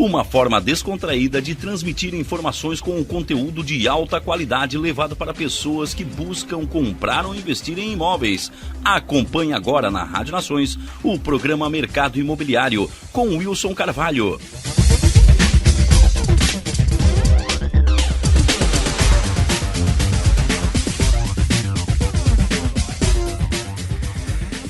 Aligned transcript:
Uma 0.00 0.24
forma 0.24 0.58
descontraída 0.62 1.42
de 1.42 1.54
transmitir 1.54 2.14
informações 2.14 2.80
com 2.80 2.98
um 2.98 3.04
conteúdo 3.04 3.62
de 3.62 3.86
alta 3.86 4.18
qualidade 4.18 4.78
levado 4.78 5.14
para 5.14 5.34
pessoas 5.34 5.92
que 5.92 6.02
buscam 6.02 6.64
comprar 6.64 7.26
ou 7.26 7.34
investir 7.34 7.78
em 7.78 7.92
imóveis. 7.92 8.50
Acompanhe 8.82 9.52
agora 9.52 9.90
na 9.90 10.02
Rádio 10.02 10.32
Nações 10.32 10.78
o 11.04 11.18
programa 11.18 11.68
Mercado 11.68 12.18
Imobiliário 12.18 12.90
com 13.12 13.36
Wilson 13.36 13.74
Carvalho. 13.74 14.40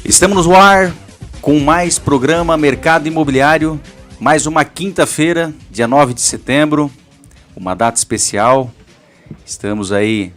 Estamos 0.04 0.44
no 0.44 0.56
ar 0.56 0.92
com 1.40 1.60
mais 1.60 2.00
programa 2.00 2.56
Mercado 2.56 3.06
Imobiliário 3.06 3.80
mais 4.20 4.44
uma 4.44 4.66
quinta-feira, 4.66 5.54
dia 5.70 5.88
9 5.88 6.12
de 6.12 6.20
setembro, 6.20 6.90
uma 7.56 7.74
data 7.74 7.96
especial. 7.96 8.70
Estamos 9.46 9.92
aí 9.92 10.30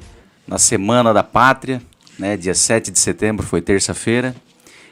na 0.48 0.58
Semana 0.58 1.14
da 1.14 1.22
Pátria, 1.22 1.82
né? 2.18 2.38
Dia 2.38 2.56
7 2.56 2.90
de 2.90 2.98
setembro 2.98 3.46
foi 3.46 3.62
terça-feira. 3.62 4.34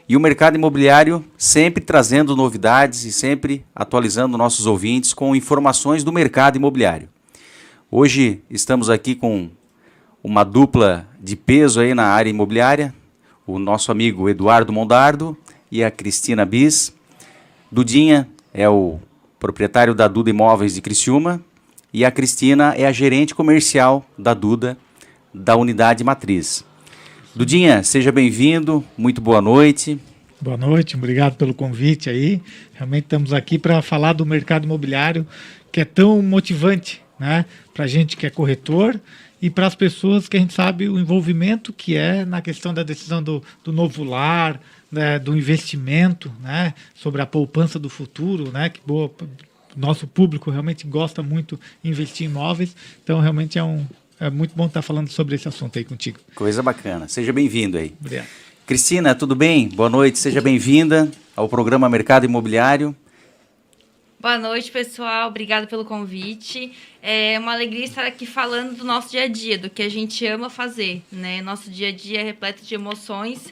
E 0.10 0.18
o 0.18 0.20
mercado 0.20 0.56
imobiliário 0.56 1.24
sempre 1.38 1.82
trazendo 1.82 2.36
novidades 2.36 3.06
e 3.06 3.14
sempre 3.14 3.64
atualizando 3.74 4.38
nossos 4.38 4.66
ouvintes 4.66 5.14
com 5.14 5.34
informações 5.34 6.04
do 6.04 6.12
mercado 6.12 6.58
imobiliário. 6.58 7.08
Hoje 7.90 8.44
estamos 8.50 8.90
aqui 8.90 9.16
com 9.16 9.50
uma 10.22 10.44
dupla 10.44 11.08
de 11.18 11.38
peso 11.38 11.80
aí 11.80 11.94
na 11.94 12.08
área 12.08 12.30
imobiliária, 12.30 12.94
o 13.48 13.58
nosso 13.58 13.90
amigo 13.90 14.28
Eduardo 14.28 14.74
Mondardo 14.74 15.38
e 15.72 15.82
a 15.82 15.90
Cristina 15.90 16.46
Bis. 16.46 16.94
Dudinha, 17.72 18.28
é 18.54 18.68
o 18.68 19.00
proprietário 19.40 19.96
da 19.96 20.08
Duda 20.08 20.30
Imóveis 20.30 20.76
de 20.76 20.82
Criciúma 20.82 21.42
e 21.94 22.06
a 22.06 22.12
Cristina 22.12 22.74
é 22.78 22.86
a 22.86 22.92
gerente 22.92 23.34
comercial 23.34 24.06
da 24.18 24.34
Duda 24.34 24.78
da 25.34 25.56
unidade 25.56 26.04
matriz. 26.04 26.66
Dudinha, 27.34 27.82
seja 27.84 28.12
bem-vindo, 28.12 28.84
muito 28.98 29.22
boa 29.22 29.42
noite. 29.42 29.98
Boa 30.42 30.58
noite, 30.58 30.96
obrigado 30.96 31.36
pelo 31.36 31.54
convite 31.54 32.10
aí. 32.10 32.42
Realmente 32.74 33.06
estamos 33.06 33.32
aqui 33.32 33.58
para 33.58 33.82
falar 33.82 34.14
do 34.14 34.26
mercado 34.26 34.66
imobiliário 34.66 35.26
que 35.72 35.80
é 35.80 35.86
tão 35.86 36.22
motivante, 36.22 37.02
né? 37.18 37.46
Para 37.74 37.86
a 37.86 37.88
gente 37.88 38.18
que 38.18 38.26
é 38.26 38.30
corretor 38.30 39.00
e 39.42 39.50
para 39.50 39.66
as 39.66 39.76
pessoas 39.76 40.28
que 40.28 40.36
a 40.36 40.40
gente 40.40 40.54
sabe 40.54 40.90
o 40.90 41.00
envolvimento 41.00 41.72
que 41.72 41.96
é 41.96 42.26
na 42.26 42.42
questão 42.42 42.74
da 42.74 42.84
decisão 42.84 43.24
do, 43.24 43.42
do 43.64 43.72
novo 43.72 44.04
lar, 44.04 44.60
né, 44.92 45.18
do 45.18 45.36
investimento, 45.36 46.32
né, 46.42 46.74
sobre 46.94 47.22
a 47.22 47.26
poupança 47.26 47.80
do 47.80 47.90
futuro, 47.90 48.52
né, 48.52 48.70
que 48.70 48.82
boa, 48.86 49.12
nosso 49.76 50.06
público 50.06 50.52
realmente 50.52 50.86
gosta 50.86 51.24
muito 51.24 51.60
de 51.84 51.90
investir 51.90 52.28
em 52.28 52.30
imóveis, 52.30 52.76
então 53.04 53.20
realmente 53.20 53.58
é 53.58 53.64
um 53.64 53.86
é 54.20 54.30
muito 54.30 54.56
bom 54.56 54.68
estar 54.68 54.84
falando 54.84 55.10
sobre 55.10 55.34
esse 55.34 55.48
assunto 55.48 55.80
aí 55.80 55.84
contigo. 55.84 56.20
Coisa 56.36 56.62
bacana. 56.62 57.08
Seja 57.08 57.34
bem-vindo 57.34 57.76
aí. 57.76 57.92
Obrigado. 58.00 58.28
Cristina, 58.68 59.16
tudo 59.16 59.36
bem? 59.36 59.68
Boa 59.68 59.90
noite, 59.90 60.20
seja 60.20 60.40
bem-vinda 60.40 61.10
ao 61.36 61.50
programa 61.50 61.90
Mercado 61.90 62.24
Imobiliário. 62.24 62.96
Boa 64.20 64.38
noite, 64.38 64.72
pessoal. 64.72 65.30
Obrigada 65.30 65.66
pelo 65.66 65.84
convite. 65.84 66.72
É 67.02 67.40
uma 67.40 67.54
alegria 67.54 67.84
estar 67.84 68.06
aqui 68.06 68.28
falando 68.28 68.78
do 68.78 68.84
nosso 68.84 69.10
dia 69.10 69.24
a 69.24 69.28
dia, 69.28 69.58
do 69.58 69.68
que 69.68 69.82
a 69.82 69.90
gente 69.90 70.24
ama 70.28 70.48
fazer, 70.48 71.02
né? 71.12 71.42
Nosso 71.42 71.72
dia 71.72 71.88
a 71.88 71.92
dia 71.92 72.22
é 72.22 72.24
repleto 72.24 72.64
de 72.64 72.76
emoções 72.76 73.52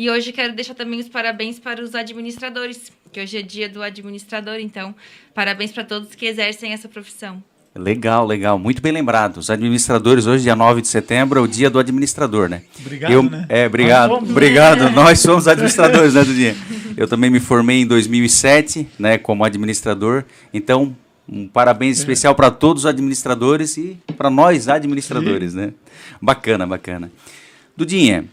e 0.00 0.08
hoje 0.08 0.32
quero 0.32 0.54
deixar 0.54 0.72
também 0.72 0.98
os 0.98 1.10
parabéns 1.10 1.58
para 1.58 1.84
os 1.84 1.94
administradores, 1.94 2.90
que 3.12 3.20
hoje 3.20 3.36
é 3.36 3.42
dia 3.42 3.68
do 3.68 3.82
administrador, 3.82 4.54
então 4.58 4.94
parabéns 5.34 5.72
para 5.72 5.84
todos 5.84 6.14
que 6.14 6.24
exercem 6.24 6.72
essa 6.72 6.88
profissão. 6.88 7.44
Legal, 7.74 8.26
legal. 8.26 8.58
Muito 8.58 8.80
bem 8.80 8.92
lembrado. 8.92 9.36
Os 9.36 9.50
administradores, 9.50 10.26
hoje, 10.26 10.44
dia 10.44 10.56
9 10.56 10.80
de 10.80 10.88
setembro, 10.88 11.38
é 11.38 11.42
o 11.42 11.46
dia 11.46 11.68
do 11.68 11.78
administrador, 11.78 12.48
né? 12.48 12.62
Obrigado, 12.80 13.12
Eu, 13.12 13.22
né? 13.22 13.44
É, 13.50 13.66
obrigado. 13.66 14.08
Nós 14.08 14.18
somos, 14.18 14.30
obrigado. 14.30 14.88
Nós 14.96 15.20
somos 15.20 15.48
administradores, 15.48 16.14
né, 16.14 16.24
Dudinha? 16.24 16.56
Eu 16.96 17.06
também 17.06 17.28
me 17.28 17.38
formei 17.38 17.82
em 17.82 17.86
2007, 17.86 18.88
né, 18.98 19.18
como 19.18 19.44
administrador. 19.44 20.24
Então, 20.50 20.96
um 21.28 21.46
parabéns 21.46 21.98
é. 21.98 22.00
especial 22.00 22.34
para 22.34 22.50
todos 22.50 22.84
os 22.84 22.86
administradores 22.86 23.76
e 23.76 23.98
para 24.16 24.30
nós 24.30 24.66
administradores, 24.66 25.52
Sim. 25.52 25.58
né? 25.58 25.72
Bacana, 26.22 26.66
bacana. 26.66 27.12
Dudinha, 27.76 28.24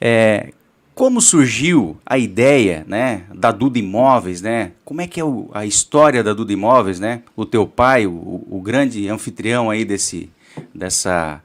é, 0.00 0.54
como 1.00 1.18
surgiu 1.18 1.96
a 2.04 2.18
ideia, 2.18 2.84
né, 2.86 3.22
da 3.34 3.50
Duda 3.50 3.78
Imóveis, 3.78 4.42
né? 4.42 4.72
Como 4.84 5.00
é 5.00 5.06
que 5.06 5.18
é 5.18 5.24
o, 5.24 5.48
a 5.54 5.64
história 5.64 6.22
da 6.22 6.34
Duda 6.34 6.52
Imóveis, 6.52 7.00
né? 7.00 7.22
O 7.34 7.46
teu 7.46 7.66
pai, 7.66 8.06
o, 8.06 8.44
o 8.50 8.60
grande 8.60 9.08
anfitrião 9.08 9.70
aí 9.70 9.82
desse, 9.82 10.28
dessa 10.74 11.40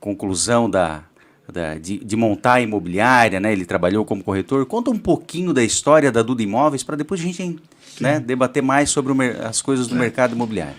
conclusão 0.00 0.68
da, 0.68 1.04
da 1.52 1.78
de, 1.78 1.98
de, 1.98 2.16
montar 2.16 2.54
a 2.54 2.60
imobiliária, 2.60 3.38
né? 3.38 3.52
Ele 3.52 3.64
trabalhou 3.64 4.04
como 4.04 4.24
corretor. 4.24 4.66
Conta 4.66 4.90
um 4.90 4.98
pouquinho 4.98 5.52
da 5.52 5.62
história 5.62 6.10
da 6.10 6.20
Duda 6.20 6.42
Imóveis 6.42 6.82
para 6.82 6.96
depois 6.96 7.20
a 7.20 7.22
gente 7.22 7.60
né, 8.00 8.18
debater 8.18 8.60
mais 8.60 8.90
sobre 8.90 9.12
o, 9.12 9.16
as 9.46 9.62
coisas 9.62 9.86
do 9.86 9.94
é. 9.94 9.98
mercado 10.00 10.34
imobiliário. 10.34 10.74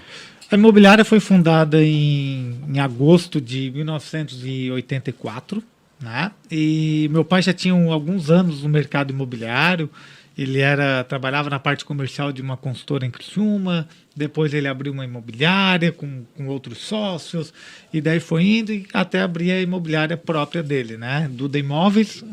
A 0.52 0.56
imobiliária 0.56 1.06
foi 1.06 1.22
fundada 1.22 1.82
em, 1.82 2.60
em 2.68 2.80
agosto 2.80 3.40
de 3.40 3.72
1984 3.72 5.64
né? 6.00 6.32
E 6.50 7.08
meu 7.12 7.26
pai 7.26 7.42
já 7.42 7.54
tinha 7.54 7.74
alguns 7.92 8.30
anos 8.30 8.64
no 8.64 8.70
mercado 8.70 9.12
imobiliário. 9.12 9.90
Ele 10.38 10.60
era 10.60 11.04
trabalhava 11.04 11.50
na 11.50 11.58
parte 11.58 11.84
comercial 11.84 12.32
de 12.32 12.44
uma 12.44 12.56
consultora 12.56 13.04
em 13.04 13.10
Criciúma, 13.10 13.88
depois 14.16 14.54
ele 14.54 14.68
abriu 14.68 14.94
uma 14.94 15.04
imobiliária 15.04 15.92
com, 15.92 16.24
com 16.36 16.46
outros 16.46 16.78
sócios, 16.78 17.52
e 17.92 18.00
daí 18.00 18.20
foi 18.20 18.44
indo 18.44 18.86
até 18.94 19.24
abrir 19.24 19.52
a 19.52 19.60
imobiliária 19.60 20.16
própria 20.16 20.62
dele, 20.62 20.96
né? 20.96 21.28
Duda 21.32 21.58
Imóveis 21.58 22.24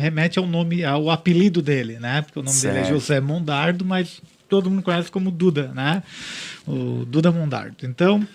remete 0.00 0.40
ao 0.40 0.46
nome, 0.46 0.84
ao 0.84 1.08
apelido 1.08 1.62
dele, 1.62 2.00
né? 2.00 2.22
Porque 2.22 2.40
o 2.40 2.42
nome 2.42 2.56
certo. 2.56 2.74
dele 2.74 2.86
é 2.86 2.90
José 2.90 3.20
Mondardo, 3.20 3.84
mas 3.84 4.20
todo 4.48 4.68
mundo 4.68 4.82
conhece 4.82 5.10
como 5.10 5.30
Duda, 5.30 5.70
né? 5.72 6.02
O 6.66 7.04
Duda 7.06 7.30
Mondardo. 7.30 7.76
Então, 7.84 8.26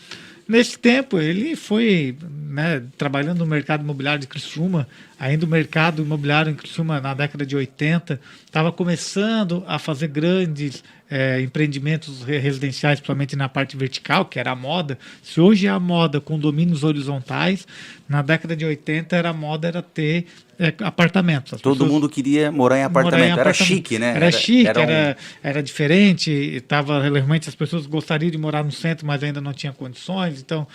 Nesse 0.47 0.79
tempo, 0.79 1.19
ele 1.19 1.55
foi 1.57 2.15
né, 2.21 2.81
trabalhando 2.97 3.39
no 3.39 3.45
mercado 3.45 3.83
imobiliário 3.83 4.21
de 4.21 4.27
Criciúma, 4.27 4.87
ainda 5.19 5.45
o 5.45 5.49
mercado 5.49 6.01
imobiliário 6.01 6.51
em 6.51 6.55
Criciúma, 6.55 7.01
na 7.01 7.13
década 7.13 7.45
de 7.45 7.55
80, 7.55 8.19
estava 8.45 8.71
começando 8.71 9.63
a 9.67 9.77
fazer 9.77 10.07
grandes 10.07 10.83
é, 11.09 11.41
empreendimentos 11.41 12.23
residenciais, 12.23 12.99
principalmente 12.99 13.35
na 13.35 13.47
parte 13.47 13.77
vertical, 13.77 14.25
que 14.25 14.39
era 14.39 14.51
a 14.51 14.55
moda. 14.55 14.97
Se 15.23 15.39
hoje 15.39 15.67
é 15.67 15.69
a 15.69 15.79
moda 15.79 16.19
condomínios 16.19 16.83
horizontais, 16.83 17.65
na 18.07 18.21
década 18.21 18.55
de 18.55 18.65
80 18.65 19.15
era 19.15 19.29
a 19.29 19.33
moda 19.33 19.67
era 19.67 19.81
ter 19.81 20.25
é, 20.59 20.73
apartamentos. 20.83 21.53
As 21.53 21.61
Todo 21.61 21.85
mundo 21.85 22.09
queria 22.09 22.51
morar 22.51 22.79
em 22.79 22.83
apartamento. 22.83 23.29
Morar 23.29 23.37
em 23.37 23.39
era 23.39 23.53
chique, 23.53 23.99
né? 23.99 24.09
Era, 24.09 24.17
era 24.17 24.31
chique, 24.31 24.67
era, 24.67 24.79
um... 24.79 24.83
era, 24.83 25.17
era, 25.43 25.63
diferente. 25.63 26.63
Tava, 26.67 27.01
realmente 27.01 27.47
as 27.47 27.55
pessoas 27.55 27.85
gostariam 27.85 28.31
de 28.31 28.37
morar 28.37 28.63
no 28.63 28.71
centro, 28.71 29.05
mas 29.05 29.23
ainda 29.23 29.39
não 29.39 29.53
tinham 29.53 29.73
condições. 29.73 30.41
Então, 30.41 30.67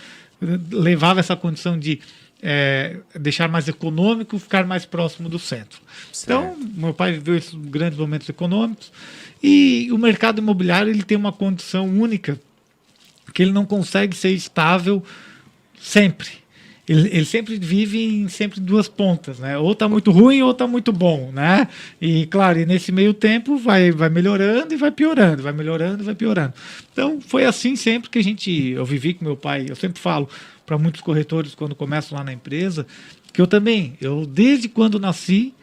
levava 0.71 1.19
essa 1.19 1.35
condição 1.35 1.77
de 1.77 1.99
é, 2.43 2.97
deixar 3.17 3.47
mais 3.47 3.69
econômico, 3.69 4.37
ficar 4.37 4.65
mais 4.65 4.85
próximo 4.85 5.29
do 5.29 5.39
centro. 5.39 5.79
Então, 6.23 6.43
certo. 6.43 6.57
Então, 6.59 6.71
meu 6.75 6.93
pai 6.93 7.13
viveu 7.13 7.37
esses 7.37 7.53
grandes 7.53 7.97
momentos 7.97 8.27
econômicos 8.27 8.91
e 9.41 9.89
o 9.91 9.97
mercado 9.97 10.39
imobiliário 10.39 10.91
ele 10.91 11.03
tem 11.03 11.17
uma 11.17 11.31
condição 11.31 11.87
única 11.87 12.37
que 13.33 13.41
ele 13.41 13.53
não 13.53 13.65
consegue 13.65 14.15
ser 14.15 14.31
estável 14.31 15.01
sempre 15.81 16.43
ele, 16.87 17.09
ele, 17.13 17.25
sempre 17.25 17.57
vive 17.57 18.03
em 18.03 18.27
sempre 18.27 18.59
duas 18.59 18.89
pontas, 18.89 19.39
né? 19.39 19.57
Ou 19.57 19.71
está 19.71 19.87
muito 19.87 20.11
ruim 20.11 20.41
ou 20.41 20.51
está 20.51 20.67
muito 20.67 20.91
bom, 20.91 21.31
né? 21.31 21.67
E 22.01 22.25
claro, 22.25 22.59
e 22.59 22.65
nesse 22.65 22.91
meio 22.91 23.13
tempo 23.13 23.57
vai, 23.57 23.91
vai 23.91 24.09
melhorando 24.09 24.73
e 24.73 24.77
vai 24.77 24.91
piorando, 24.91 25.43
vai 25.43 25.53
melhorando 25.53 26.03
e 26.03 26.05
vai 26.05 26.15
piorando. 26.15 26.53
Então 26.91 27.21
foi 27.21 27.45
assim 27.45 27.77
sempre 27.77 28.09
que 28.09 28.19
a 28.19 28.23
gente, 28.23 28.51
eu 28.51 28.83
vivi 28.83 29.13
com 29.13 29.23
meu 29.23 29.37
pai. 29.37 29.65
Eu 29.69 29.77
sempre 29.77 30.01
falo 30.01 30.27
para 30.65 30.77
muitos 30.77 31.01
corretores 31.01 31.55
quando 31.55 31.75
começam 31.75 32.17
lá 32.17 32.23
na 32.23 32.33
empresa 32.33 32.85
que 33.31 33.41
eu 33.41 33.47
também, 33.47 33.97
eu 33.99 34.25
desde 34.25 34.69
quando 34.69 34.99
nasci 34.99 35.53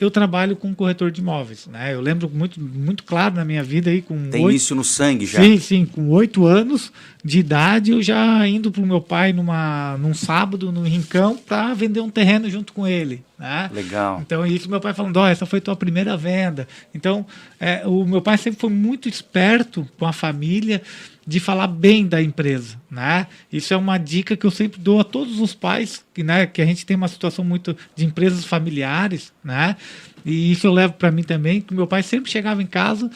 eu 0.00 0.10
trabalho 0.12 0.54
com 0.54 0.72
corretor 0.74 1.10
de 1.10 1.20
imóveis. 1.20 1.66
Né? 1.66 1.92
Eu 1.92 2.00
lembro 2.00 2.30
muito, 2.32 2.60
muito 2.60 3.02
claro 3.02 3.34
na 3.34 3.44
minha 3.44 3.64
vida 3.64 3.90
aí 3.90 4.00
com. 4.00 4.30
Tem 4.30 4.44
8... 4.44 4.56
isso 4.56 4.74
no 4.74 4.84
sangue 4.84 5.26
já? 5.26 5.42
Sim, 5.42 5.58
sim. 5.58 5.84
Com 5.84 6.08
oito 6.10 6.46
anos 6.46 6.92
de 7.24 7.40
idade, 7.40 7.90
eu 7.90 8.00
já 8.00 8.46
indo 8.46 8.70
para 8.70 8.82
o 8.82 8.86
meu 8.86 9.00
pai 9.00 9.32
numa, 9.32 9.96
num 9.98 10.14
sábado 10.14 10.70
no 10.70 10.82
Rincão 10.82 11.36
para 11.36 11.74
vender 11.74 12.00
um 12.00 12.10
terreno 12.10 12.48
junto 12.48 12.72
com 12.72 12.86
ele. 12.86 13.24
Né? 13.36 13.68
Legal. 13.74 14.20
Então, 14.24 14.46
isso 14.46 14.70
meu 14.70 14.80
pai 14.80 14.94
falando: 14.94 15.16
ó, 15.16 15.24
oh, 15.24 15.26
essa 15.26 15.44
foi 15.44 15.60
tua 15.60 15.74
primeira 15.74 16.16
venda. 16.16 16.68
Então, 16.94 17.26
é, 17.58 17.82
o 17.84 18.04
meu 18.04 18.22
pai 18.22 18.38
sempre 18.38 18.60
foi 18.60 18.70
muito 18.70 19.08
esperto 19.08 19.86
com 19.98 20.06
a 20.06 20.12
família 20.12 20.80
de 21.28 21.38
falar 21.38 21.66
bem 21.66 22.06
da 22.06 22.22
empresa, 22.22 22.80
né? 22.90 23.26
Isso 23.52 23.74
é 23.74 23.76
uma 23.76 23.98
dica 23.98 24.34
que 24.34 24.46
eu 24.46 24.50
sempre 24.50 24.80
dou 24.80 24.98
a 24.98 25.04
todos 25.04 25.40
os 25.40 25.52
pais, 25.52 26.02
que, 26.14 26.22
né, 26.22 26.46
que 26.46 26.62
a 26.62 26.64
gente 26.64 26.86
tem 26.86 26.96
uma 26.96 27.06
situação 27.06 27.44
muito 27.44 27.76
de 27.94 28.06
empresas 28.06 28.46
familiares, 28.46 29.30
né? 29.44 29.76
E 30.24 30.50
isso 30.50 30.66
eu 30.66 30.72
levo 30.72 30.94
para 30.94 31.10
mim 31.10 31.22
também, 31.22 31.60
que 31.60 31.74
meu 31.74 31.86
pai 31.86 32.02
sempre 32.02 32.30
chegava 32.30 32.62
em 32.62 32.66
casa 32.66 33.10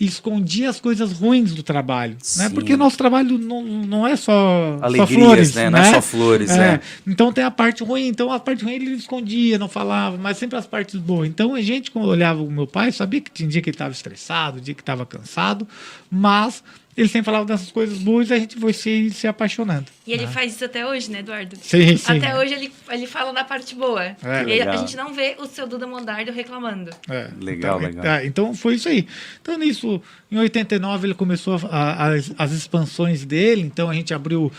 e 0.00 0.06
escondia 0.06 0.70
as 0.70 0.80
coisas 0.80 1.12
ruins 1.12 1.52
do 1.52 1.62
trabalho, 1.62 2.16
né? 2.38 2.48
Porque 2.48 2.74
nosso 2.74 2.96
trabalho 2.96 3.36
não, 3.36 3.62
não 3.62 4.06
é 4.06 4.16
só, 4.16 4.78
Alegrias, 4.80 5.08
só 5.10 5.14
flores, 5.14 5.54
né? 5.54 5.68
Não 5.68 5.78
é 5.78 5.92
só 5.92 6.00
flores, 6.00 6.50
é. 6.50 6.74
é. 6.74 6.80
Então 7.06 7.30
tem 7.30 7.44
a 7.44 7.50
parte 7.50 7.84
ruim, 7.84 8.06
então 8.06 8.32
a 8.32 8.40
parte 8.40 8.64
ruim 8.64 8.74
ele 8.74 8.92
escondia, 8.92 9.58
não 9.58 9.68
falava, 9.68 10.16
mas 10.16 10.38
sempre 10.38 10.56
as 10.56 10.66
partes 10.66 10.98
boas. 10.98 11.28
Então 11.28 11.54
a 11.54 11.60
gente 11.60 11.90
quando 11.90 12.08
olhava 12.08 12.42
o 12.42 12.50
meu 12.50 12.66
pai, 12.66 12.92
sabia 12.92 13.20
que 13.20 13.30
tinha 13.30 13.46
dia 13.46 13.60
que 13.60 13.68
ele 13.68 13.74
estava 13.74 13.92
estressado, 13.92 14.58
dia 14.58 14.72
que 14.72 14.80
estava 14.80 15.04
cansado, 15.04 15.68
mas 16.10 16.62
ele 16.98 17.08
sempre 17.08 17.26
falava 17.26 17.44
dessas 17.44 17.70
coisas 17.70 17.98
boas 17.98 18.28
e 18.28 18.34
a 18.34 18.38
gente 18.40 18.56
foi 18.58 18.72
se, 18.72 19.10
se 19.10 19.28
apaixonando. 19.28 19.86
E 20.04 20.12
ele 20.12 20.26
né? 20.26 20.32
faz 20.32 20.54
isso 20.56 20.64
até 20.64 20.84
hoje, 20.84 21.08
né, 21.10 21.20
Eduardo? 21.20 21.54
Sim, 21.62 21.96
sim. 21.96 22.18
Até 22.18 22.36
hoje 22.36 22.54
ele, 22.54 22.72
ele 22.90 23.06
fala 23.06 23.32
da 23.32 23.44
parte 23.44 23.76
boa. 23.76 24.02
É, 24.02 24.16
e 24.48 24.60
a 24.60 24.76
gente 24.76 24.96
não 24.96 25.14
vê 25.14 25.36
o 25.38 25.46
seu 25.46 25.68
Duda 25.68 25.86
Mondardo 25.86 26.32
reclamando. 26.32 26.90
É, 27.08 27.28
legal, 27.40 27.78
então, 27.78 27.88
legal. 27.88 28.04
É, 28.04 28.26
então 28.26 28.52
foi 28.52 28.74
isso 28.74 28.88
aí. 28.88 29.06
Então 29.40 29.56
nisso, 29.56 30.02
em 30.28 30.38
89 30.38 31.06
ele 31.06 31.14
começou 31.14 31.60
a, 31.70 31.76
a, 31.76 32.14
as, 32.14 32.32
as, 32.36 32.52
expansões 32.52 33.24
dele, 33.24 33.62
então 33.62 33.88
a 33.88 33.94
gente 33.94 34.12
abriu 34.12 34.50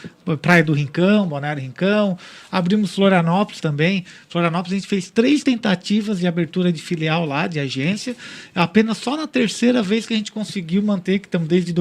Praia 0.42 0.64
do 0.64 0.72
Rincão, 0.72 1.28
Balneário 1.28 1.62
Rincão, 1.62 2.18
abrimos 2.50 2.96
Florianópolis 2.96 3.60
também. 3.60 4.06
Florianópolis 4.30 4.74
a 4.74 4.76
gente 4.80 4.88
fez 4.88 5.10
três 5.10 5.44
tentativas 5.44 6.20
de 6.20 6.28
abertura 6.28 6.72
de 6.72 6.82
filial 6.82 7.26
lá, 7.26 7.48
de 7.48 7.60
agência. 7.60 8.16
Apenas 8.56 8.98
só 8.98 9.18
na 9.18 9.28
terceira 9.28 9.84
vez 9.84 10.06
que 10.06 10.14
a 10.14 10.18
gente 10.18 10.32
conseguiu 10.32 10.82
manter, 10.82 11.20
que 11.20 11.28
estamos 11.28 11.48
desde 11.48 11.74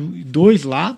2002 0.00 0.64
lá, 0.64 0.96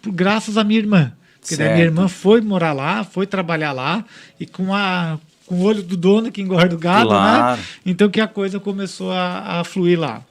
por, 0.00 0.12
graças 0.12 0.56
à 0.56 0.64
minha 0.64 0.78
irmã. 0.78 1.12
Porque 1.40 1.56
daí 1.56 1.72
minha 1.72 1.84
irmã 1.84 2.08
foi 2.08 2.40
morar 2.40 2.72
lá, 2.72 3.02
foi 3.02 3.26
trabalhar 3.26 3.72
lá, 3.72 4.04
e 4.38 4.46
com 4.46 4.74
a 4.74 5.18
com 5.44 5.56
o 5.56 5.62
olho 5.64 5.82
do 5.82 5.96
dono 5.96 6.32
que 6.32 6.40
engorda 6.40 6.74
o 6.74 6.78
gado, 6.78 7.10
né? 7.10 7.16
claro. 7.16 7.60
né? 7.60 7.66
Então 7.84 8.08
que 8.08 8.20
a 8.20 8.28
coisa 8.28 8.58
começou 8.58 9.12
a, 9.12 9.60
a 9.60 9.64
fluir 9.64 9.98
lá. 9.98 10.22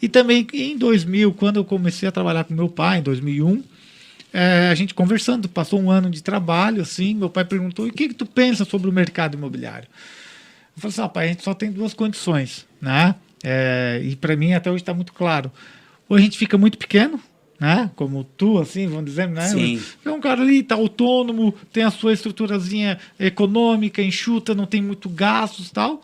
E 0.00 0.08
também 0.08 0.46
em 0.54 0.78
2000, 0.78 1.34
quando 1.34 1.56
eu 1.56 1.64
comecei 1.64 2.08
a 2.08 2.12
trabalhar 2.12 2.44
com 2.44 2.54
meu 2.54 2.68
pai, 2.68 2.98
em 2.98 3.02
2001, 3.02 3.62
é, 4.32 4.68
a 4.70 4.74
gente 4.74 4.94
conversando, 4.94 5.48
passou 5.48 5.80
um 5.80 5.90
ano 5.90 6.08
de 6.08 6.22
trabalho, 6.22 6.80
assim, 6.80 7.14
meu 7.14 7.28
pai 7.28 7.44
perguntou, 7.44 7.86
o 7.86 7.92
que, 7.92 8.08
que 8.08 8.14
tu 8.14 8.24
pensa 8.24 8.64
sobre 8.64 8.88
o 8.88 8.92
mercado 8.92 9.34
imobiliário? 9.34 9.88
Eu 10.76 10.80
falei 10.80 10.92
assim, 10.92 11.02
ah, 11.02 11.08
pai, 11.08 11.24
a 11.26 11.28
gente 11.28 11.42
só 11.42 11.52
tem 11.52 11.70
duas 11.70 11.92
condições, 11.92 12.64
né? 12.80 13.14
É, 13.42 14.00
e 14.02 14.14
para 14.16 14.36
mim 14.36 14.52
até 14.52 14.70
hoje 14.70 14.82
está 14.82 14.94
muito 14.94 15.12
claro. 15.12 15.50
Ou 16.08 16.16
a 16.16 16.20
gente 16.20 16.38
fica 16.38 16.56
muito 16.56 16.78
pequeno, 16.78 17.20
né? 17.60 17.90
Como 17.94 18.24
tu, 18.24 18.58
assim, 18.58 18.88
vamos 18.88 19.04
dizer, 19.04 19.28
né? 19.28 19.46
Sim. 19.48 19.80
É 20.04 20.10
um 20.10 20.18
cara 20.18 20.40
ali, 20.40 20.62
tá 20.62 20.74
autônomo, 20.74 21.54
tem 21.70 21.84
a 21.84 21.90
sua 21.90 22.14
estruturazinha 22.14 22.98
econômica, 23.18 24.02
enxuta, 24.02 24.54
não 24.54 24.64
tem 24.64 24.80
muito 24.80 25.10
gastos 25.10 25.70
tal. 25.70 26.02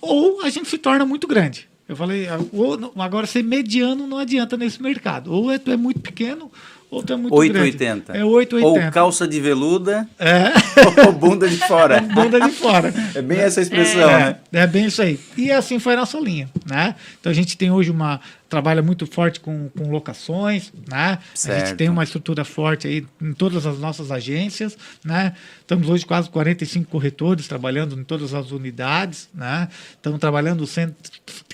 Ou 0.00 0.42
a 0.42 0.50
gente 0.50 0.68
se 0.68 0.76
torna 0.76 1.06
muito 1.06 1.28
grande. 1.28 1.68
Eu 1.88 1.96
falei, 1.96 2.28
ah, 2.28 2.38
ou, 2.52 2.92
agora 2.98 3.26
ser 3.26 3.42
mediano 3.42 4.06
não 4.06 4.18
adianta 4.18 4.56
nesse 4.56 4.82
mercado. 4.82 5.32
Ou 5.32 5.50
é, 5.50 5.58
tu 5.58 5.70
é 5.70 5.76
muito 5.76 6.00
pequeno, 6.00 6.50
Outra 6.90 7.14
é 7.14 7.18
muito 7.18 7.34
880. 7.34 8.12
grande. 8.12 8.20
É 8.20 8.24
880. 8.24 8.86
Ou 8.86 8.92
calça 8.92 9.28
de 9.28 9.40
veluda. 9.40 10.08
É. 10.18 10.52
Ou 11.06 11.12
bunda 11.12 11.46
de 11.46 11.58
fora. 11.58 12.00
bunda 12.14 12.40
de 12.40 12.50
fora. 12.50 12.92
É 13.14 13.20
bem 13.20 13.38
essa 13.38 13.60
expressão, 13.60 14.08
é, 14.08 14.18
né? 14.18 14.36
É 14.52 14.66
bem 14.66 14.86
isso 14.86 15.02
aí. 15.02 15.20
E 15.36 15.52
assim 15.52 15.78
foi 15.78 15.94
a 15.94 15.96
nossa 15.98 16.18
linha, 16.18 16.48
né? 16.66 16.94
Então 17.20 17.30
a 17.30 17.34
gente 17.34 17.58
tem 17.58 17.70
hoje 17.70 17.90
uma 17.90 18.20
trabalha 18.48 18.82
muito 18.82 19.06
forte 19.06 19.40
com, 19.40 19.68
com 19.68 19.90
locações, 19.90 20.72
né? 20.90 21.18
Certo. 21.34 21.62
A 21.62 21.66
gente 21.66 21.76
tem 21.76 21.88
uma 21.88 22.02
estrutura 22.02 22.44
forte 22.44 22.88
aí 22.88 23.06
em 23.20 23.32
todas 23.32 23.66
as 23.66 23.78
nossas 23.78 24.10
agências, 24.10 24.76
né? 25.04 25.34
Estamos 25.60 25.88
hoje 25.88 26.06
quase 26.06 26.30
45 26.30 26.90
corretores 26.90 27.46
trabalhando 27.46 27.98
em 27.98 28.04
todas 28.04 28.32
as 28.32 28.50
unidades, 28.50 29.28
né? 29.34 29.68
Estamos 29.92 30.18
trabalhando 30.18 30.66
sendo, 30.66 30.94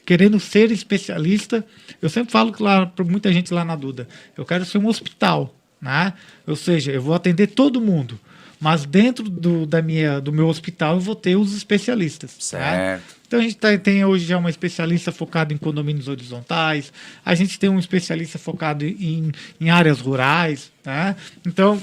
querendo 0.06 0.38
ser 0.38 0.70
especialista. 0.70 1.64
Eu 2.00 2.08
sempre 2.08 2.30
falo 2.32 2.52
claro 2.52 2.88
para 2.88 3.04
muita 3.04 3.32
gente 3.32 3.52
lá 3.52 3.64
na 3.64 3.74
Duda, 3.74 4.08
eu 4.36 4.44
quero 4.44 4.64
ser 4.64 4.78
um 4.78 4.86
hospital, 4.86 5.54
né? 5.80 6.12
Ou 6.46 6.56
seja, 6.56 6.92
eu 6.92 7.02
vou 7.02 7.14
atender 7.14 7.48
todo 7.48 7.80
mundo 7.80 8.18
mas 8.60 8.86
dentro 8.86 9.28
do, 9.28 9.66
da 9.66 9.82
minha, 9.82 10.20
do 10.22 10.32
meu 10.32 10.48
hospital 10.48 10.94
eu 10.94 11.00
vou 11.00 11.14
ter 11.14 11.36
os 11.36 11.54
especialistas. 11.54 12.34
Tá? 12.34 12.40
Certo. 12.40 13.02
Tá? 13.02 13.14
Então 13.34 13.40
a 13.40 13.48
gente 13.48 13.56
tá, 13.56 13.76
tem 13.76 14.04
hoje 14.04 14.26
já 14.26 14.38
uma 14.38 14.48
especialista 14.48 15.10
focada 15.10 15.52
em 15.52 15.56
condomínios 15.56 16.06
horizontais, 16.06 16.92
a 17.24 17.34
gente 17.34 17.58
tem 17.58 17.68
um 17.68 17.80
especialista 17.80 18.38
focado 18.38 18.84
em, 18.84 19.32
em 19.60 19.70
áreas 19.70 19.98
rurais. 19.98 20.70
Tá? 20.84 21.16
Então, 21.44 21.82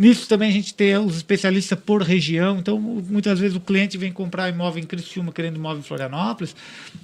Nisso 0.00 0.26
também 0.26 0.48
a 0.48 0.52
gente 0.52 0.72
tem 0.72 0.96
os 0.96 1.16
especialistas 1.16 1.78
por 1.78 2.00
região. 2.00 2.58
Então, 2.58 2.80
muitas 2.80 3.38
vezes 3.38 3.54
o 3.54 3.60
cliente 3.60 3.98
vem 3.98 4.10
comprar 4.10 4.48
imóvel 4.48 4.82
em 4.82 4.86
Criciúma, 4.86 5.30
querendo 5.30 5.56
imóvel 5.56 5.80
em 5.80 5.82
Florianópolis. 5.82 6.56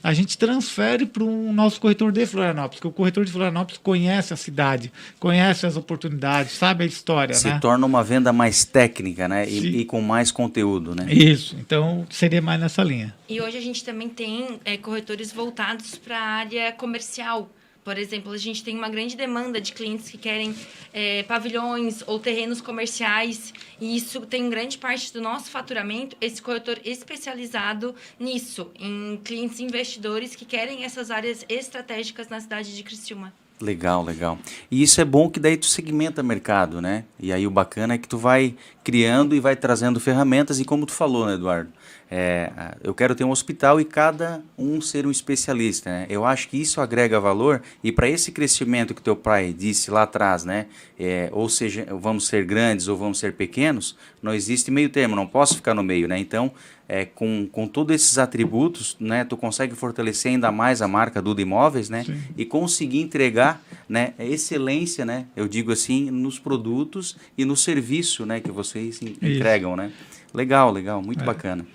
A 0.03 0.15
gente 0.15 0.39
transfere 0.39 1.05
para 1.05 1.23
o 1.23 1.53
nosso 1.53 1.79
corretor 1.79 2.11
de 2.11 2.25
Florianópolis, 2.25 2.77
porque 2.77 2.89
o 2.89 2.91
corretor 2.91 3.27
de 3.27 3.31
Florianópolis 3.31 3.79
conhece 3.83 4.33
a 4.33 4.37
cidade, 4.37 4.91
conhece 5.21 5.67
as 5.67 5.77
oportunidades, 5.77 6.53
sabe 6.53 6.85
a 6.85 6.87
história. 6.87 7.35
Se 7.35 7.49
né? 7.49 7.59
torna 7.61 7.85
uma 7.85 8.03
venda 8.03 8.33
mais 8.33 8.65
técnica, 8.65 9.29
né? 9.29 9.47
E, 9.47 9.81
e, 9.81 9.85
com 9.85 10.01
mais 10.01 10.33
conteúdo, 10.33 10.95
né? 10.95 11.13
Isso. 11.13 11.55
Então, 11.61 12.07
seria 12.09 12.41
mais 12.41 12.59
nessa 12.59 12.83
linha. 12.83 13.15
E 13.29 13.43
hoje 13.43 13.59
a 13.59 13.61
gente 13.61 13.85
também 13.85 14.09
tem 14.09 14.59
é, 14.65 14.79
corretores 14.79 15.31
voltados 15.31 15.97
para 15.97 16.19
a 16.19 16.29
área 16.39 16.73
comercial. 16.73 17.51
Por 17.87 17.99
exemplo, 17.99 18.33
a 18.33 18.37
gente 18.37 18.65
tem 18.65 18.77
uma 18.77 18.89
grande 18.89 19.17
demanda 19.17 19.61
de 19.61 19.73
clientes 19.73 20.11
que 20.11 20.19
querem 20.19 20.53
é, 20.93 21.23
pavilhões 21.23 22.03
ou 22.05 22.19
terrenos 22.19 22.61
comerciais, 22.61 23.55
e 23.81 23.97
isso 23.97 24.23
tem 24.23 24.51
grande 24.51 24.77
parte 24.77 25.13
do 25.13 25.21
nosso 25.21 25.49
faturamento, 25.53 26.17
esse 26.21 26.43
corretor 26.43 26.81
especializado 26.85 27.95
nisso, 28.19 28.73
em 28.77 29.21
clientes 29.23 29.61
investidores 29.61 30.35
que 30.35 30.45
querem 30.45 30.83
essas 30.83 31.13
áreas 31.13 31.47
estratégicas 31.49 32.29
na 32.29 32.41
cidade 32.41 32.75
de 32.75 32.83
Criciúma. 32.83 33.33
Legal, 33.59 34.05
legal. 34.05 34.39
E 34.71 34.83
isso 34.83 35.01
é 35.01 35.05
bom 35.05 35.31
que 35.31 35.41
daí 35.41 35.57
tu 35.57 35.65
segmenta 35.65 36.23
mercado, 36.23 36.83
né? 36.83 37.05
E 37.19 37.33
aí 37.33 37.47
o 37.47 37.51
bacana 37.51 37.95
é 37.95 37.99
que 37.99 38.07
tu 38.07 38.19
vai 38.19 38.55
criando 38.85 39.35
e 39.35 39.41
vai 39.41 39.57
trazendo 39.57 39.99
ferramentas, 39.99 40.61
e 40.61 40.65
como 40.65 40.85
tu 40.85 40.93
falou, 40.93 41.27
né, 41.27 41.35
Eduardo? 41.35 41.73
É, 42.09 42.53
eu 42.85 42.95
quero 42.95 43.17
ter 43.17 43.25
um 43.25 43.31
hospital 43.31 43.81
e 43.81 43.85
cada 43.85 44.41
um 44.57 44.81
ser 44.81 45.07
um 45.07 45.11
especialista. 45.11 45.91
Né? 45.91 46.07
Eu 46.09 46.25
acho 46.25 46.49
que 46.49 46.61
isso 46.61 46.81
agrega 46.81 47.19
valor 47.19 47.63
e 47.83 47.91
para 47.91 48.09
esse 48.09 48.31
crescimento 48.31 48.95
que 48.95 49.03
teu 49.03 49.17
pai 49.17 49.53
disse 49.53 49.91
lá 49.91 50.03
atrás, 50.03 50.45
né? 50.45 50.67
É, 50.99 51.29
ou 51.33 51.49
seja, 51.49 51.87
vamos 52.01 52.29
ser 52.29 52.45
grandes 52.45 52.87
ou 52.87 52.97
vamos 52.97 53.19
ser 53.19 53.33
pequenos, 53.33 53.97
não 54.23 54.33
existe 54.33 54.71
meio 54.71 54.89
termo, 54.89 55.17
não 55.17 55.27
posso 55.27 55.57
ficar 55.57 55.75
no 55.75 55.83
meio, 55.83 56.07
né? 56.07 56.19
Então, 56.19 56.53
é, 56.89 57.05
com, 57.05 57.49
com 57.51 57.67
todos 57.67 57.95
esses 57.95 58.19
atributos, 58.19 58.97
né, 59.01 59.25
tu 59.25 59.37
consegue 59.37 59.75
fortalecer 59.75 60.33
ainda 60.33 60.53
mais 60.53 60.81
a 60.81 60.89
marca 60.89 61.21
Duda 61.21 61.43
Imóveis, 61.43 61.91
né? 61.91 62.05
Sim. 62.05 62.21
E 62.37 62.45
conseguir 62.45 63.01
entregar, 63.01 63.63
né, 63.89 64.15
excelência, 64.19 65.05
né? 65.05 65.27
Eu 65.35 65.49
digo 65.49 65.73
assim, 65.73 66.11
nos 66.11 66.39
produtos 66.39 67.17
e 67.37 67.45
no 67.45 67.57
serviço, 67.57 68.25
né, 68.25 68.41
que 68.41 68.51
vocês 68.51 69.01
entregam, 69.03 69.73
isso. 69.73 69.83
né? 69.83 69.93
Legal, 70.33 70.71
legal, 70.73 71.03
muito 71.03 71.23
é. 71.23 71.27
bacana. 71.27 71.67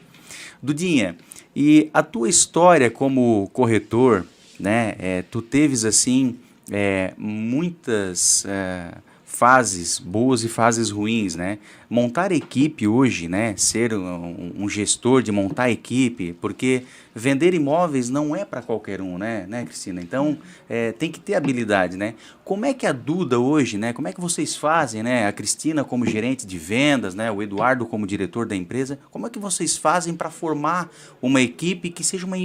Dudinha, 0.62 1.18
e 1.56 1.89
a 1.94 2.03
tua 2.03 2.30
história 2.30 2.89
como 2.89 3.50
corretor, 3.51 4.25
né? 4.60 4.96
É, 5.00 5.24
tu 5.24 5.41
teves 5.41 5.84
assim 5.84 6.38
é, 6.72 7.13
muitas 7.18 8.46
é, 8.46 8.94
fases 9.41 9.98
boas 9.98 10.43
e 10.43 10.48
fases 10.48 10.91
ruins, 10.91 11.33
né? 11.33 11.57
Montar 11.89 12.31
equipe 12.31 12.88
hoje, 12.88 13.27
né? 13.27 13.55
Ser 13.57 13.91
um, 13.91 14.53
um 14.55 14.69
gestor 14.69 15.24
de 15.24 15.31
montar 15.31 15.71
equipe, 15.71 16.33
porque 16.33 16.83
vender 17.15 17.55
imóveis 17.55 18.07
não 18.07 18.36
é 18.36 18.45
para 18.45 18.62
qualquer 18.62 19.01
um, 19.01 19.17
né, 19.17 19.48
né, 19.50 19.65
Cristina? 19.65 20.00
Então 20.00 20.38
é, 20.69 20.91
tem 20.91 21.12
que 21.12 21.19
ter 21.19 21.33
habilidade, 21.33 21.98
né? 21.98 22.13
Como 22.45 22.67
é 22.67 22.74
que 22.75 22.86
a 22.86 22.91
Duda 22.91 23.39
hoje, 23.39 23.79
né? 23.79 23.93
Como 23.93 24.07
é 24.07 24.13
que 24.13 24.21
vocês 24.21 24.55
fazem, 24.55 25.01
né? 25.01 25.25
A 25.25 25.31
Cristina 25.31 25.83
como 25.83 26.05
gerente 26.05 26.45
de 26.45 26.60
vendas, 26.60 27.15
né? 27.15 27.31
O 27.31 27.41
Eduardo 27.41 27.88
como 27.88 28.05
diretor 28.05 28.45
da 28.45 28.55
empresa, 28.55 29.00
como 29.10 29.25
é 29.25 29.29
que 29.31 29.39
vocês 29.39 29.75
fazem 29.75 30.13
para 30.13 30.29
formar 30.29 30.88
uma 31.19 31.41
equipe 31.41 31.89
que 31.89 32.03
seja 32.03 32.27
uma 32.27 32.38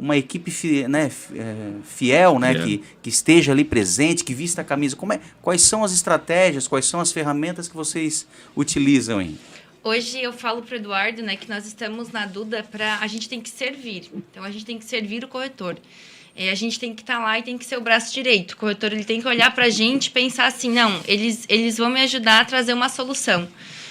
uma 0.00 0.16
equipe 0.16 0.50
né, 0.88 1.10
é, 1.34 1.72
fiel, 1.84 2.38
né, 2.38 2.54
que, 2.54 2.82
que 3.02 3.10
esteja 3.10 3.52
ali 3.52 3.64
presente, 3.64 4.24
que 4.24 4.32
vista 4.32 4.62
a 4.62 4.64
camisa. 4.64 4.96
Como 4.96 5.12
é, 5.12 5.20
quais 5.42 5.60
são 5.60 5.84
as 5.84 5.92
estratégias, 5.92 6.66
quais 6.66 6.86
são 6.86 7.00
as 7.00 7.12
ferramentas 7.12 7.68
que 7.68 7.76
vocês 7.76 8.26
utilizam 8.56 9.18
aí? 9.18 9.36
Hoje 9.84 10.22
eu 10.22 10.32
falo 10.32 10.62
para 10.62 10.74
o 10.74 10.76
Eduardo 10.78 11.22
né, 11.22 11.36
que 11.36 11.48
nós 11.50 11.66
estamos 11.66 12.10
na 12.10 12.24
Duda 12.24 12.62
para. 12.62 12.98
A 13.00 13.06
gente 13.06 13.28
tem 13.28 13.42
que 13.42 13.50
servir. 13.50 14.10
Então 14.14 14.42
a 14.42 14.50
gente 14.50 14.64
tem 14.64 14.78
que 14.78 14.86
servir 14.86 15.22
o 15.22 15.28
corretor. 15.28 15.76
É, 16.34 16.50
a 16.50 16.54
gente 16.54 16.80
tem 16.80 16.94
que 16.94 17.02
estar 17.02 17.18
tá 17.18 17.22
lá 17.22 17.38
e 17.38 17.42
tem 17.42 17.58
que 17.58 17.64
ser 17.66 17.76
o 17.76 17.80
braço 17.82 18.14
direito. 18.14 18.52
O 18.52 18.56
corretor 18.56 18.92
ele 18.92 19.04
tem 19.04 19.20
que 19.20 19.28
olhar 19.28 19.54
para 19.54 19.66
a 19.66 19.70
gente 19.70 20.06
e 20.06 20.10
pensar 20.10 20.46
assim: 20.46 20.70
não, 20.70 20.98
eles, 21.06 21.44
eles 21.46 21.76
vão 21.76 21.90
me 21.90 22.00
ajudar 22.00 22.40
a 22.40 22.44
trazer 22.44 22.72
uma 22.72 22.88
solução. 22.88 23.46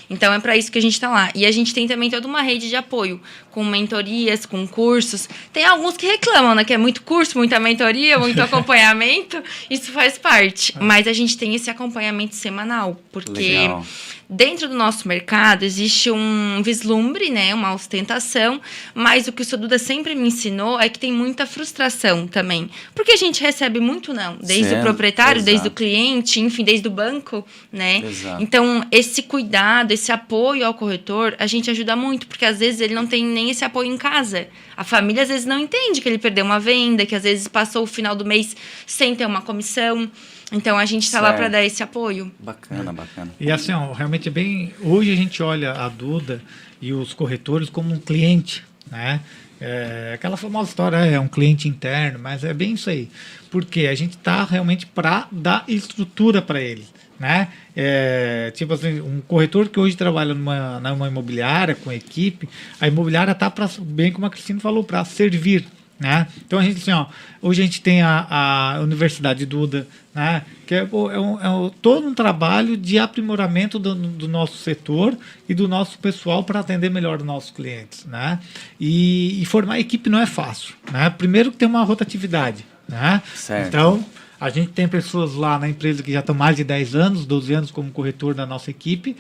Então 0.10 0.34
é 0.34 0.40
para 0.40 0.58
isso 0.58 0.72
que 0.72 0.78
a 0.78 0.82
gente 0.82 0.94
está 0.94 1.10
lá. 1.10 1.32
E 1.36 1.46
a 1.46 1.52
gente 1.52 1.74
tem 1.74 1.88
também 1.88 2.10
toda 2.10 2.28
uma 2.28 2.42
rede 2.42 2.68
de 2.68 2.76
apoio, 2.76 3.22
com 3.52 3.64
mentorias, 3.64 4.46
com 4.46 4.68
cursos. 4.68 5.30
Tem 5.54 5.66
alguns 5.66 5.96
que 5.96 6.08
reclamam, 6.08 6.56
né? 6.56 6.64
Que 6.64 6.74
é 6.74 6.78
muito 6.78 7.04
curso, 7.04 7.38
muita 7.38 7.60
mentoria, 7.60 8.18
muito 8.18 8.40
acompanhamento. 8.42 9.42
Isso 9.70 9.92
faz 9.92 10.18
parte. 10.18 10.74
É. 10.76 10.84
Mas 10.84 11.08
a 11.08 11.14
gente 11.14 11.38
tem 11.38 11.54
esse 11.54 11.70
acompanhamento 11.70 12.36
semanal, 12.36 13.00
porque. 13.12 13.40
Legal 13.40 13.86
Dentro 14.32 14.68
do 14.68 14.76
nosso 14.76 15.08
mercado 15.08 15.64
existe 15.64 16.12
um 16.12 16.62
vislumbre, 16.64 17.32
né, 17.32 17.52
uma 17.52 17.74
ostentação, 17.74 18.62
mas 18.94 19.28
o 19.28 19.32
que 19.32 19.42
o 19.42 19.46
Soduda 19.46 19.80
sempre 19.80 20.14
me 20.14 20.28
ensinou 20.28 20.80
é 20.80 20.88
que 20.88 21.00
tem 21.00 21.12
muita 21.12 21.48
frustração 21.48 22.28
também. 22.28 22.70
Porque 22.94 23.14
a 23.14 23.16
gente 23.16 23.42
recebe 23.42 23.80
muito 23.80 24.14
não, 24.14 24.38
desde 24.40 24.76
o 24.76 24.82
proprietário, 24.82 25.40
exato. 25.40 25.46
desde 25.46 25.68
o 25.68 25.72
cliente, 25.72 26.40
enfim, 26.40 26.64
desde 26.64 26.88
o 26.88 26.92
banco, 26.92 27.44
né? 27.72 28.04
Exato. 28.06 28.44
Então, 28.44 28.86
esse 28.92 29.24
cuidado, 29.24 29.94
esse 29.94 30.12
apoio 30.12 30.64
ao 30.64 30.76
corretor, 30.76 31.36
a 31.40 31.48
gente 31.48 31.72
ajuda 31.72 31.96
muito, 31.96 32.28
porque 32.28 32.46
às 32.46 32.60
vezes 32.60 32.82
ele 32.82 32.94
não 32.94 33.08
tem 33.08 33.26
nem 33.26 33.50
esse 33.50 33.66
apoio 33.66 33.92
em 33.92 33.98
casa. 33.98 34.48
A 34.80 34.86
família 34.86 35.24
às 35.24 35.28
vezes 35.28 35.46
não 35.46 35.60
entende 35.60 36.00
que 36.00 36.08
ele 36.08 36.18
perdeu 36.18 36.46
uma 36.46 36.58
venda, 36.58 37.06
que 37.06 37.14
às 37.14 37.24
vezes 37.24 37.50
passou 37.50 37.84
o 37.84 37.86
final 37.86 38.16
do 38.16 38.24
mês 38.24 38.56
sem 38.88 39.14
ter 39.14 39.26
uma 39.26 39.42
comissão. 39.42 40.10
Então 40.54 40.78
a 40.78 40.86
gente 40.86 41.04
está 41.04 41.20
lá 41.20 41.34
para 41.34 41.50
dar 41.50 41.62
esse 41.62 41.84
apoio. 41.84 42.32
Bacana, 42.40 42.94
bacana. 42.94 43.30
E 43.42 43.52
assim, 43.52 43.74
ó, 43.74 43.92
realmente 43.92 44.30
é 44.30 44.32
bem. 44.32 44.74
Hoje 44.82 45.12
a 45.12 45.18
gente 45.18 45.44
olha 45.44 45.74
a 45.74 45.90
Duda 45.90 46.42
e 46.82 46.94
os 46.94 47.14
corretores 47.14 47.70
como 47.70 47.94
um 47.94 48.00
cliente, 48.00 48.64
né? 48.90 49.20
É, 49.60 50.14
aquela 50.16 50.38
famosa 50.38 50.70
história 50.70 50.96
é 50.96 51.20
um 51.20 51.28
cliente 51.28 51.68
interno, 51.68 52.18
mas 52.18 52.46
é 52.46 52.54
bem 52.54 52.76
isso 52.76 52.90
aí. 52.90 53.10
Porque 53.52 53.82
a 53.82 53.96
gente 53.96 54.16
está 54.16 54.46
realmente 54.46 54.86
para 54.86 55.28
dar 55.30 55.66
estrutura 55.68 56.42
para 56.42 56.62
ele. 56.62 56.88
Né? 57.20 57.50
É, 57.76 58.52
tipo 58.56 58.74
assim, 58.74 59.02
um 59.02 59.22
corretor 59.28 59.68
que 59.68 59.80
hoje 59.80 59.98
trabalha 59.98 60.34
numa, 60.34 60.80
numa 60.80 61.08
imobiliária 61.08 61.76
com 61.76 61.92
equipe, 61.92 62.48
a 62.80 62.88
imobiliária 62.88 63.34
está 63.34 63.50
para, 63.50 63.70
bem 63.80 64.12
como 64.12 64.26
a 64.26 64.30
Cristina 64.30 64.60
falou, 64.60 64.84
para 64.84 65.04
servir. 65.04 65.66
Né? 66.00 66.28
Então 66.48 66.58
a 66.58 66.64
gente 66.64 66.78
assim, 66.78 66.94
ó, 66.94 67.08
hoje 67.42 67.62
a 67.62 67.66
gente 67.66 67.82
tem 67.82 68.02
a, 68.02 68.26
a 68.30 68.80
Universidade 68.80 69.46
Duda, 69.46 69.86
né? 70.16 70.44
que 70.66 70.74
é, 70.74 70.78
é, 70.80 71.20
um, 71.20 71.42
é 71.42 71.50
um, 71.50 71.70
todo 71.70 72.08
um 72.08 72.14
trabalho 72.14 72.78
de 72.78 72.98
aprimoramento 72.98 73.78
do, 73.78 73.94
do, 73.94 74.26
nosso 74.26 74.58
setor 74.60 75.18
e 75.48 75.54
do 75.54 75.68
nosso 75.68 76.00
pessoal 76.00 76.46
para 76.46 76.62
atender 76.62 76.90
melhor 76.90 77.18
os 77.18 77.26
nossos 77.26 77.52
clientes. 77.52 78.06
Né? 78.06 78.40
E, 78.80 79.42
e, 79.42 79.46
formar 79.46 79.78
equipe 79.78 80.10
não 80.10 80.20
é 80.22 80.26
fácil. 80.26 80.74
Né? 80.90 81.10
Primeiro 81.10 81.52
que 81.52 81.58
tem 81.58 81.68
uma 81.68 81.84
rotatividade. 81.84 82.66
Né? 82.88 83.22
Certo. 83.36 83.68
Então, 83.68 84.06
a 84.40 84.50
gente 84.50 84.72
tem 84.72 84.88
pessoas 84.88 85.34
lá 85.34 85.60
na 85.60 85.68
empresa 85.68 86.02
que 86.02 86.12
já 86.12 86.20
estão 86.22 86.34
mais 86.34 86.56
de 86.56 86.64
10 86.64 86.96
anos, 86.96 87.26
12 87.26 87.54
anos 87.54 87.72
como 87.72 87.92
corretor 87.92 88.34
da 88.34 88.46
nossa 88.46 88.72
equipe, 88.72 89.16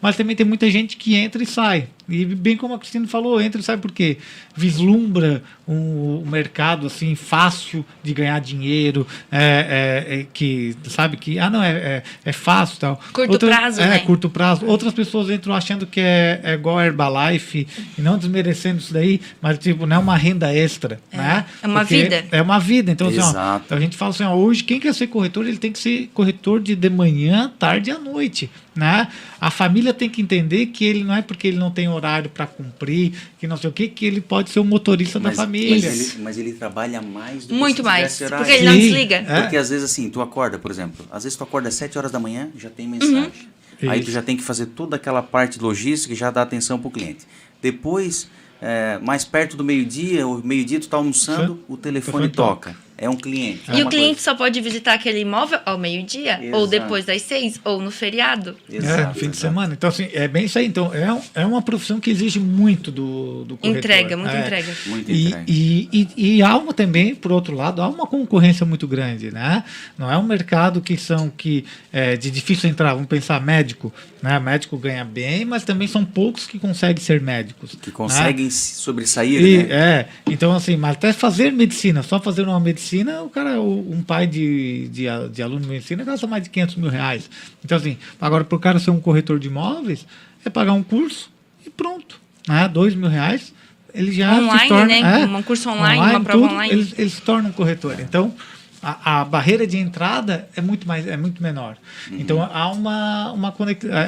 mas 0.00 0.16
também 0.16 0.34
tem 0.34 0.46
muita 0.46 0.70
gente 0.70 0.96
que 0.96 1.14
entra 1.14 1.42
e 1.42 1.46
sai. 1.46 1.88
E 2.08 2.24
bem 2.24 2.56
como 2.56 2.74
a 2.74 2.78
Cristina 2.78 3.06
falou, 3.06 3.40
entra 3.40 3.60
e 3.60 3.64
sai 3.64 3.76
porque 3.76 4.18
vislumbra 4.56 5.42
um, 5.66 6.22
um 6.24 6.30
mercado 6.30 6.86
assim 6.86 7.14
fácil 7.14 7.84
de 8.02 8.12
ganhar 8.12 8.40
dinheiro, 8.40 9.06
é, 9.30 10.06
é, 10.08 10.14
é, 10.14 10.26
que 10.32 10.76
sabe 10.88 11.16
que 11.16 11.38
ah 11.38 11.48
não 11.48 11.62
é, 11.62 11.70
é, 11.70 12.02
é 12.24 12.32
fácil 12.32 12.78
tal. 12.78 13.00
Curto 13.12 13.32
Outra, 13.32 13.48
prazo, 13.48 13.80
é, 13.80 13.86
né? 13.86 13.98
curto 14.00 14.28
prazo. 14.28 14.66
Outras 14.66 14.92
pessoas 14.92 15.30
entram 15.30 15.54
achando 15.54 15.86
que 15.86 16.00
é, 16.00 16.40
é 16.42 16.54
igual 16.54 16.78
a 16.78 16.86
Herbalife 16.86 17.66
e 17.96 18.00
não 18.00 18.18
desmerecendo 18.18 18.78
isso 18.78 18.92
daí, 18.92 19.20
mas 19.40 19.58
tipo 19.58 19.86
não 19.86 19.96
é 19.96 19.98
uma 19.98 20.16
renda 20.16 20.52
extra, 20.52 21.00
é, 21.12 21.16
né? 21.16 21.46
É 21.62 21.66
uma 21.66 21.80
porque 21.80 22.02
vida. 22.02 22.24
É 22.32 22.42
uma 22.42 22.58
vida. 22.58 22.90
Então 22.90 23.08
assim, 23.08 23.20
ó, 23.20 23.60
a 23.70 23.80
gente 23.80 23.96
fala 23.96 24.10
assim, 24.10 24.24
ó, 24.24 24.34
hoje 24.34 24.64
quem 24.64 24.80
quer 24.80 24.92
ser 24.94 25.06
corretor 25.06 25.46
ele 25.46 25.58
tem 25.58 25.72
que 25.72 25.78
ser 25.78 26.10
corretor 26.12 26.60
de, 26.60 26.74
de 26.74 26.90
manhã, 26.90 27.50
tarde 27.58 27.90
e 27.90 27.92
à 27.92 27.98
noite. 27.98 28.50
Né? 28.74 29.06
A 29.38 29.50
família 29.50 29.92
tem 29.92 30.08
que 30.08 30.22
entender 30.22 30.66
que 30.66 30.84
ele 30.84 31.04
não 31.04 31.14
é 31.14 31.20
porque 31.20 31.46
ele 31.46 31.58
não 31.58 31.70
tem 31.70 31.88
horário 31.88 32.30
para 32.30 32.46
cumprir, 32.46 33.12
que 33.38 33.46
não 33.46 33.56
sei 33.56 33.68
o 33.68 33.72
que, 33.72 33.86
que 33.86 34.06
ele 34.06 34.20
pode 34.20 34.48
ser 34.48 34.60
o 34.60 34.64
motorista 34.64 35.20
mas, 35.20 35.36
da 35.36 35.44
família. 35.44 35.90
Mas 35.90 36.14
ele, 36.14 36.22
mas 36.22 36.38
ele, 36.38 36.52
trabalha 36.54 37.02
mais 37.02 37.46
do 37.46 37.54
Muito 37.54 37.84
mais, 37.84 38.18
porque 38.18 38.50
ele 38.50 38.64
não 38.64 38.74
desliga. 38.74 39.16
É. 39.16 39.42
Porque 39.42 39.58
às 39.58 39.68
vezes 39.68 39.84
assim, 39.84 40.08
tu 40.08 40.22
acorda, 40.22 40.58
por 40.58 40.70
exemplo, 40.70 41.04
às 41.10 41.24
vezes 41.24 41.36
tu 41.36 41.44
acorda 41.44 41.68
às 41.68 41.74
7 41.74 41.98
horas 41.98 42.10
da 42.10 42.18
manhã, 42.18 42.48
já 42.56 42.70
tem 42.70 42.88
mensagem. 42.88 43.48
Uhum. 43.82 43.90
Aí 43.90 44.02
tu 44.02 44.10
já 44.10 44.22
tem 44.22 44.36
que 44.36 44.42
fazer 44.42 44.66
toda 44.66 44.96
aquela 44.96 45.22
parte 45.22 45.60
logística 45.60 46.14
e 46.14 46.16
já 46.16 46.30
dá 46.30 46.42
atenção 46.42 46.78
para 46.78 46.88
o 46.88 46.90
cliente. 46.90 47.26
Depois, 47.60 48.28
é, 48.60 48.98
mais 49.02 49.24
perto 49.24 49.56
do 49.56 49.64
meio-dia, 49.64 50.26
o 50.26 50.40
meio-dia 50.42 50.80
tu 50.80 50.88
tá 50.88 50.96
almoçando, 50.96 51.54
Sim. 51.54 51.64
o 51.68 51.76
telefone, 51.76 52.28
telefone 52.28 52.28
toca. 52.28 52.70
toca 52.70 52.91
é 53.02 53.10
um 53.10 53.16
cliente. 53.16 53.62
E 53.72 53.80
é 53.80 53.84
o 53.84 53.88
cliente 53.88 54.22
só 54.22 54.34
pode 54.34 54.60
visitar 54.60 54.94
aquele 54.94 55.20
imóvel 55.20 55.58
ao 55.66 55.76
meio-dia, 55.76 56.38
ou 56.52 56.60
Exato. 56.64 56.68
depois 56.68 57.04
das 57.04 57.20
seis, 57.22 57.60
ou 57.64 57.80
no 57.80 57.90
feriado. 57.90 58.56
coisa- 58.68 58.86
É, 58.86 58.94
Exato, 58.94 59.14
fim 59.14 59.20
de 59.20 59.36
exato. 59.36 59.36
semana. 59.36 59.74
Então, 59.74 59.88
assim, 59.88 60.08
é 60.12 60.28
bem 60.28 60.44
isso 60.44 60.58
aí. 60.58 60.66
Então, 60.66 60.92
é, 60.94 61.40
é 61.42 61.44
uma 61.44 61.60
profissão 61.60 61.98
que 61.98 62.10
exige 62.10 62.38
muito 62.38 62.90
do, 62.92 63.44
do 63.44 63.56
corretor. 63.56 63.78
Entrega, 63.78 64.16
muita 64.16 64.36
É. 64.36 64.40
entrega. 64.40 64.72
Muito 64.86 65.10
E, 65.10 65.26
entrega. 65.26 65.44
e, 65.48 65.88
e, 66.16 66.36
e 66.36 66.42
há 66.42 66.56
uma 66.56 66.72
também, 66.72 67.14
por 67.14 67.32
outro 67.32 67.56
lado, 67.56 67.82
há 67.82 67.88
uma 67.88 68.06
concorrência 68.06 68.64
muito 68.64 68.86
grande, 68.86 69.30
né? 69.32 69.64
Não 69.98 70.10
é 70.10 70.16
um 70.16 70.22
mercado 70.22 70.80
que 70.80 70.96
são 70.96 71.28
que 71.28 71.64
é 71.92 72.16
de 72.16 72.30
difícil 72.30 72.70
entrar. 72.70 72.94
Vamos 72.94 73.08
pensar 73.08 73.40
médico, 73.40 73.92
né? 74.22 74.38
Médico 74.38 74.76
ganha 74.76 75.04
bem, 75.04 75.44
mas 75.44 75.64
também 75.64 75.88
são 75.88 76.04
poucos 76.04 76.46
que 76.46 76.58
conseguem 76.58 77.02
ser 77.02 77.20
médicos. 77.20 77.72
Que 77.80 77.88
né? 77.88 77.92
conseguem 77.94 78.48
se 78.48 78.76
sobressair, 78.76 79.42
E, 79.42 79.58
né? 79.64 79.74
É, 79.74 80.06
então 80.30 80.52
assim, 80.54 80.76
mas 80.76 80.92
até 80.92 81.12
fazer 81.12 81.50
medicina, 81.50 82.02
só 82.02 82.20
fazer 82.20 82.42
uma 82.42 82.60
medicina, 82.60 82.91
o 83.00 83.28
cara, 83.30 83.60
um 83.60 84.02
pai 84.02 84.26
de, 84.26 84.88
de, 84.88 85.04
de 85.32 85.42
aluno 85.42 85.60
de 85.60 85.68
medicina 85.68 86.04
gasta 86.04 86.26
mais 86.26 86.42
de 86.42 86.50
500 86.50 86.76
mil 86.76 86.90
reais. 86.90 87.30
Então 87.64 87.78
assim, 87.78 87.96
agora 88.20 88.44
para 88.44 88.56
o 88.56 88.60
cara 88.60 88.78
ser 88.78 88.90
um 88.90 89.00
corretor 89.00 89.38
de 89.38 89.48
imóveis, 89.48 90.06
é 90.44 90.50
pagar 90.50 90.72
um 90.72 90.82
curso 90.82 91.30
e 91.64 91.70
pronto, 91.70 92.20
né? 92.46 92.68
Dois 92.68 92.94
mil 92.94 93.08
reais, 93.08 93.54
ele 93.94 94.12
já 94.12 94.34
Online, 94.34 94.60
se 94.60 94.68
torna... 94.68 94.86
né? 94.86 95.22
é, 95.22 95.26
Um 95.26 95.42
curso 95.42 95.70
online, 95.70 96.00
uma 96.00 96.20
prova 96.20 96.46
online. 96.46 96.72
Ele, 96.72 96.94
ele 96.98 97.10
se 97.10 97.22
torna 97.22 97.48
um 97.48 97.52
corretor. 97.52 97.98
Então, 98.00 98.34
a, 98.82 99.20
a 99.20 99.24
barreira 99.24 99.66
de 99.66 99.78
entrada 99.78 100.48
é 100.56 100.60
muito 100.60 100.88
mais 100.88 101.06
é 101.06 101.16
muito 101.16 101.42
menor. 101.42 101.76
Uhum. 102.10 102.16
Então 102.18 102.42
há 102.42 102.70
uma 102.72 103.30
uma, 103.32 103.54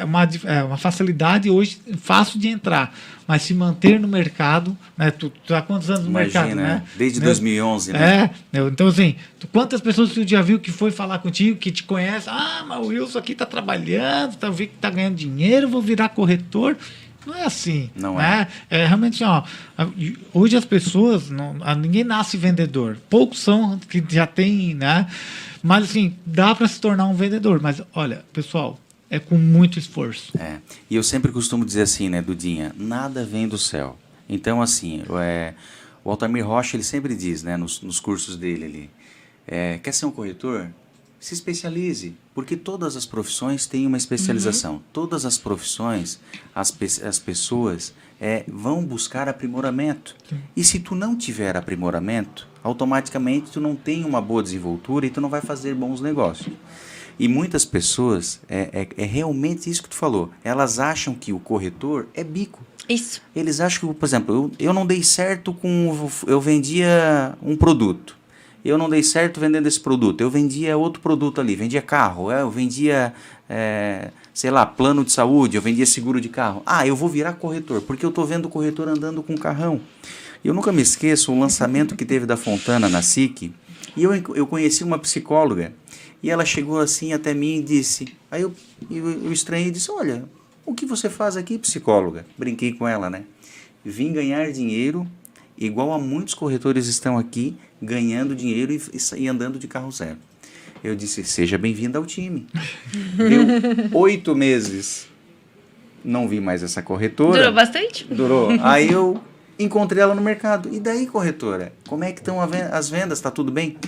é, 0.01 0.05
uma 0.05 0.29
é, 0.45 0.63
uma 0.65 0.77
facilidade 0.77 1.49
hoje 1.49 1.79
fácil 1.99 2.41
de 2.41 2.49
entrar, 2.49 2.93
mas 3.27 3.43
se 3.43 3.55
manter 3.55 4.01
no 4.01 4.09
mercado, 4.09 4.77
né? 4.99 5.11
Tu, 5.11 5.31
tu 5.47 5.55
há 5.55 5.63
quantos 5.63 5.89
anos 5.91 6.05
no 6.05 6.11
Imagina, 6.11 6.45
mercado, 6.47 6.61
né? 6.61 6.83
desde 6.97 7.21
Né? 7.21 7.27
2011, 7.27 7.93
né? 7.93 8.31
É, 8.53 8.59
então 8.67 8.89
assim, 8.89 9.15
tu- 9.39 9.47
quantas 9.49 9.81
pessoas 9.81 10.11
tu 10.13 10.27
já 10.27 10.43
viu 10.43 10.59
que 10.59 10.73
foi 10.73 10.91
falar 10.91 11.19
contigo, 11.21 11.57
que 11.57 11.71
te 11.71 11.85
conhece, 11.85 12.29
ah, 12.29 12.65
mas 12.67 12.79
o 12.79 12.89
Wilson 12.89 13.19
aqui 13.19 13.35
tá 13.35 13.47
trabalhando, 13.47 14.37
tá 14.37 14.51
vi 14.51 14.67
que 14.67 14.77
tá 14.77 14.91
ganhando 14.91 15.15
dinheiro, 15.15 15.69
vou 15.69 15.81
virar 15.81 16.09
corretor. 16.09 16.77
Não 17.27 17.35
é 17.35 17.45
assim. 17.45 17.91
Não 17.97 18.17
né? 18.17 18.49
é. 18.71 18.87
realmente, 18.87 19.23
ó, 19.25 19.43
hoje 20.33 20.57
as 20.57 20.65
pessoas, 20.65 21.31
não, 21.31 21.55
ninguém 21.77 22.05
nasce 22.05 22.37
vendedor. 22.37 22.99
Poucos 23.09 23.41
são 23.41 23.79
que 23.79 24.03
já 24.09 24.27
tem, 24.27 24.75
né? 24.75 25.07
Mas 25.63 25.85
assim, 25.85 26.17
dá 26.27 26.55
para 26.55 26.69
se 26.69 26.81
tornar 26.81 27.07
um 27.07 27.15
vendedor. 27.15 27.61
Mas 27.61 27.83
olha, 27.95 28.25
pessoal, 28.33 28.79
é 29.09 29.19
com 29.19 29.37
muito 29.37 29.79
esforço. 29.79 30.33
É. 30.39 30.59
E 30.91 30.97
eu 30.97 31.03
sempre 31.03 31.31
costumo 31.31 31.65
dizer 31.65 31.83
assim, 31.83 32.09
né, 32.09 32.21
Dudinha, 32.21 32.75
nada 32.77 33.25
vem 33.25 33.47
do 33.47 33.57
céu. 33.57 33.99
Então, 34.29 34.61
assim, 34.61 35.03
é, 35.21 35.55
o 36.03 36.11
Altamir 36.11 36.47
Rocha, 36.47 36.77
ele 36.77 36.83
sempre 36.83 37.15
diz, 37.15 37.43
né, 37.43 37.57
nos, 37.57 37.81
nos 37.81 38.01
cursos 38.01 38.37
dele 38.37 38.65
ali, 38.65 38.91
é, 39.47 39.79
quer 39.79 39.93
ser 39.93 40.07
um 40.07 40.11
corretor? 40.11 40.71
Se 41.25 41.33
especialize, 41.33 42.15
porque 42.35 42.55
todas 42.55 42.97
as 42.97 43.07
profissões 43.07 43.65
têm 43.65 43.87
uma 43.87 43.97
especialização. 43.97 44.83
Todas 44.93 45.25
as 45.25 45.39
profissões, 45.39 46.21
as, 46.55 46.71
pe- 46.71 47.03
as 47.03 47.19
pessoas 47.19 47.95
é, 48.21 48.45
vão 48.47 48.85
buscar 48.85 49.27
aprimoramento. 49.27 50.15
E 50.55 50.63
se 50.63 50.79
tu 50.81 50.95
não 50.95 51.17
tiver 51.17 51.57
aprimoramento, 51.57 52.47
automaticamente 52.63 53.51
tu 53.51 53.59
não 53.59 53.75
tem 53.75 54.05
uma 54.05 54.21
boa 54.21 54.43
desenvoltura 54.43 55.07
e 55.07 55.11
tu 55.11 55.19
não 55.19 55.31
vai 55.31 55.41
fazer 55.41 55.75
bons 55.75 56.03
negócios. 56.03 56.55
E 57.19 57.27
muitas 57.27 57.65
pessoas, 57.65 58.39
é, 58.47 58.87
é, 58.97 59.03
é 59.05 59.07
realmente 59.07 59.71
isso 59.71 59.83
que 59.83 59.89
tu 59.89 59.97
falou, 59.97 60.31
elas 60.45 60.79
acham 60.79 61.15
que 61.15 61.33
o 61.33 61.39
corretor 61.39 62.07
é 62.13 62.23
bico. 62.23 62.61
Isso. 62.87 63.23
Eles 63.35 63.61
acham 63.61 63.89
que, 63.89 63.99
por 63.99 64.05
exemplo, 64.05 64.35
eu, 64.35 64.67
eu 64.67 64.73
não 64.75 64.87
dei 64.87 65.03
certo 65.03 65.55
com. 65.55 66.07
Eu 66.27 66.39
vendia 66.39 67.35
um 67.43 67.57
produto. 67.57 68.15
Eu 68.65 68.79
não 68.79 68.89
dei 68.89 69.03
certo 69.03 69.39
vendendo 69.41 69.67
esse 69.67 69.79
produto. 69.79 70.21
Eu 70.21 70.31
vendia 70.31 70.77
outro 70.77 71.01
produto 71.03 71.41
ali. 71.41 71.55
Vendia 71.55 71.83
carro. 71.83 72.31
é, 72.31 72.41
Eu 72.41 72.51
vendia, 72.51 73.13
é, 73.49 74.11
sei 74.33 74.51
lá, 74.51 74.65
plano 74.65 75.05
de 75.05 75.13
saúde. 75.13 75.57
Eu 75.57 75.63
vendia 75.63 75.85
seguro 75.85 76.21
de 76.21 76.29
carro. 76.29 76.63
Ah, 76.65 76.87
eu 76.87 76.97
vou 76.97 77.09
virar 77.09 77.35
corretor, 77.35 77.83
porque 77.83 78.05
eu 78.07 78.11
tô 78.11 78.25
vendo 78.25 78.47
o 78.47 78.49
corretor 78.49 78.89
andando 78.89 79.23
com 79.23 79.35
um 79.35 79.37
carrão. 79.37 79.81
Eu 80.43 80.55
nunca 80.55 80.73
me 80.73 80.83
esqueço 80.83 81.33
o 81.33 81.39
lançamento 81.39 81.95
que 81.95 82.05
teve 82.05 82.25
da 82.27 82.37
Fontana 82.37 82.89
na 82.89 83.03
SIC. 83.03 83.53
E 83.97 84.03
eu, 84.03 84.15
eu 84.35 84.47
conheci 84.47 84.83
uma 84.83 84.99
psicóloga. 84.99 85.73
E 86.23 86.31
ela 86.31 86.45
chegou 86.45 86.79
assim 86.81 87.13
até 87.13 87.35
mim 87.35 87.59
e 87.59 87.63
disse. 87.63 88.09
Aí 88.31 88.41
eu, 88.43 88.53
eu, 88.91 89.25
eu 89.25 89.33
estranhei 89.33 89.69
e 89.69 89.71
disse: 89.71 89.91
Olha, 89.91 90.25
o 90.65 90.75
que 90.75 90.87
você 90.87 91.11
faz 91.11 91.37
aqui, 91.37 91.59
psicóloga? 91.59 92.25
Brinquei 92.39 92.73
com 92.73 92.89
ela, 92.89 93.11
né? 93.11 93.25
Vim 93.85 94.11
ganhar 94.13 94.51
dinheiro, 94.51 95.07
igual 95.59 95.93
a 95.93 95.99
muitos 95.99 96.33
corretores 96.33 96.87
estão 96.87 97.19
aqui, 97.19 97.55
ganhando 97.85 98.35
dinheiro 98.35 98.73
e, 98.73 98.81
e, 99.17 99.29
andando 99.29 99.59
de 99.59 99.69
carro 99.69 99.91
zero. 99.91 100.19
Eu 100.83 100.95
disse: 100.95 101.25
Seja 101.25 101.59
bem-vinda 101.59 101.99
ao 101.99 102.07
time. 102.07 102.47
Deu 103.17 103.99
oito 103.99 104.35
meses. 104.35 105.07
Não 106.05 106.29
vi 106.29 106.41
mais 106.41 106.63
essa 106.63 106.83
corretora. 106.83 107.39
Durou 107.39 107.55
bastante? 107.55 108.05
Durou. 108.05 108.49
Aí 108.61 108.91
eu 108.91 109.21
encontrei 109.59 110.03
ela 110.03 110.15
no 110.15 110.21
mercado. 110.21 110.69
E 110.73 110.79
daí, 110.79 111.07
corretora? 111.07 111.73
Como 111.89 112.05
é 112.05 112.13
que 112.13 112.21
estão 112.21 112.39
as 112.41 112.91
vendas? 112.91 113.21
Tá 113.21 113.31
tudo 113.31 113.51
bem? 113.51 113.79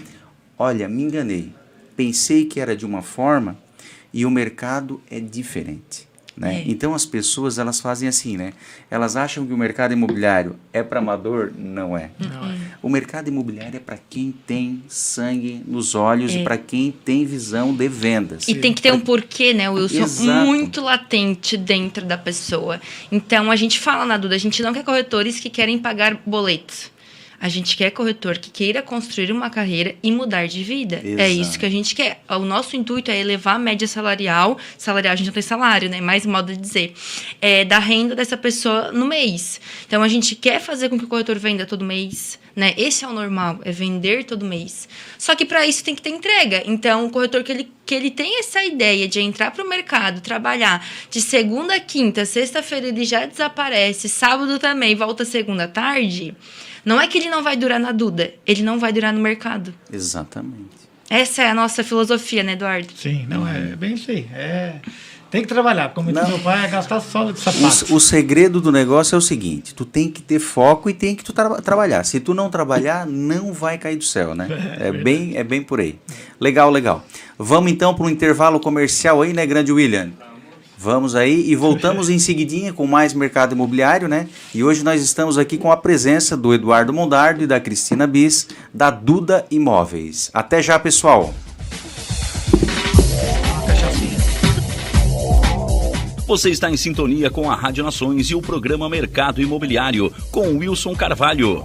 Olha, 0.59 0.88
me 0.88 1.02
enganei. 1.02 1.52
Pensei 1.94 2.46
que 2.46 2.61
era 2.61 2.74
de 2.74 2.87
uma 2.87 3.02
forma 3.02 3.59
e 4.12 4.24
o 4.24 4.30
mercado 4.30 5.00
é 5.11 5.20
diferente. 5.20 6.09
Né? 6.37 6.57
É. 6.57 6.64
Então 6.66 6.94
as 6.94 7.07
pessoas 7.07 7.59
elas 7.59 7.81
fazem 7.81 8.07
assim, 8.09 8.37
né? 8.37 8.53
Elas 8.90 9.16
acham 9.16 9.46
que 9.46 9.55
o 9.55 9.57
mercado 9.57 9.92
imobiliário 9.92 10.57
é 10.70 10.83
para 10.83 10.99
amador, 10.99 11.51
não 11.57 11.96
é. 11.96 12.11
O 12.83 12.90
mercado 12.90 13.29
imobiliário 13.29 13.77
é 13.77 13.81
para 13.81 13.99
quem 14.11 14.35
tem 14.46 14.83
sangue 14.87 15.62
nos 15.66 15.94
olhos 15.94 16.35
É. 16.35 16.40
e 16.40 16.44
para 16.44 16.59
quem 16.59 16.92
tem 16.92 17.25
visão 17.25 17.75
de 17.75 17.88
vendas. 17.88 18.46
E 18.49 18.55
tem 18.55 18.75
que 18.75 18.83
ter 18.83 18.92
um 18.92 19.01
porquê, 19.01 19.55
né, 19.55 19.70
Wilson? 19.70 20.03
Exato. 20.03 20.46
Muito 20.46 20.83
latente 20.83 21.57
dentro 21.57 22.05
da 22.05 22.18
pessoa. 22.18 22.81
Então, 23.11 23.51
a 23.51 23.57
gente 23.57 23.81
fala 23.81 24.05
na 24.05 24.18
Duda, 24.18 24.35
a 24.35 24.38
gente 24.38 24.62
não 24.62 24.75
quer 24.75 24.85
corretores 24.85 25.40
que 25.40 25.49
querem 25.49 25.79
pagar 25.79 26.20
boletos. 26.27 26.90
A 27.40 27.49
gente 27.49 27.77
quer 27.77 27.90
corretor 27.90 28.38
que 28.38 28.51
queira 28.51 28.83
construir 28.83 29.31
uma 29.31 29.51
carreira 29.51 29.94
e 30.03 30.11
mudar 30.11 30.46
de 30.46 30.62
vida. 30.62 31.01
É 31.05 31.31
Exato. 31.31 31.31
isso 31.40 31.59
que 31.59 31.66
a 31.66 31.70
gente 31.70 31.94
quer. 31.94 32.22
O 32.29 32.40
nosso 32.40 32.77
intuito 32.77 33.11
é 33.11 33.18
elevar 33.18 33.57
a 33.57 33.59
média 33.59 33.87
salarial. 33.87 34.59
Salarial, 34.79 35.12
a 35.12 35.16
gente 35.16 35.27
não 35.27 35.35
tem 35.35 35.42
salário, 35.42 35.88
né? 35.88 36.01
Mais 36.01 36.25
modo 36.25 36.53
de 36.53 36.59
dizer. 36.59 36.94
É, 37.40 37.64
da 37.64 37.79
renda 37.79 38.14
dessa 38.14 38.37
pessoa 38.37 38.90
no 38.92 39.07
mês. 39.07 39.61
Então, 39.87 40.03
a 40.03 40.09
gente 40.09 40.35
quer 40.35 40.61
fazer 40.61 40.88
com 40.88 40.99
que 40.99 41.05
o 41.05 41.09
corretor 41.09 41.38
venda 41.38 41.66
todo 41.66 41.85
mês. 41.85 42.38
Né? 42.57 42.72
Esse 42.79 43.05
é 43.05 43.09
o 43.09 43.12
normal, 43.12 43.61
é 43.64 43.70
vender 43.70 44.25
todo 44.25 44.46
mês. 44.46 44.88
Só 45.18 45.35
que 45.35 45.44
para 45.44 45.66
isso 45.66 45.85
tem 45.85 45.94
que 45.94 46.01
ter 46.01 46.09
entrega. 46.09 46.62
Então, 46.64 47.05
o 47.05 47.11
corretor 47.11 47.42
que 47.42 47.53
ele, 47.53 47.70
que 47.85 47.94
ele 47.94 48.11
tem 48.11 48.38
essa 48.38 48.64
ideia 48.64 49.07
de 49.07 49.20
entrar 49.20 49.51
para 49.51 49.62
o 49.62 49.68
mercado, 49.68 50.22
trabalhar 50.22 50.83
de 51.11 51.20
segunda 51.20 51.75
a 51.75 51.81
quinta, 51.81 52.25
sexta-feira 52.25 52.88
ele 52.88 53.05
já 53.05 53.27
desaparece, 53.27 54.09
sábado 54.09 54.59
também, 54.59 54.94
volta 54.94 55.22
segunda 55.27 55.68
tarde. 55.68 56.35
Não 56.87 57.01
é 57.01 57.07
que 57.09 57.18
ele 57.18 57.29
não 57.29 57.42
vai 57.42 57.57
durar 57.57 57.81
na 57.81 57.90
Duda, 57.92 58.33
ele 58.46 58.62
não 58.62 58.79
vai 58.79 58.92
durar 58.92 59.12
no 59.12 59.20
mercado. 59.20 59.75
Exatamente. 59.92 60.77
Essa 61.11 61.42
é 61.42 61.51
a 61.51 61.55
nossa 61.55 61.83
filosofia, 61.85 62.42
né, 62.42 62.53
Eduardo? 62.53 62.88
Sim, 62.96 63.27
não, 63.29 63.46
é 63.46 63.75
bem 63.77 63.94
isso 63.94 64.11
aí. 64.11 64.27
É, 64.33 64.77
tem 65.31 65.42
que 65.42 65.49
trabalhar. 65.49 65.90
Como 65.94 66.12
diz 66.12 66.29
meu 66.29 66.38
pai, 66.38 66.64
é 66.64 66.68
gastar 66.68 67.01
sola 67.01 67.33
de 67.33 67.40
sapato. 67.40 67.92
O, 67.92 67.96
o 67.96 68.01
segredo 68.01 68.61
do 68.61 68.70
negócio 68.72 69.14
é 69.14 69.18
o 69.18 69.20
seguinte: 69.20 69.75
tu 69.75 69.85
tem 69.85 70.11
que 70.11 70.22
ter 70.22 70.38
foco 70.38 70.88
e 70.88 70.94
tem 70.94 71.14
que 71.16 71.25
tu 71.25 71.33
tra- 71.33 71.61
trabalhar. 71.61 72.05
Se 72.05 72.18
tu 72.20 72.35
não 72.35 72.49
trabalhar, 72.51 73.05
não 73.07 73.53
vai 73.53 73.79
cair 73.79 73.96
do 73.96 74.05
céu, 74.05 74.35
né? 74.35 74.46
É 74.81 74.90
bem, 74.92 75.37
é 75.37 75.42
bem 75.44 75.62
por 75.62 75.81
aí. 75.81 75.99
Legal, 76.40 76.70
legal. 76.70 77.05
Vamos 77.38 77.70
então 77.70 77.94
para 77.94 78.07
um 78.07 78.11
intervalo 78.11 78.59
comercial 78.61 79.22
aí, 79.22 79.33
né, 79.33 79.44
grande 79.46 79.70
William? 79.72 80.11
Vamos 80.78 81.14
aí 81.14 81.50
e 81.50 81.56
voltamos 81.56 82.10
em 82.10 82.18
seguidinha 82.18 82.72
com 82.72 82.86
mais 82.86 83.14
mercado 83.14 83.54
imobiliário, 83.54 84.08
né? 84.08 84.28
E 84.54 84.62
hoje 84.62 84.84
nós 84.84 85.02
estamos 85.02 85.38
aqui 85.38 85.56
com 85.56 85.72
a 85.72 85.76
presença 85.76 86.36
do 86.36 86.52
Eduardo 86.52 86.92
Mondardo 86.92 87.42
e 87.42 87.46
da 87.46 87.58
Cristina 87.58 88.06
Bis, 88.06 88.48
da 88.72 88.90
Duda 88.90 89.46
Imóveis. 89.50 90.30
Até 90.34 90.62
já, 90.62 90.78
pessoal. 90.78 91.32
Você 96.26 96.50
está 96.50 96.68
em 96.68 96.76
sintonia 96.76 97.30
com 97.30 97.48
a 97.48 97.54
Rádio 97.54 97.84
Nações 97.84 98.30
e 98.30 98.34
o 98.34 98.42
programa 98.42 98.88
Mercado 98.88 99.40
Imobiliário 99.40 100.12
com 100.32 100.58
Wilson 100.58 100.94
Carvalho. 100.94 101.64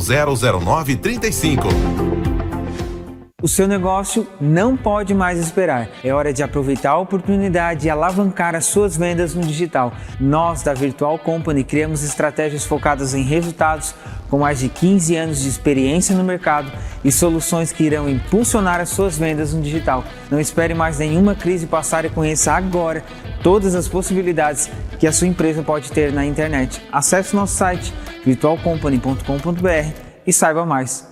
000935. 0.00 2.12
O 3.42 3.48
seu 3.48 3.66
negócio 3.66 4.24
não 4.40 4.76
pode 4.76 5.12
mais 5.12 5.36
esperar. 5.36 5.88
É 6.04 6.14
hora 6.14 6.32
de 6.32 6.44
aproveitar 6.44 6.92
a 6.92 6.98
oportunidade 6.98 7.88
e 7.88 7.90
alavancar 7.90 8.54
as 8.54 8.66
suas 8.66 8.96
vendas 8.96 9.34
no 9.34 9.42
digital. 9.42 9.92
Nós, 10.20 10.62
da 10.62 10.72
Virtual 10.72 11.18
Company, 11.18 11.64
criamos 11.64 12.04
estratégias 12.04 12.64
focadas 12.64 13.14
em 13.14 13.24
resultados 13.24 13.96
com 14.30 14.38
mais 14.38 14.60
de 14.60 14.68
15 14.68 15.16
anos 15.16 15.42
de 15.42 15.48
experiência 15.48 16.14
no 16.14 16.22
mercado 16.22 16.70
e 17.04 17.10
soluções 17.10 17.72
que 17.72 17.82
irão 17.82 18.08
impulsionar 18.08 18.80
as 18.80 18.90
suas 18.90 19.18
vendas 19.18 19.52
no 19.52 19.60
digital. 19.60 20.04
Não 20.30 20.38
espere 20.38 20.72
mais 20.72 21.00
nenhuma 21.00 21.34
crise 21.34 21.66
passar 21.66 22.04
e 22.04 22.10
conheça 22.10 22.52
agora 22.52 23.02
todas 23.42 23.74
as 23.74 23.88
possibilidades 23.88 24.70
que 24.98 25.06
a 25.06 25.12
sua 25.12 25.26
empresa 25.26 25.62
pode 25.62 25.90
ter 25.90 26.12
na 26.12 26.24
internet. 26.24 26.80
Acesse 26.90 27.34
nosso 27.34 27.56
site 27.56 27.92
virtualcompany.com.br 28.24 29.92
e 30.26 30.32
saiba 30.32 30.64
mais. 30.64 31.11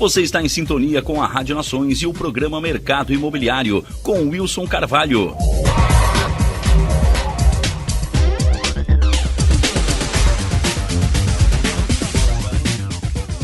Você 0.00 0.22
está 0.22 0.40
em 0.42 0.48
sintonia 0.48 1.02
com 1.02 1.22
a 1.22 1.26
Rádio 1.26 1.54
Nações 1.54 2.00
e 2.00 2.06
o 2.06 2.12
programa 2.14 2.58
Mercado 2.58 3.12
Imobiliário, 3.12 3.84
com 4.02 4.30
Wilson 4.30 4.66
Carvalho. 4.66 5.36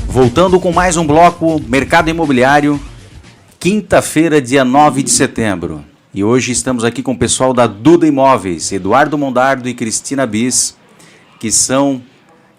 Voltando 0.07 0.59
com 0.59 0.73
mais 0.73 0.97
um 0.97 1.07
bloco 1.07 1.61
Mercado 1.69 2.09
Imobiliário, 2.09 2.81
quinta-feira, 3.61 4.40
dia 4.40 4.64
9 4.64 5.03
de 5.03 5.11
setembro. 5.11 5.85
E 6.14 6.25
hoje 6.25 6.53
estamos 6.53 6.85
aqui 6.85 7.03
com 7.03 7.12
o 7.12 7.19
pessoal 7.19 7.53
da 7.53 7.66
Duda 7.66 8.07
Imóveis, 8.07 8.73
Eduardo 8.73 9.19
Mondardo 9.19 9.69
e 9.69 9.75
Cristina 9.75 10.25
Bis, 10.25 10.75
que 11.38 11.53
são 11.53 12.01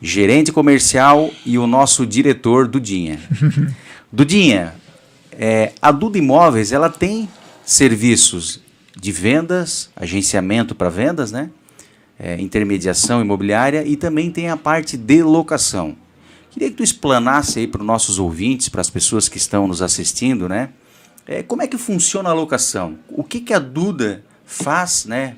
gerente 0.02 0.52
comercial 0.52 1.32
e 1.46 1.58
o 1.58 1.66
nosso 1.66 2.06
diretor 2.06 2.68
Dudinha. 2.68 3.20
Dudinha, 4.12 4.76
é, 5.32 5.74
a 5.82 5.92
Duda 5.92 6.18
Imóveis 6.18 6.72
ela 6.72 6.90
tem 6.90 7.30
serviços 7.66 8.62
de 9.00 9.12
vendas, 9.12 9.90
agenciamento 9.96 10.74
para 10.74 10.90
vendas, 10.90 11.32
né? 11.32 11.50
É, 12.20 12.40
intermediação 12.42 13.22
imobiliária 13.22 13.86
e 13.86 13.96
também 13.96 14.32
tem 14.32 14.50
a 14.50 14.58
parte 14.58 14.98
de 14.98 15.22
locação. 15.22 15.96
Queria 16.50 16.72
que 16.72 16.78
tu 16.78 16.84
explanasse 16.84 17.60
aí 17.60 17.68
para 17.68 17.82
os 17.82 17.86
nossos 17.86 18.18
ouvintes, 18.18 18.70
para 18.70 18.82
as 18.82 18.90
pessoas 18.90 19.30
que 19.30 19.38
estão 19.38 19.68
nos 19.68 19.84
assistindo, 19.84 20.50
né? 20.50 20.70
É, 21.28 21.44
como 21.44 21.62
é 21.62 21.68
que 21.68 21.78
funciona 21.78 22.30
a 22.30 22.34
locação? 22.34 22.98
O 23.10 23.24
que, 23.24 23.42
que 23.42 23.54
a 23.54 23.60
Duda 23.60 24.24
faz, 24.44 25.06
né? 25.06 25.36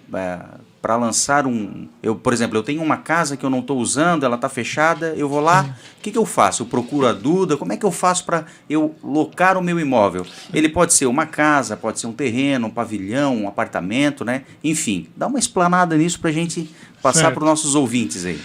Para 0.82 0.96
lançar 0.96 1.46
um. 1.46 1.88
Eu, 2.02 2.16
por 2.16 2.34
exemplo, 2.34 2.58
eu 2.58 2.64
tenho 2.64 2.82
uma 2.82 2.98
casa 2.98 3.36
que 3.36 3.46
eu 3.46 3.50
não 3.50 3.60
estou 3.60 3.80
usando, 3.80 4.24
ela 4.24 4.36
está 4.36 4.48
fechada, 4.48 5.14
eu 5.16 5.28
vou 5.28 5.40
lá, 5.40 5.76
o 5.98 6.02
que, 6.02 6.12
que 6.12 6.18
eu 6.18 6.26
faço? 6.26 6.64
Eu 6.64 6.68
procuro 6.68 7.08
a 7.08 7.14
Duda, 7.14 7.58
como 7.58 7.74
é 7.74 7.78
que 7.78 7.86
eu 7.86 7.92
faço 7.92 8.26
para 8.26 8.46
eu 8.70 8.96
locar 9.04 9.58
o 9.58 9.62
meu 9.62 9.80
imóvel? 9.80 10.26
Ele 10.54 10.70
pode 10.70 10.94
ser 10.94 11.06
uma 11.06 11.26
casa, 11.26 11.76
pode 11.76 12.00
ser 12.00 12.08
um 12.08 12.14
terreno, 12.14 12.68
um 12.68 12.72
pavilhão, 12.72 13.36
um 13.36 13.48
apartamento, 13.48 14.24
né? 14.24 14.44
Enfim, 14.64 15.08
dá 15.16 15.28
uma 15.28 15.40
explanada 15.40 15.98
nisso 15.98 16.20
para 16.20 16.30
a 16.30 16.34
gente 16.34 16.70
passar 17.02 17.32
para 17.32 17.44
os 17.44 17.50
nossos 17.50 17.76
ouvintes 17.76 18.26
aí. 18.26 18.40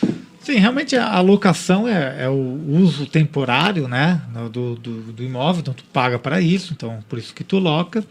Sim, 0.45 0.57
realmente 0.57 0.95
a 0.95 1.19
locação 1.23 1.89
é, 1.89 2.25
é, 2.25 2.29
o 2.29 2.63
uso 2.69 3.07
temporário 3.07 3.89
né, 3.89 4.21
do, 4.53 4.75
do, 4.75 5.01
do, 5.11 5.25
imóvel, 5.25 5.63
então 5.63 5.73
tu 5.73 5.83
paga 5.85 6.19
para 6.19 6.39
isso, 6.39 6.75
então 6.75 7.03
por 7.09 7.19
isso 7.19 7.35
que 7.35 7.43
tu 7.43 7.59
loca. 7.59 8.05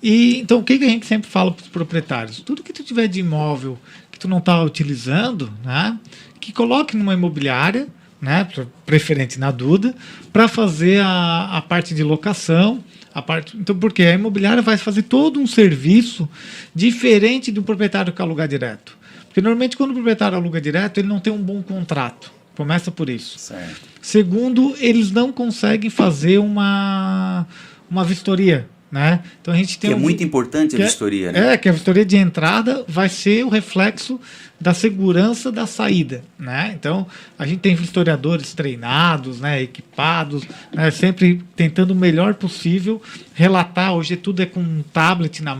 E 0.00 0.38
então 0.38 0.60
o 0.60 0.62
que, 0.62 0.78
que 0.78 0.84
a 0.84 0.88
gente 0.88 1.04
sempre 1.04 1.28
fala 1.28 1.50
para 1.50 1.64
os 1.64 1.68
proprietários? 1.68 2.38
Tudo 2.42 2.62
que 2.62 2.72
tu 2.72 2.84
tiver 2.84 3.08
de 3.08 3.18
imóvel 3.18 3.76
que 4.08 4.20
tu 4.20 4.28
não 4.28 4.38
está 4.38 4.62
utilizando, 4.62 5.52
né, 5.64 5.98
que 6.40 6.52
coloque 6.52 6.96
numa 6.96 7.12
imobiliária, 7.12 7.88
né, 8.22 8.46
preferente 8.86 9.40
na 9.40 9.50
Duda, 9.50 9.92
para 10.32 10.46
fazer 10.46 11.00
a, 11.00 11.56
a 11.56 11.60
parte 11.60 11.92
de 11.92 12.04
locação. 12.04 12.84
A 13.12 13.20
parte, 13.20 13.56
então, 13.56 13.76
porque 13.76 14.04
a 14.04 14.14
imobiliária 14.14 14.62
vai 14.62 14.76
fazer 14.76 15.02
todo 15.02 15.40
um 15.40 15.46
serviço 15.48 16.28
diferente 16.72 17.50
do 17.50 17.64
proprietário 17.64 18.12
que 18.12 18.22
alugar 18.22 18.46
direto. 18.46 18.99
Porque 19.30 19.40
normalmente 19.40 19.76
quando 19.76 19.92
o 19.92 19.94
proprietário 19.94 20.36
aluga 20.36 20.60
direto, 20.60 20.98
ele 20.98 21.06
não 21.06 21.20
tem 21.20 21.32
um 21.32 21.40
bom 21.40 21.62
contrato. 21.62 22.32
Começa 22.56 22.90
por 22.90 23.08
isso. 23.08 23.38
Certo. 23.38 23.80
Segundo, 24.02 24.74
eles 24.80 25.12
não 25.12 25.32
conseguem 25.32 25.88
fazer 25.88 26.38
uma, 26.38 27.46
uma 27.88 28.02
vistoria. 28.02 28.68
Né? 28.90 29.20
Então 29.40 29.54
a 29.54 29.56
gente 29.56 29.78
tem 29.78 29.90
que 29.90 29.94
é 29.94 29.96
um, 29.96 30.00
é 30.00 30.02
muito 30.02 30.22
importante 30.24 30.74
a 30.74 30.80
é 30.80 30.82
vistoria. 30.82 31.28
É, 31.28 31.32
né? 31.32 31.52
É, 31.52 31.56
que 31.56 31.68
a 31.68 31.72
vistoria 31.72 32.04
de 32.04 32.16
entrada 32.16 32.84
vai 32.88 33.08
ser 33.08 33.44
o 33.44 33.48
reflexo 33.48 34.20
da 34.60 34.74
segurança 34.74 35.52
da 35.52 35.64
saída. 35.64 36.24
Né? 36.36 36.74
Então 36.78 37.06
a 37.38 37.46
gente 37.46 37.60
tem 37.60 37.74
vistoriadores 37.76 38.52
treinados, 38.52 39.40
né, 39.40 39.62
equipados, 39.62 40.42
né, 40.74 40.90
sempre 40.90 41.40
tentando 41.54 41.92
o 41.92 41.94
melhor 41.94 42.34
possível 42.34 43.00
relatar. 43.32 43.94
Hoje 43.94 44.16
tudo 44.16 44.42
é 44.42 44.46
com 44.46 44.82
tablet, 44.92 45.40
na, 45.40 45.56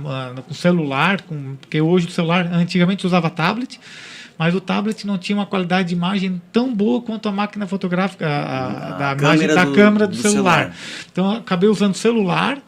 com 0.47 0.53
celular, 0.53 1.23
com, 1.23 1.55
porque 1.61 1.81
hoje 1.81 2.09
o 2.09 2.11
celular, 2.11 2.47
antigamente 2.53 3.07
usava 3.07 3.31
tablet 3.31 3.79
mas 4.41 4.55
o 4.55 4.61
tablet 4.61 5.07
não 5.07 5.19
tinha 5.19 5.37
uma 5.37 5.45
qualidade 5.45 5.89
de 5.89 5.95
imagem 5.95 6.41
tão 6.51 6.75
boa 6.75 7.03
quanto 7.03 7.29
a 7.29 7.33
máquina 7.33 7.67
fotográfica 7.67 8.27
a, 8.27 8.89
a, 8.89 9.13
da, 9.13 9.23
imagem, 9.23 9.49
da 9.49 9.67
do, 9.67 9.75
câmera 9.75 10.07
do, 10.07 10.17
do 10.17 10.23
celular. 10.23 10.73
celular. 10.73 10.77
Então 11.13 11.31
acabei 11.33 11.69
usando 11.69 11.95
celular 11.95 12.59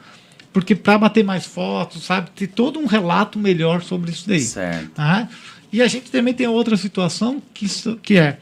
porque 0.52 0.74
para 0.74 0.98
bater 0.98 1.24
mais 1.24 1.46
fotos, 1.46 2.04
sabe, 2.04 2.30
ter 2.30 2.46
todo 2.46 2.78
um 2.78 2.86
relato 2.86 3.38
melhor 3.38 3.82
sobre 3.82 4.10
isso 4.10 4.28
daí. 4.28 4.40
Certo. 4.40 4.90
Tá? 4.90 5.28
E 5.72 5.80
a 5.80 5.88
gente 5.88 6.10
também 6.10 6.34
tem 6.34 6.46
outra 6.46 6.76
situação 6.76 7.42
que, 7.54 7.66
que 8.02 8.18
é, 8.18 8.38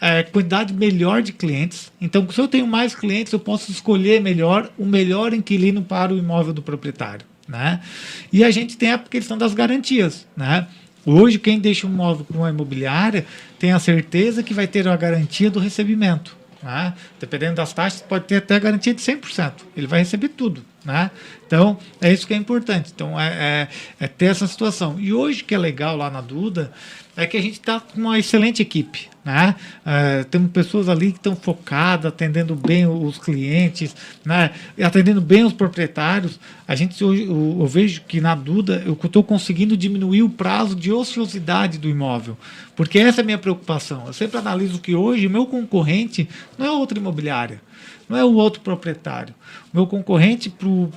é 0.00 0.22
quantidade 0.22 0.74
melhor 0.74 1.22
de 1.22 1.32
clientes. 1.32 1.90
Então, 2.00 2.28
se 2.30 2.38
eu 2.38 2.46
tenho 2.46 2.66
mais 2.66 2.94
clientes, 2.94 3.32
eu 3.32 3.38
posso 3.38 3.70
escolher 3.70 4.20
melhor 4.20 4.70
o 4.76 4.84
melhor 4.84 5.32
inquilino 5.32 5.82
para 5.82 6.12
o 6.12 6.18
imóvel 6.18 6.52
do 6.52 6.60
proprietário. 6.60 7.24
Né? 7.48 7.80
E 8.32 8.44
a 8.44 8.50
gente 8.50 8.76
tem 8.76 8.92
a 8.92 8.98
questão 8.98 9.38
das 9.38 9.54
garantias. 9.54 10.26
Né? 10.36 10.66
Hoje, 11.06 11.38
quem 11.38 11.58
deixa 11.58 11.86
um 11.86 11.90
imóvel 11.90 12.26
com 12.26 12.38
uma 12.38 12.50
imobiliária 12.50 13.24
tem 13.58 13.72
a 13.72 13.78
certeza 13.78 14.42
que 14.42 14.52
vai 14.52 14.66
ter 14.66 14.86
a 14.86 14.96
garantia 14.96 15.50
do 15.50 15.58
recebimento. 15.58 16.36
Né? 16.66 16.94
Dependendo 17.20 17.54
das 17.54 17.72
taxas, 17.72 18.02
pode 18.02 18.24
ter 18.24 18.38
até 18.38 18.58
garantia 18.58 18.92
de 18.92 19.00
100%. 19.00 19.52
Ele 19.76 19.86
vai 19.86 20.00
receber 20.00 20.30
tudo. 20.30 20.64
Né? 20.84 21.12
Então, 21.46 21.78
é 22.00 22.12
isso 22.12 22.26
que 22.26 22.34
é 22.34 22.36
importante. 22.36 22.90
Então, 22.92 23.18
é, 23.18 23.68
é, 24.00 24.04
é 24.04 24.08
ter 24.08 24.26
essa 24.26 24.48
situação. 24.48 24.98
E 24.98 25.12
hoje, 25.12 25.44
que 25.44 25.54
é 25.54 25.58
legal 25.58 25.96
lá 25.96 26.10
na 26.10 26.20
Duda, 26.20 26.72
é 27.16 27.26
que 27.26 27.36
a 27.36 27.40
gente 27.40 27.54
está 27.54 27.80
com 27.80 28.00
uma 28.00 28.18
excelente 28.18 28.60
equipe. 28.60 29.08
Né? 29.24 29.56
Uh, 29.84 30.24
temos 30.26 30.52
pessoas 30.52 30.88
ali 30.88 31.10
que 31.10 31.18
estão 31.18 31.34
focadas, 31.34 32.06
atendendo 32.06 32.54
bem 32.54 32.86
os 32.86 33.18
clientes, 33.18 33.96
né? 34.24 34.52
atendendo 34.80 35.20
bem 35.20 35.42
os 35.42 35.52
proprietários. 35.52 36.38
A 36.68 36.76
gente 36.76 37.02
hoje, 37.02 37.24
eu, 37.24 37.56
eu 37.58 37.66
vejo 37.66 38.02
que 38.02 38.20
na 38.20 38.36
Duda 38.36 38.82
eu 38.86 38.92
estou 38.92 39.24
conseguindo 39.24 39.76
diminuir 39.76 40.22
o 40.22 40.28
prazo 40.28 40.76
de 40.76 40.92
ociosidade 40.92 41.78
do 41.78 41.88
imóvel, 41.88 42.36
porque 42.76 43.00
essa 43.00 43.20
é 43.20 43.22
a 43.22 43.24
minha 43.24 43.38
preocupação. 43.38 44.04
Eu 44.06 44.12
sempre 44.12 44.38
analiso 44.38 44.78
que 44.78 44.94
hoje 44.94 45.28
meu 45.28 45.46
concorrente 45.46 46.28
não 46.56 46.66
é 46.66 46.70
outra 46.70 46.98
imobiliária 46.98 47.60
não 48.08 48.16
é 48.16 48.24
o 48.24 48.34
outro 48.34 48.60
proprietário. 48.60 49.34
Meu 49.72 49.86
concorrente, 49.86 50.52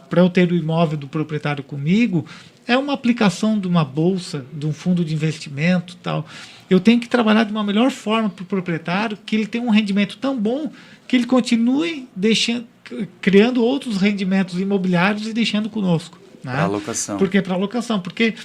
para 0.10 0.22
eu 0.22 0.30
ter 0.30 0.52
o 0.52 0.56
imóvel 0.56 0.98
do 0.98 1.08
proprietário 1.08 1.64
comigo, 1.64 2.26
é 2.70 2.78
uma 2.78 2.94
aplicação 2.94 3.60
de 3.60 3.68
uma 3.68 3.84
bolsa, 3.84 4.46
de 4.54 4.68
um 4.68 4.72
fundo 4.72 5.04
de 5.04 5.12
investimento 5.12 5.98
tal. 6.04 6.24
Eu 6.70 6.80
tenho 6.80 7.00
que 7.00 7.10
trabalhar 7.10 7.44
de 7.44 7.52
uma 7.52 7.64
melhor 7.64 7.90
forma 7.90 8.30
para 8.30 8.44
o 8.44 8.46
proprietário, 8.46 9.18
que 9.26 9.36
ele 9.36 9.48
tenha 9.48 9.64
um 9.64 9.72
rendimento 9.72 10.18
tão 10.18 10.38
bom 10.38 10.72
que 11.08 11.16
ele 11.16 11.26
continue 11.26 12.08
deixando, 12.16 12.68
criando 13.20 13.64
outros 13.64 13.98
rendimentos 13.98 14.60
imobiliários 14.60 15.26
e 15.26 15.34
deixando 15.34 15.68
conosco. 15.68 16.20
Né? 16.44 16.52
Para 16.52 16.62
alocação. 16.62 17.18
Por 17.18 17.28
que 17.28 17.42
para 17.42 17.56
alocação? 17.56 18.00
Porque 18.00 18.36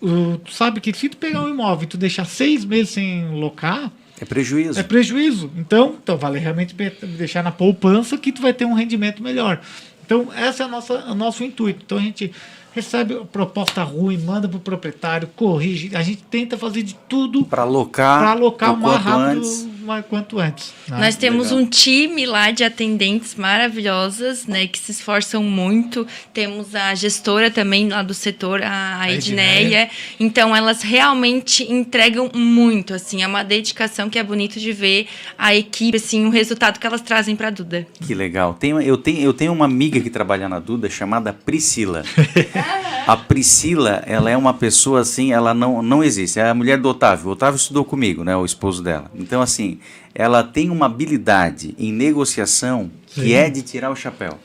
uh, 0.00 0.38
tu 0.38 0.52
sabe 0.52 0.80
que 0.80 0.92
se 0.92 1.08
tu 1.08 1.16
pegar 1.16 1.42
um 1.42 1.48
imóvel 1.48 1.82
e 1.82 1.86
tu 1.88 1.96
deixar 1.96 2.26
seis 2.26 2.64
meses 2.64 2.90
sem 2.90 3.28
locar, 3.32 3.90
é 4.20 4.24
prejuízo. 4.24 4.78
É 4.78 4.82
prejuízo. 4.84 5.50
Então, 5.56 5.96
então 6.00 6.16
vale 6.16 6.38
realmente 6.38 6.76
deixar 7.16 7.42
na 7.42 7.50
poupança 7.50 8.16
que 8.16 8.30
tu 8.30 8.40
vai 8.40 8.52
ter 8.52 8.64
um 8.64 8.74
rendimento 8.74 9.20
melhor. 9.20 9.60
Então, 10.04 10.28
esse 10.32 10.62
é 10.62 10.64
a 10.64 10.68
nossa, 10.68 10.94
o 11.10 11.14
nosso 11.14 11.44
intuito. 11.44 11.82
Então, 11.84 11.98
a 11.98 12.00
gente 12.00 12.32
recebe 12.72 13.24
proposta 13.32 13.82
ruim, 13.82 14.18
manda 14.18 14.48
para 14.48 14.56
o 14.56 14.60
proprietário, 14.60 15.28
corrige. 15.36 15.94
A 15.96 16.02
gente 16.02 16.22
tenta 16.24 16.56
fazer 16.56 16.82
de 16.82 16.94
tudo 17.08 17.44
para 17.44 17.62
alocar, 17.62 18.20
para 18.20 18.30
alocar 18.32 18.74
o 18.74 18.76
mais 18.76 19.02
rápido, 19.02 19.38
antes. 19.38 19.68
Mais 19.88 20.04
quanto 20.06 20.38
antes. 20.38 20.72
Né? 20.86 20.98
Nós 20.98 21.16
temos 21.16 21.50
Legal. 21.50 21.58
um 21.58 21.66
time 21.66 22.26
lá 22.26 22.50
de 22.50 22.62
atendentes 22.62 23.34
maravilhosas, 23.34 24.46
né, 24.46 24.66
que 24.66 24.78
se 24.78 24.92
esforçam 24.92 25.42
muito. 25.42 26.06
Temos 26.32 26.74
a 26.74 26.94
gestora 26.94 27.50
também 27.50 27.88
lá 27.88 28.02
do 28.02 28.14
setor, 28.14 28.62
a, 28.62 29.00
a 29.00 29.12
Edneia. 29.12 29.88
Então 30.20 30.54
elas 30.54 30.82
realmente 30.82 31.64
entregam 31.72 32.30
muito, 32.34 32.94
assim, 32.94 33.22
é 33.22 33.26
uma 33.26 33.42
dedicação 33.42 34.10
que 34.10 34.18
é 34.18 34.22
bonito 34.22 34.60
de 34.60 34.72
ver 34.72 35.08
a 35.36 35.54
equipe, 35.54 35.96
assim, 35.96 36.26
o 36.26 36.30
resultado 36.30 36.78
que 36.78 36.86
elas 36.86 37.00
trazem 37.00 37.34
para 37.34 37.48
a 37.48 37.50
Duda. 37.50 37.86
Que 38.06 38.14
legal. 38.14 38.54
Tenho, 38.54 38.80
eu 38.80 38.96
tenho 38.96 39.20
eu 39.20 39.32
tenho 39.32 39.52
uma 39.52 39.64
amiga 39.64 39.98
que 40.00 40.10
trabalha 40.10 40.48
na 40.48 40.58
Duda 40.58 40.88
chamada 40.90 41.32
Priscila. 41.32 42.02
A 43.08 43.16
Priscila, 43.16 44.02
ela 44.06 44.28
é 44.28 44.36
uma 44.36 44.52
pessoa 44.52 45.00
assim, 45.00 45.32
ela 45.32 45.54
não, 45.54 45.80
não 45.80 46.04
existe. 46.04 46.38
É 46.38 46.50
a 46.50 46.54
mulher 46.54 46.76
do 46.76 46.90
Otávio. 46.90 47.28
O 47.28 47.32
Otávio 47.32 47.56
estudou 47.56 47.82
comigo, 47.82 48.22
né? 48.22 48.36
O 48.36 48.44
esposo 48.44 48.82
dela. 48.82 49.10
Então, 49.14 49.40
assim, 49.40 49.77
ela 50.14 50.42
tem 50.42 50.70
uma 50.70 50.86
habilidade 50.86 51.74
em 51.78 51.92
negociação 51.92 52.90
Sim. 53.06 53.22
que 53.22 53.34
é 53.34 53.48
de 53.48 53.62
tirar 53.62 53.90
o 53.90 53.96
chapéu. 53.96 54.38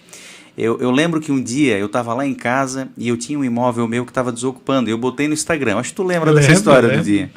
Eu, 0.55 0.79
eu 0.79 0.91
lembro 0.91 1.19
que 1.19 1.31
um 1.31 1.41
dia 1.41 1.79
eu 1.79 1.87
estava 1.87 2.13
lá 2.13 2.27
em 2.27 2.33
casa 2.33 2.87
e 2.95 3.07
eu 3.07 3.17
tinha 3.17 3.39
um 3.39 3.43
imóvel 3.43 3.87
meu 3.87 4.05
que 4.05 4.11
estava 4.11 4.31
desocupando. 4.31 4.89
Eu 4.89 4.97
botei 4.97 5.27
no 5.27 5.33
Instagram. 5.33 5.77
Acho 5.77 5.89
que 5.89 5.95
tu 5.95 6.03
lembra 6.03 6.29
eu 6.29 6.35
dessa 6.35 6.49
lembro, 6.49 6.59
história 6.59 6.97
do 6.97 7.03
dia. 7.03 7.31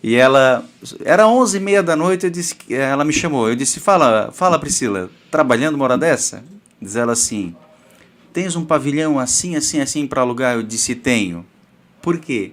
E 0.00 0.14
ela 0.14 0.64
era 1.04 1.26
onze 1.26 1.58
e 1.58 1.60
meia 1.60 1.82
da 1.82 1.96
noite. 1.96 2.24
Eu 2.24 2.30
disse, 2.30 2.56
ela 2.68 3.04
me 3.04 3.12
chamou. 3.12 3.48
Eu 3.48 3.56
disse, 3.56 3.80
fala, 3.80 4.30
fala 4.32 4.58
Priscila, 4.58 5.10
trabalhando 5.30 5.74
uma 5.74 5.84
hora 5.84 5.98
dessa? 5.98 6.44
Diz 6.80 6.96
ela 6.96 7.12
assim, 7.12 7.54
Tens 8.32 8.56
um 8.56 8.64
pavilhão 8.64 9.18
assim, 9.18 9.56
assim, 9.56 9.80
assim 9.80 10.06
para 10.06 10.22
alugar? 10.22 10.54
Eu 10.54 10.62
disse: 10.62 10.94
Tenho. 10.94 11.44
Por 12.00 12.18
quê? 12.18 12.52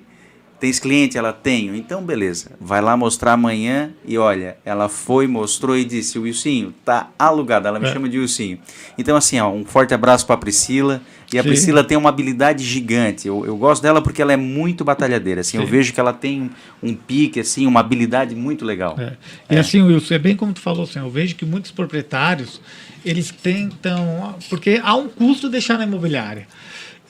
Tens 0.60 0.80
cliente? 0.80 1.18
Ela 1.18 1.32
tenho. 1.32 1.74
Então, 1.74 2.04
beleza. 2.04 2.52
Vai 2.60 2.82
lá 2.82 2.98
mostrar 2.98 3.34
amanhã 3.34 3.92
e 4.06 4.18
olha, 4.18 4.58
ela 4.66 4.90
foi, 4.90 5.26
mostrou 5.26 5.78
e 5.78 5.86
disse: 5.86 6.20
Wilsinho, 6.20 6.74
tá 6.84 7.10
alugado. 7.18 7.68
Ela 7.68 7.80
me 7.80 7.88
é. 7.88 7.94
chama 7.94 8.10
de 8.10 8.20
Wilsinho. 8.20 8.60
Então, 8.98 9.16
assim, 9.16 9.40
ó, 9.40 9.50
um 9.50 9.64
forte 9.64 9.94
abraço 9.94 10.26
para 10.26 10.36
Priscila. 10.36 11.02
E 11.32 11.40
a 11.40 11.44
Sim. 11.44 11.50
Priscila 11.50 11.84
tem 11.84 11.98
uma 11.98 12.10
habilidade 12.10 12.64
gigante. 12.64 13.28
Eu, 13.28 13.46
eu 13.46 13.56
gosto 13.56 13.82
dela 13.82 14.02
porque 14.02 14.22
ela 14.22 14.34
é 14.34 14.38
muito 14.38 14.84
batalhadeira. 14.84 15.42
Assim, 15.42 15.58
eu 15.58 15.66
vejo 15.66 15.94
que 15.94 16.00
ela 16.00 16.12
tem 16.12 16.42
um, 16.42 16.90
um, 16.90 16.96
pique, 16.96 17.40
assim, 17.40 17.66
uma 17.66 17.80
habilidade 17.80 18.36
muito 18.36 18.66
legal. 18.66 18.96
É. 19.00 19.14
E 19.50 19.56
é. 19.56 19.60
assim, 19.60 19.82
Wilson, 19.82 20.16
é 20.16 20.20
bem 20.20 20.36
como 20.36 20.52
tu 20.52 20.60
falou, 20.60 20.84
assim, 20.84 21.00
eu 21.00 21.10
vejo 21.10 21.36
que 21.36 21.46
muitos 21.46 21.72
proprietários 21.72 22.60
eles 23.06 23.32
tentam. 23.32 24.36
Porque 24.50 24.82
há 24.84 24.96
um 24.96 25.08
custo 25.08 25.48
deixar 25.48 25.78
na 25.78 25.86
imobiliária. 25.86 26.48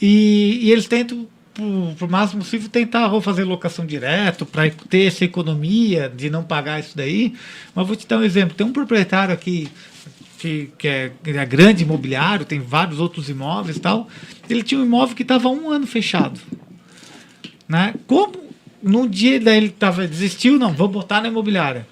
E, 0.02 0.60
e 0.64 0.72
eles 0.72 0.88
tentam 0.88 1.28
por, 1.98 2.10
máximo 2.10 2.42
possível, 2.42 2.70
tentar 2.70 3.10
fazer 3.22 3.44
locação 3.44 3.86
direto 3.86 4.46
para 4.46 4.70
ter 4.70 5.08
essa 5.08 5.26
economia 5.26 6.12
de 6.14 6.30
não 6.30 6.44
pagar 6.44 6.80
isso 6.80 6.96
daí. 6.96 7.34
Mas 7.76 7.88
vou 7.88 7.96
te 7.96 8.08
dar 8.08 8.18
um 8.18 8.24
exemplo. 8.24 8.56
Tem 8.56 8.66
um 8.66 8.74
proprietário 8.74 9.34
aqui 9.34 9.70
que, 10.40 10.72
que 10.78 10.88
é, 10.88 11.12
é 11.26 11.46
grande 11.46 11.84
imobiliário, 11.84 12.46
tem 12.46 12.60
vários 12.60 13.00
outros 13.00 13.30
imóveis 13.30 13.78
e 13.78 13.80
tal. 13.80 14.08
Ele 14.50 14.64
tinha 14.64 14.80
um 14.80 14.86
imóvel 14.86 15.16
que 15.16 15.24
estava 15.24 15.50
um 15.50 15.70
ano 15.70 15.86
fechado. 15.86 16.40
Né? 17.68 17.94
Como 18.08 18.50
num 18.82 19.08
dia 19.08 19.40
daí 19.40 19.58
ele 19.58 19.70
tava, 19.70 20.08
desistiu, 20.08 20.58
não, 20.58 20.74
vou 20.74 20.88
botar 20.88 21.22
na 21.22 21.28
imobiliária. 21.28 21.86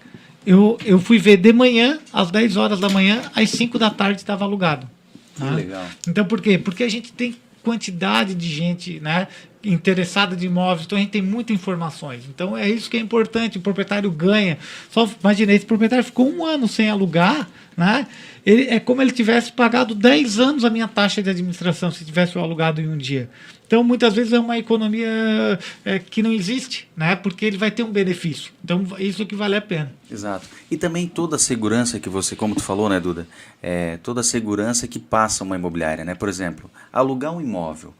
Eu, 0.46 0.78
eu 0.86 0.98
fui 0.98 1.20
ver 1.20 1.38
de 1.38 1.52
manhã, 1.52 2.00
às 2.14 2.32
10 2.32 2.56
horas 2.56 2.80
da 2.80 2.88
manhã, 2.88 3.22
às 3.36 3.50
5 3.50 3.78
da 3.78 3.90
tarde 3.90 4.22
estava 4.22 4.46
alugado. 4.46 4.90
Que 5.36 5.44
né? 5.44 5.52
legal. 5.52 5.86
Então 6.08 6.24
por 6.24 6.42
quê? 6.42 6.58
Porque 6.58 6.84
a 6.84 6.90
gente 6.90 7.12
tem 7.12 7.36
quantidade 7.68 8.34
de 8.34 8.48
gente 8.48 8.98
né, 9.02 9.28
interessada 9.62 10.38
de 10.38 10.46
imóveis, 10.46 10.86
então 10.86 10.98
a 10.98 11.02
gente 11.02 11.10
tem 11.10 11.22
muitas 11.22 11.54
informações. 11.54 12.24
Então 12.30 12.56
é 12.56 12.70
isso 12.70 12.90
que 12.90 12.96
é 12.96 13.00
importante, 13.02 13.58
o 13.58 13.62
proprietário 13.62 14.10
ganha. 14.10 14.58
Só 14.90 15.06
imaginei, 15.20 15.58
esse 15.58 15.66
proprietário 15.66 16.06
ficou 16.06 16.32
um 16.32 16.46
ano 16.46 16.66
sem 16.66 16.90
alugar, 16.90 17.50
né? 17.76 18.08
Ele, 18.46 18.70
é 18.70 18.80
como 18.80 19.02
ele 19.02 19.12
tivesse 19.12 19.52
pagado 19.52 19.94
10 19.94 20.40
anos 20.40 20.64
a 20.64 20.70
minha 20.70 20.88
taxa 20.88 21.22
de 21.22 21.30
administração 21.30 21.92
se 21.92 22.06
tivesse 22.06 22.38
alugado 22.38 22.80
em 22.80 22.88
um 22.88 22.98
dia. 22.98 23.30
Então, 23.68 23.84
muitas 23.84 24.14
vezes 24.14 24.32
é 24.32 24.40
uma 24.40 24.58
economia 24.58 25.60
é, 25.84 26.00
que 26.00 26.24
não 26.24 26.32
existe, 26.32 26.88
né? 26.96 27.18
porque 27.18 27.46
ele 27.46 27.58
vai 27.58 27.70
ter 27.70 27.84
um 27.84 27.92
benefício. 27.92 28.54
Então, 28.64 28.88
isso 28.98 29.26
que 29.26 29.36
vale 29.36 29.58
a 29.58 29.62
pena. 29.62 29.94
Exato. 30.10 30.48
E 30.72 30.78
também 30.78 31.06
toda 31.06 31.36
a 31.36 31.40
segurança 31.40 32.00
que 32.00 32.08
você, 32.08 32.34
como 32.34 32.56
tu 32.56 32.64
falou, 32.64 32.88
né, 32.88 32.98
Duda? 32.98 33.28
É, 33.62 33.98
toda 33.98 34.22
a 34.22 34.24
segurança 34.24 34.88
que 34.88 34.98
passa 34.98 35.44
uma 35.44 35.58
imobiliária. 35.58 36.06
Né? 36.06 36.16
Por 36.16 36.30
exemplo, 36.30 36.72
alugar 36.94 37.36
um 37.36 37.42
imóvel 37.42 37.94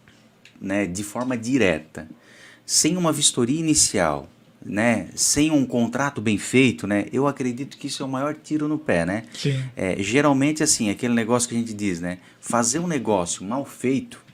né, 0.60 0.86
de 0.86 1.04
forma 1.04 1.38
direta, 1.38 2.08
sem 2.66 2.96
uma 2.96 3.12
vistoria 3.12 3.60
inicial, 3.60 4.30
né, 4.66 5.10
sem 5.16 5.52
um 5.52 5.66
contrato 5.66 6.20
bem 6.20 6.38
feito, 6.38 6.88
né, 6.88 7.06
eu 7.14 7.28
acredito 7.28 7.78
que 7.78 7.88
isso 7.88 8.02
é 8.04 8.06
o 8.06 8.10
maior 8.10 8.36
tiro 8.36 8.68
no 8.68 8.78
pé, 8.78 9.06
né? 9.06 9.24
Sim. 9.34 9.64
É, 9.76 10.02
geralmente, 10.02 10.64
assim, 10.64 10.90
aquele 10.90 11.14
negócio 11.14 11.48
que 11.48 11.56
a 11.56 11.58
gente 11.58 11.74
diz, 11.74 12.02
né, 12.02 12.18
fazer 12.42 12.80
um 12.80 12.88
negócio 12.88 13.46
mal 13.46 13.64
feito 13.66 14.27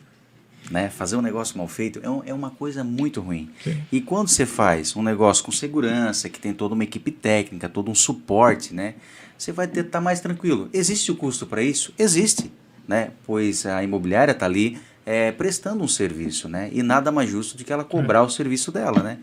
né? 0.69 0.89
Fazer 0.89 1.15
um 1.15 1.21
negócio 1.21 1.57
mal 1.57 1.67
feito 1.67 1.99
é, 2.03 2.09
um, 2.09 2.21
é 2.25 2.33
uma 2.33 2.49
coisa 2.49 2.83
muito 2.83 3.21
ruim. 3.21 3.49
Sim. 3.63 3.81
E 3.91 4.01
quando 4.01 4.27
você 4.27 4.45
faz 4.45 4.95
um 4.95 5.03
negócio 5.03 5.43
com 5.43 5.51
segurança, 5.51 6.29
que 6.29 6.39
tem 6.39 6.53
toda 6.53 6.73
uma 6.73 6.83
equipe 6.83 7.11
técnica, 7.11 7.69
todo 7.69 7.91
um 7.91 7.95
suporte, 7.95 8.73
né? 8.73 8.95
Você 9.37 9.51
vai 9.51 9.65
estar 9.65 9.83
tá 9.83 10.01
mais 10.01 10.19
tranquilo. 10.19 10.69
Existe 10.71 11.11
o 11.11 11.15
custo 11.15 11.45
para 11.45 11.61
isso? 11.61 11.93
Existe, 11.97 12.51
né? 12.87 13.11
Pois 13.25 13.65
a 13.65 13.83
imobiliária 13.83 14.31
está 14.31 14.45
ali 14.45 14.79
é, 15.05 15.31
prestando 15.31 15.83
um 15.83 15.87
serviço, 15.87 16.47
né? 16.47 16.69
E 16.71 16.81
nada 16.81 17.11
mais 17.11 17.29
justo 17.29 17.57
do 17.57 17.63
que 17.63 17.73
ela 17.73 17.83
cobrar 17.83 18.19
é. 18.19 18.21
o 18.21 18.29
serviço 18.29 18.71
dela, 18.71 19.03
né? 19.03 19.17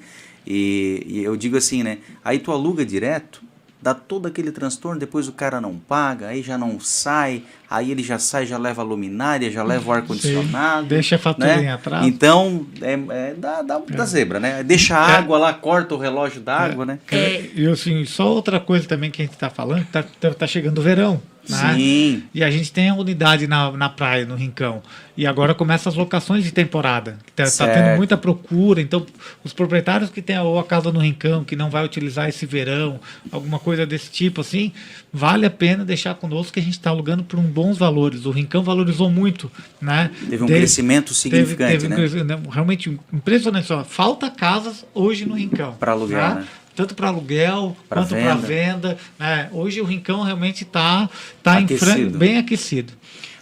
E, 0.47 1.05
e, 1.07 1.23
eu 1.23 1.37
digo 1.37 1.57
assim, 1.57 1.83
né? 1.83 1.99
Aí 2.25 2.39
tu 2.39 2.51
aluga 2.51 2.85
direto, 2.85 3.43
dá 3.83 3.95
todo 3.95 4.27
aquele 4.27 4.53
transtorno, 4.53 5.01
depois 5.01 5.27
o 5.27 5.33
cara 5.33 5.61
não 5.61 5.77
paga, 5.77 6.29
aí 6.29 6.43
já 6.43 6.59
não 6.59 6.79
sai, 6.79 7.43
aí 7.69 7.91
ele 7.91 8.03
já 8.03 8.19
sai, 8.19 8.47
já 8.47 8.59
leva 8.59 8.83
a 8.83 8.85
luminária, 8.85 9.51
já 9.51 9.63
leva 9.63 9.89
o 9.89 9.93
ar-condicionado. 9.93 10.87
Deixa 10.87 11.17
a 11.17 11.19
fatura 11.19 11.57
né? 11.57 11.73
atrás. 11.73 12.07
Então, 12.07 12.67
é, 12.83 12.93
é 12.93 13.35
da, 13.35 13.63
da, 13.63 13.83
é. 13.89 13.93
da, 13.93 14.05
zebra, 14.05 14.39
né? 14.39 14.63
Deixa 14.63 14.99
a 14.99 15.13
é. 15.13 15.17
água 15.17 15.39
lá, 15.39 15.55
corta 15.55 15.95
o 15.95 15.99
relógio 15.99 16.41
d'água, 16.41 16.85
é. 16.85 16.87
né? 16.87 16.99
É. 17.11 17.51
E 17.55 17.67
assim, 17.69 18.05
só 18.05 18.29
outra 18.29 18.61
coisa 18.61 18.87
também 18.87 19.11
que 19.11 19.23
a 19.23 19.25
gente 19.25 19.35
está 19.35 19.49
falando, 19.49 19.87
tá, 19.87 20.05
tá, 20.21 20.35
tá 20.35 20.47
chegando 20.47 20.79
o 20.79 20.83
verão. 20.83 21.23
Né? 21.49 21.75
Sim. 21.75 22.23
E 22.35 22.45
a 22.45 22.51
gente 22.51 22.71
tem 22.73 22.89
a 22.91 22.95
unidade 22.95 23.47
na, 23.47 23.73
na 23.73 23.89
praia, 23.89 24.25
no 24.27 24.35
Rincão. 24.37 24.83
E 25.17 25.27
agora 25.27 25.55
começa 25.55 25.89
as 25.89 25.95
locações 25.97 26.45
de 26.45 26.53
temporada. 26.53 27.19
Está 27.29 27.47
Certo. 27.47 27.75
tendo 27.75 27.97
muita 27.97 28.17
procura. 28.17 28.81
Então, 28.81 29.05
os 29.45 29.53
proprietários 29.53 30.11
que 30.11 30.23
têm 30.23 30.39
ou 30.39 30.59
a 30.59 30.65
casa 30.65 30.93
no 30.93 31.01
Rincão, 31.01 31.45
que 31.45 31.57
não 31.57 31.69
vai 31.71 31.85
utilizar 31.85 32.29
esse 32.29 32.47
verão, 32.47 33.01
alguma 33.33 33.59
coisa 33.59 33.85
desse 33.85 34.11
tipo 34.11 34.41
assim, 34.41 34.73
vale 35.13 35.45
a 35.45 35.51
pena 35.51 35.85
deixar 35.85 36.15
conosco 36.15 36.53
que 36.53 36.61
a 36.61 36.63
gente 36.63 36.75
está 36.75 36.91
alugando 36.91 37.25
por 37.25 37.39
um 37.39 37.43
bons 37.43 37.77
valores. 37.77 38.25
O 38.27 38.31
Rincão 38.31 38.63
valorizou 38.63 39.11
muito. 39.11 39.51
Né? 39.81 40.11
Teve 40.21 40.45
um 40.45 40.47
Desde- 40.47 40.55
crescimento 40.55 41.13
significante, 41.15 41.73
teve 41.73 41.87
um 41.87 41.91
né? 41.91 41.97
crescimento, 41.97 42.49
realmente 42.49 42.99
impressionante. 43.13 43.69
Falta 43.89 44.31
casas 44.31 44.85
hoje 44.95 45.27
no 45.27 45.35
Rincão. 45.35 45.73
Pra 45.75 45.93
alugar, 45.93 46.37
né? 46.37 46.47
Tanto 46.75 46.95
para 46.95 47.09
aluguel 47.09 47.77
Pra 47.89 48.01
quanto 48.03 48.11
para 48.11 48.35
venda. 48.35 48.47
venda. 48.47 48.99
né? 49.19 49.49
Hoje 49.53 49.81
o 49.81 49.85
Rincão 49.85 50.23
realmente 50.23 50.63
está 50.65 51.09
tá 51.43 51.59
Aquecido. 51.59 52.19
bem 52.19 52.39
aquecido. 52.39 52.93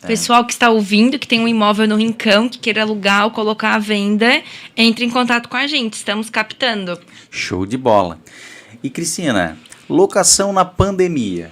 Pessoal 0.06 0.44
que 0.44 0.52
está 0.52 0.70
ouvindo, 0.70 1.18
que 1.18 1.26
tem 1.26 1.40
um 1.40 1.48
imóvel 1.48 1.88
no 1.88 1.96
Rincão, 1.96 2.48
que 2.48 2.58
queira 2.58 2.82
alugar 2.82 3.24
ou 3.24 3.30
colocar 3.32 3.74
à 3.74 3.78
venda, 3.80 4.42
entre 4.76 5.04
em 5.04 5.10
contato 5.10 5.48
com 5.48 5.56
a 5.56 5.66
gente. 5.66 5.94
Estamos 5.94 6.30
captando. 6.30 6.98
Show 7.30 7.66
de 7.66 7.76
bola. 7.76 8.18
E 8.82 8.88
Cristina, 8.88 9.58
locação 9.88 10.52
na 10.52 10.64
pandemia. 10.64 11.50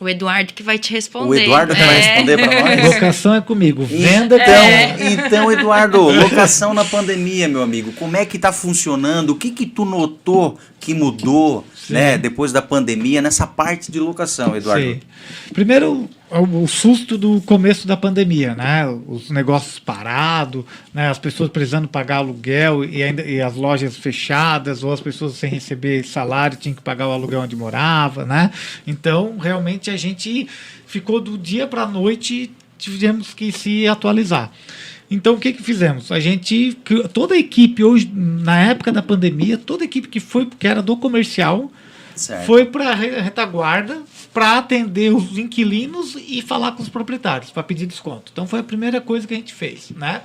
O 0.00 0.08
Eduardo 0.08 0.52
que 0.54 0.62
vai 0.62 0.78
te 0.78 0.92
responder. 0.92 1.28
O 1.28 1.34
Eduardo 1.34 1.74
que 1.74 1.80
vai 1.82 1.96
É. 1.96 2.00
responder 2.00 2.38
para 2.38 2.62
nós. 2.76 2.84
Locação 2.94 3.34
é 3.34 3.40
comigo. 3.40 3.84
Venda 3.84 4.36
Então, 4.36 4.54
é. 4.54 4.96
então, 5.12 5.52
Eduardo, 5.52 6.00
locação 6.10 6.72
na 6.72 6.84
pandemia, 6.84 7.48
meu 7.48 7.62
amigo. 7.62 7.92
Como 7.92 8.16
é 8.16 8.24
que 8.24 8.38
tá 8.38 8.52
funcionando? 8.52 9.30
O 9.30 9.34
que 9.36 9.50
que 9.50 9.66
tu 9.66 9.84
notou 9.84 10.58
que 10.78 10.94
mudou, 10.94 11.66
né, 11.90 12.16
depois 12.16 12.52
da 12.52 12.62
pandemia 12.62 13.20
nessa 13.20 13.46
parte 13.46 13.90
de 13.90 13.98
locação, 13.98 14.54
Eduardo? 14.56 14.84
Sim. 14.84 15.00
Primeiro, 15.52 16.08
o, 16.30 16.66
susto 16.66 17.16
do 17.16 17.40
começo 17.40 17.86
da 17.86 17.96
pandemia, 17.96 18.54
né? 18.54 18.86
Os 19.06 19.30
negócios 19.30 19.78
parados, 19.78 20.64
né? 20.92 21.08
as 21.08 21.18
pessoas 21.18 21.50
precisando 21.50 21.88
pagar 21.88 22.16
aluguel 22.16 22.84
e, 22.84 23.02
ainda, 23.02 23.22
e 23.22 23.40
as 23.40 23.54
lojas 23.54 23.96
fechadas, 23.96 24.84
ou 24.84 24.92
as 24.92 25.00
pessoas 25.00 25.34
sem 25.34 25.50
receber 25.50 26.04
salário 26.04 26.58
tinham 26.58 26.74
que 26.74 26.82
pagar 26.82 27.08
o 27.08 27.12
aluguel 27.12 27.40
onde 27.40 27.56
morava, 27.56 28.24
né? 28.24 28.50
Então, 28.86 29.38
realmente, 29.38 29.90
a 29.90 29.96
gente 29.96 30.46
ficou 30.86 31.20
do 31.20 31.38
dia 31.38 31.66
para 31.66 31.82
a 31.82 31.88
noite, 31.88 32.50
tivemos 32.76 33.32
que 33.32 33.50
se 33.50 33.86
atualizar. 33.86 34.50
Então, 35.10 35.34
o 35.34 35.38
que, 35.38 35.52
que 35.52 35.62
fizemos? 35.62 36.12
A 36.12 36.20
gente, 36.20 36.76
toda 37.14 37.34
a 37.34 37.38
equipe 37.38 37.82
hoje, 37.82 38.10
na 38.14 38.58
época 38.60 38.92
da 38.92 39.02
pandemia, 39.02 39.56
toda 39.56 39.82
a 39.82 39.86
equipe 39.86 40.08
que 40.08 40.20
foi, 40.20 40.46
que 40.46 40.66
era 40.66 40.82
do 40.82 40.96
comercial, 40.96 41.72
Certo. 42.18 42.46
foi 42.46 42.64
para 42.64 42.90
a 42.90 42.94
retaguarda 42.94 44.02
para 44.32 44.58
atender 44.58 45.14
os 45.14 45.38
inquilinos 45.38 46.16
e 46.16 46.42
falar 46.42 46.72
com 46.72 46.82
os 46.82 46.88
proprietários 46.88 47.50
para 47.50 47.62
pedir 47.62 47.86
desconto. 47.86 48.30
Então 48.32 48.46
foi 48.46 48.60
a 48.60 48.64
primeira 48.64 49.00
coisa 49.00 49.26
que 49.26 49.34
a 49.34 49.36
gente 49.36 49.54
fez, 49.54 49.90
né? 49.90 50.22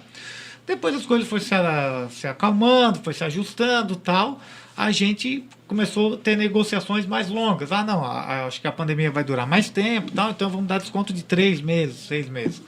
Depois 0.66 0.96
as 0.96 1.06
coisas 1.06 1.28
foram 1.28 1.44
se, 1.44 2.20
se 2.20 2.28
acalmando, 2.28 3.00
foi 3.00 3.14
se 3.14 3.24
ajustando, 3.24 3.96
tal. 3.96 4.40
A 4.76 4.92
gente 4.92 5.44
começou 5.68 6.16
a 6.16 6.18
ter 6.18 6.36
negociações 6.38 7.06
mais 7.06 7.30
longas. 7.30 7.72
Ah, 7.72 7.84
não, 7.84 8.04
acho 8.04 8.62
que 8.62 8.68
a 8.68 8.72
pandemia 8.72 9.12
vai 9.12 9.24
durar 9.24 9.46
mais 9.46 9.70
tempo, 9.70 10.12
tal. 10.12 10.32
Então 10.32 10.50
vamos 10.50 10.68
dar 10.68 10.80
desconto 10.80 11.14
de 11.14 11.24
três 11.24 11.62
meses, 11.62 12.08
seis 12.08 12.30
meses. 12.30 12.62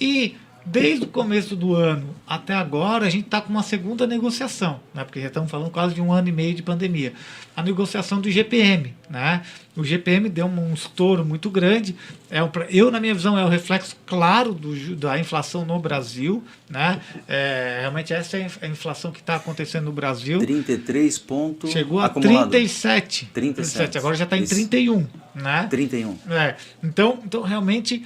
E 0.00 0.36
desde 0.64 1.04
o 1.04 1.08
começo 1.08 1.54
do 1.56 1.74
ano 1.74 2.14
até 2.26 2.54
agora, 2.54 3.06
a 3.06 3.10
gente 3.10 3.24
está 3.26 3.40
com 3.40 3.50
uma 3.50 3.62
segunda 3.62 4.06
negociação, 4.06 4.80
né? 4.94 5.04
porque 5.04 5.20
já 5.20 5.26
estamos 5.28 5.50
falando 5.50 5.70
quase 5.70 5.94
de 5.94 6.00
um 6.00 6.12
ano 6.12 6.28
e 6.28 6.32
meio 6.32 6.54
de 6.54 6.62
pandemia. 6.62 7.12
A 7.54 7.62
negociação 7.62 8.20
do 8.20 8.30
GPM. 8.30 8.94
Né? 9.10 9.42
O 9.76 9.84
GPM 9.84 10.28
deu 10.30 10.46
um, 10.46 10.72
estouro 10.72 11.22
muito 11.24 11.50
grande. 11.50 11.94
É 12.30 12.42
um, 12.42 12.48
pra- 12.48 12.66
eu, 12.70 12.90
na 12.90 12.98
minha 12.98 13.12
visão, 13.12 13.38
é 13.38 13.44
o 13.44 13.48
reflexo 13.48 13.94
claro 14.06 14.54
do, 14.54 14.96
da 14.96 15.18
inflação 15.18 15.62
no 15.66 15.78
Brasil. 15.78 16.42
Né? 16.70 16.98
É, 17.28 17.78
realmente, 17.80 18.14
essa 18.14 18.38
é 18.38 18.42
a 18.42 18.46
inf- 18.46 18.62
a 18.62 18.66
inflação 18.68 19.12
que 19.12 19.20
está 19.20 19.36
acontecendo 19.36 19.84
no 19.84 19.92
Brasil. 19.92 20.38
33 20.38 21.18
pontos 21.18 21.70
Chegou 21.72 22.00
a 22.00 22.06
acumulado. 22.06 22.48
37. 22.50 23.26
37. 23.34 23.98
Agora 23.98 24.16
já 24.16 24.24
está 24.24 24.38
em 24.38 24.44
Isso. 24.44 24.54
31. 24.54 25.06
Né? 25.34 25.66
31. 25.68 26.16
É, 26.30 26.56
então, 26.82 27.18
então 27.24 27.42
realmente, 27.42 28.02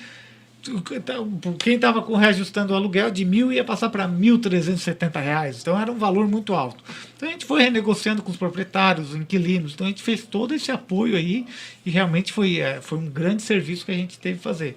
quem 1.58 1.74
estava 1.76 2.04
reajustando 2.18 2.72
o 2.72 2.76
aluguel 2.76 3.10
de 3.10 3.24
mil 3.24 3.52
ia 3.52 3.64
passar 3.64 3.90
para 3.90 4.08
1.370 4.08 5.22
reais. 5.22 5.60
Então 5.60 5.78
era 5.78 5.90
um 5.90 5.98
valor 5.98 6.28
muito 6.28 6.54
alto. 6.54 6.82
Então 7.16 7.28
a 7.28 7.32
gente 7.32 7.44
foi 7.44 7.62
renegociando 7.62 8.22
com 8.22 8.30
os 8.30 8.36
proprietários, 8.36 9.10
os 9.10 9.16
inquilinos. 9.16 9.74
Então 9.74 9.86
a 9.86 9.90
gente 9.90 10.02
fez 10.02 10.22
todo 10.24 10.54
esse 10.54 10.70
apoio 10.70 11.16
aí 11.16 11.46
e 11.84 11.90
realmente 11.90 12.32
foi, 12.32 12.60
é, 12.60 12.80
foi 12.80 12.98
um 12.98 13.06
grande 13.06 13.42
serviço 13.42 13.84
que 13.84 13.92
a 13.92 13.96
gente 13.96 14.18
teve 14.18 14.38
que 14.38 14.44
fazer. 14.44 14.76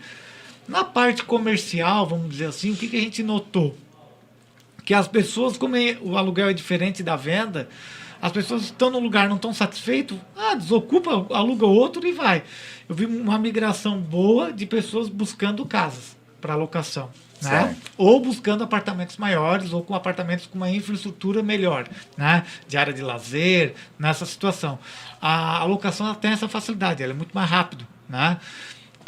Na 0.67 0.83
parte 0.83 1.23
comercial, 1.23 2.05
vamos 2.05 2.29
dizer 2.29 2.45
assim, 2.45 2.71
o 2.71 2.75
que, 2.75 2.87
que 2.87 2.97
a 2.97 3.01
gente 3.01 3.23
notou? 3.23 3.75
que 4.89 4.93
as 4.95 5.07
pessoas, 5.07 5.55
como 5.55 5.75
é- 5.75 5.99
o 6.01 6.17
aluguel 6.17 6.49
é 6.49 6.53
diferente 6.53 7.03
da 7.03 7.15
venda, 7.15 7.69
as 8.21 8.31
pessoas 8.31 8.63
estão 8.63 8.89
no 8.89 8.99
lugar, 8.99 9.29
não 9.29 9.37
estão 9.37 9.53
satisfeitas, 9.53 10.17
ah, 10.35 10.55
desocupa, 10.55 11.25
aluga 11.33 11.65
outro 11.65 12.05
e 12.05 12.11
vai. 12.11 12.43
Eu 12.87 12.95
vi 12.95 13.05
uma 13.05 13.37
migração 13.37 13.99
boa 13.99 14.51
de 14.51 14.65
pessoas 14.65 15.07
buscando 15.07 15.65
casas 15.65 16.17
para 16.41 16.55
locação. 16.55 17.09
Né? 17.41 17.77
Ou 17.97 18.19
buscando 18.19 18.65
apartamentos 18.65 19.15
maiores 19.15 19.71
ou 19.71 19.81
com 19.81 19.95
apartamentos 19.95 20.45
com 20.45 20.57
uma 20.57 20.69
infraestrutura 20.69 21.41
melhor, 21.41 21.87
né? 22.17 22.43
de 22.67 22.77
área 22.77 22.91
de 22.91 23.01
lazer, 23.01 23.75
nessa 23.97 24.25
situação. 24.25 24.77
A 25.21 25.59
alocação 25.59 26.07
ela 26.07 26.15
tem 26.15 26.31
essa 26.31 26.49
facilidade, 26.49 27.01
ela 27.01 27.13
é 27.13 27.15
muito 27.15 27.31
mais 27.33 27.49
rápido. 27.49 27.87
Né? 28.09 28.37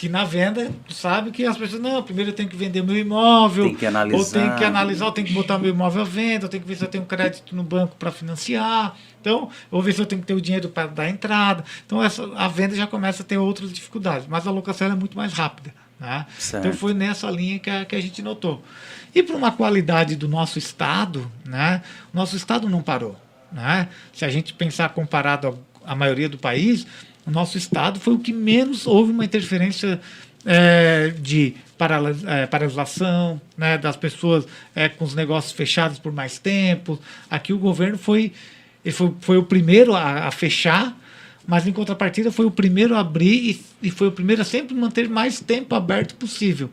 Que 0.01 0.09
na 0.09 0.23
venda, 0.23 0.71
tu 0.87 0.95
sabe 0.95 1.29
que 1.29 1.45
as 1.45 1.55
pessoas, 1.55 1.79
não, 1.79 2.01
primeiro 2.01 2.31
eu 2.31 2.33
tenho 2.33 2.49
que 2.49 2.55
vender 2.55 2.81
meu 2.81 2.97
imóvel, 2.97 3.65
Tem 3.65 3.75
que 3.75 3.85
analisar. 3.85 4.17
ou 4.17 4.25
tenho 4.25 4.55
que 4.55 4.63
analisar, 4.63 5.05
eu 5.05 5.11
tenho 5.11 5.27
que 5.27 5.33
botar 5.33 5.59
meu 5.59 5.69
imóvel 5.69 6.01
à 6.01 6.05
venda, 6.05 6.45
eu 6.45 6.49
tenho 6.49 6.63
que 6.63 6.67
ver 6.67 6.75
se 6.75 6.83
eu 6.83 6.87
tenho 6.87 7.05
crédito 7.05 7.55
no 7.55 7.61
banco 7.61 7.95
para 7.97 8.11
financiar. 8.11 8.95
Então, 9.21 9.51
ou 9.69 9.79
ver 9.79 9.93
se 9.93 10.01
eu 10.01 10.07
tenho 10.07 10.19
que 10.19 10.25
ter 10.25 10.33
o 10.33 10.41
dinheiro 10.41 10.69
para 10.69 10.87
dar 10.87 11.07
entrada. 11.07 11.63
Então, 11.85 12.03
essa, 12.03 12.27
a 12.35 12.47
venda 12.47 12.75
já 12.75 12.87
começa 12.87 13.21
a 13.21 13.25
ter 13.27 13.37
outras 13.37 13.71
dificuldades, 13.71 14.25
mas 14.27 14.47
a 14.47 14.49
locação 14.49 14.87
é 14.87 14.95
muito 14.95 15.15
mais 15.15 15.33
rápida. 15.33 15.71
Né? 15.99 16.25
Então, 16.61 16.73
foi 16.73 16.95
nessa 16.95 17.29
linha 17.29 17.59
que 17.59 17.69
a, 17.69 17.85
que 17.85 17.95
a 17.95 18.01
gente 18.01 18.23
notou. 18.23 18.63
E 19.13 19.21
para 19.21 19.35
uma 19.35 19.51
qualidade 19.51 20.15
do 20.15 20.27
nosso 20.27 20.57
estado, 20.57 21.31
né? 21.45 21.83
nosso 22.11 22.35
estado 22.35 22.67
não 22.67 22.81
parou. 22.81 23.15
Né? 23.51 23.87
Se 24.11 24.25
a 24.25 24.29
gente 24.29 24.51
pensar 24.51 24.89
comparado 24.89 25.59
à 25.85 25.93
maioria 25.93 26.27
do 26.27 26.39
país, 26.39 26.87
o 27.25 27.31
nosso 27.31 27.57
estado 27.57 27.99
foi 27.99 28.13
o 28.13 28.19
que 28.19 28.33
menos 28.33 28.87
houve 28.87 29.11
uma 29.11 29.25
interferência 29.25 29.99
é, 30.45 31.13
de 31.19 31.53
parala- 31.77 32.15
é, 32.25 32.45
paralisação, 32.45 33.39
né, 33.57 33.77
das 33.77 33.95
pessoas 33.95 34.45
é, 34.75 34.89
com 34.89 35.05
os 35.05 35.15
negócios 35.15 35.53
fechados 35.53 35.99
por 35.99 36.11
mais 36.11 36.39
tempo. 36.39 36.99
Aqui 37.29 37.53
o 37.53 37.57
governo 37.57 37.97
foi, 37.97 38.31
ele 38.83 38.93
foi, 38.93 39.13
foi 39.19 39.37
o 39.37 39.43
primeiro 39.43 39.93
a, 39.95 40.27
a 40.27 40.31
fechar, 40.31 40.97
mas 41.47 41.67
em 41.67 41.71
contrapartida 41.71 42.31
foi 42.31 42.45
o 42.45 42.51
primeiro 42.51 42.95
a 42.95 42.99
abrir 42.99 43.61
e, 43.81 43.87
e 43.87 43.91
foi 43.91 44.07
o 44.07 44.11
primeiro 44.11 44.41
a 44.41 44.45
sempre 44.45 44.75
manter 44.75 45.09
mais 45.09 45.39
tempo 45.39 45.75
aberto 45.75 46.15
possível. 46.15 46.69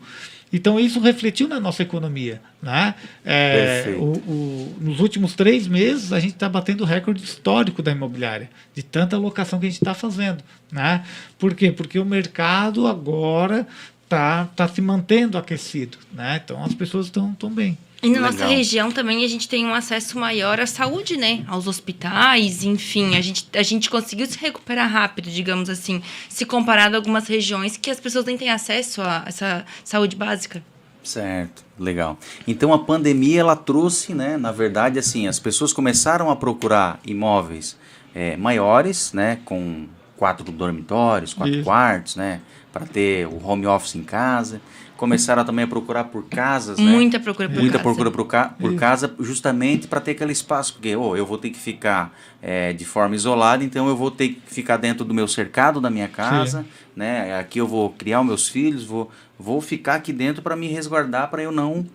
Então 0.52 0.78
isso 0.80 0.98
refletiu 1.00 1.46
na 1.48 1.60
nossa 1.60 1.82
economia. 1.82 2.40
Né? 2.62 2.94
É, 3.24 3.84
o- 3.98 4.12
o- 4.30 4.76
nos 4.80 5.00
últimos 5.00 5.34
três 5.34 5.66
meses 5.66 6.12
a 6.12 6.20
gente 6.20 6.34
está 6.34 6.48
batendo 6.48 6.82
o 6.82 6.86
recorde 6.86 7.22
histórico 7.22 7.82
da 7.82 7.92
imobiliária, 7.92 8.48
de 8.74 8.82
tanta 8.82 9.16
alocação 9.16 9.58
que 9.60 9.66
a 9.66 9.68
gente 9.68 9.78
está 9.80 9.94
fazendo. 9.94 10.42
Né? 10.72 11.04
Por 11.38 11.54
quê? 11.54 11.70
Porque 11.70 11.98
o 11.98 12.04
mercado 12.04 12.86
agora 12.86 13.66
está 14.04 14.46
tá 14.56 14.66
se 14.66 14.80
mantendo 14.80 15.36
aquecido. 15.36 15.98
Né? 16.12 16.40
Então 16.42 16.64
as 16.64 16.72
pessoas 16.74 17.06
estão 17.06 17.34
tão 17.34 17.50
bem. 17.50 17.76
E 18.00 18.08
na 18.10 18.20
nossa 18.20 18.44
Legal. 18.44 18.50
região 18.50 18.92
também 18.92 19.24
a 19.24 19.28
gente 19.28 19.48
tem 19.48 19.66
um 19.66 19.74
acesso 19.74 20.18
maior 20.18 20.60
à 20.60 20.66
saúde, 20.66 21.16
né? 21.16 21.44
Aos 21.48 21.66
hospitais, 21.66 22.62
enfim. 22.62 23.16
A 23.16 23.20
gente, 23.20 23.48
a 23.52 23.62
gente 23.62 23.90
conseguiu 23.90 24.26
se 24.26 24.38
recuperar 24.38 24.88
rápido, 24.88 25.28
digamos 25.28 25.68
assim, 25.68 26.00
se 26.28 26.44
comparado 26.44 26.94
a 26.94 26.98
algumas 26.98 27.26
regiões 27.26 27.76
que 27.76 27.90
as 27.90 27.98
pessoas 27.98 28.24
nem 28.24 28.38
têm 28.38 28.50
acesso 28.50 29.02
a 29.02 29.24
essa 29.26 29.64
saúde 29.82 30.14
básica. 30.14 30.62
Certo, 31.02 31.64
legal. 31.78 32.18
Então 32.46 32.72
a 32.72 32.78
pandemia 32.78 33.40
ela 33.40 33.56
trouxe, 33.56 34.14
né, 34.14 34.36
na 34.36 34.52
verdade, 34.52 34.98
assim, 34.98 35.26
as 35.26 35.40
pessoas 35.40 35.72
começaram 35.72 36.30
a 36.30 36.36
procurar 36.36 37.00
imóveis 37.04 37.76
eh, 38.14 38.36
maiores, 38.36 39.12
né, 39.12 39.38
com 39.44 39.86
quatro 40.16 40.44
dormitórios, 40.52 41.32
quatro 41.32 41.54
Isso. 41.54 41.64
quartos, 41.64 42.16
né, 42.16 42.40
para 42.72 42.84
ter 42.84 43.26
o 43.26 43.44
home 43.44 43.66
office 43.66 43.94
em 43.94 44.02
casa. 44.02 44.60
Começaram 44.98 45.44
também 45.44 45.64
a 45.64 45.68
procurar 45.68 46.04
por 46.04 46.24
casas, 46.24 46.76
né? 46.76 46.90
Muita 46.90 47.20
procura 47.20 47.48
por 47.48 47.58
Muita 47.58 47.78
casa. 47.78 47.84
procura 47.84 48.10
por, 48.10 48.26
ca 48.26 48.48
por 48.48 48.74
casa, 48.74 49.14
justamente 49.20 49.86
para 49.86 50.00
ter 50.00 50.10
aquele 50.10 50.32
espaço, 50.32 50.74
porque 50.74 50.94
oh, 50.96 51.16
eu 51.16 51.24
vou 51.24 51.38
ter 51.38 51.50
que 51.50 51.58
ficar 51.58 52.12
eh, 52.42 52.72
de 52.72 52.84
forma 52.84 53.14
isolada, 53.14 53.62
então 53.62 53.88
eu 53.88 53.96
vou 53.96 54.10
ter 54.10 54.30
que 54.30 54.40
ficar 54.46 54.76
dentro 54.76 55.04
do 55.04 55.14
meu 55.14 55.28
cercado 55.28 55.80
da 55.80 55.88
minha 55.88 56.08
casa, 56.08 56.66
né? 56.96 57.38
Aqui 57.38 57.60
eu 57.60 57.66
vou 57.68 57.90
criar 57.90 58.20
os 58.20 58.26
meus 58.26 58.48
filhos, 58.48 58.84
vou, 58.84 59.08
vou 59.38 59.60
ficar 59.60 59.94
aqui 59.94 60.12
dentro 60.12 60.42
para 60.42 60.56
me 60.56 60.66
resguardar, 60.66 61.30
para 61.30 61.42
eu 61.42 61.52
não 61.52 61.86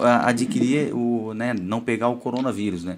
adquirir 0.00 0.94
o, 0.94 1.34
né, 1.34 1.52
não 1.52 1.80
pegar 1.80 2.08
o 2.08 2.16
coronavírus, 2.16 2.84
né? 2.84 2.96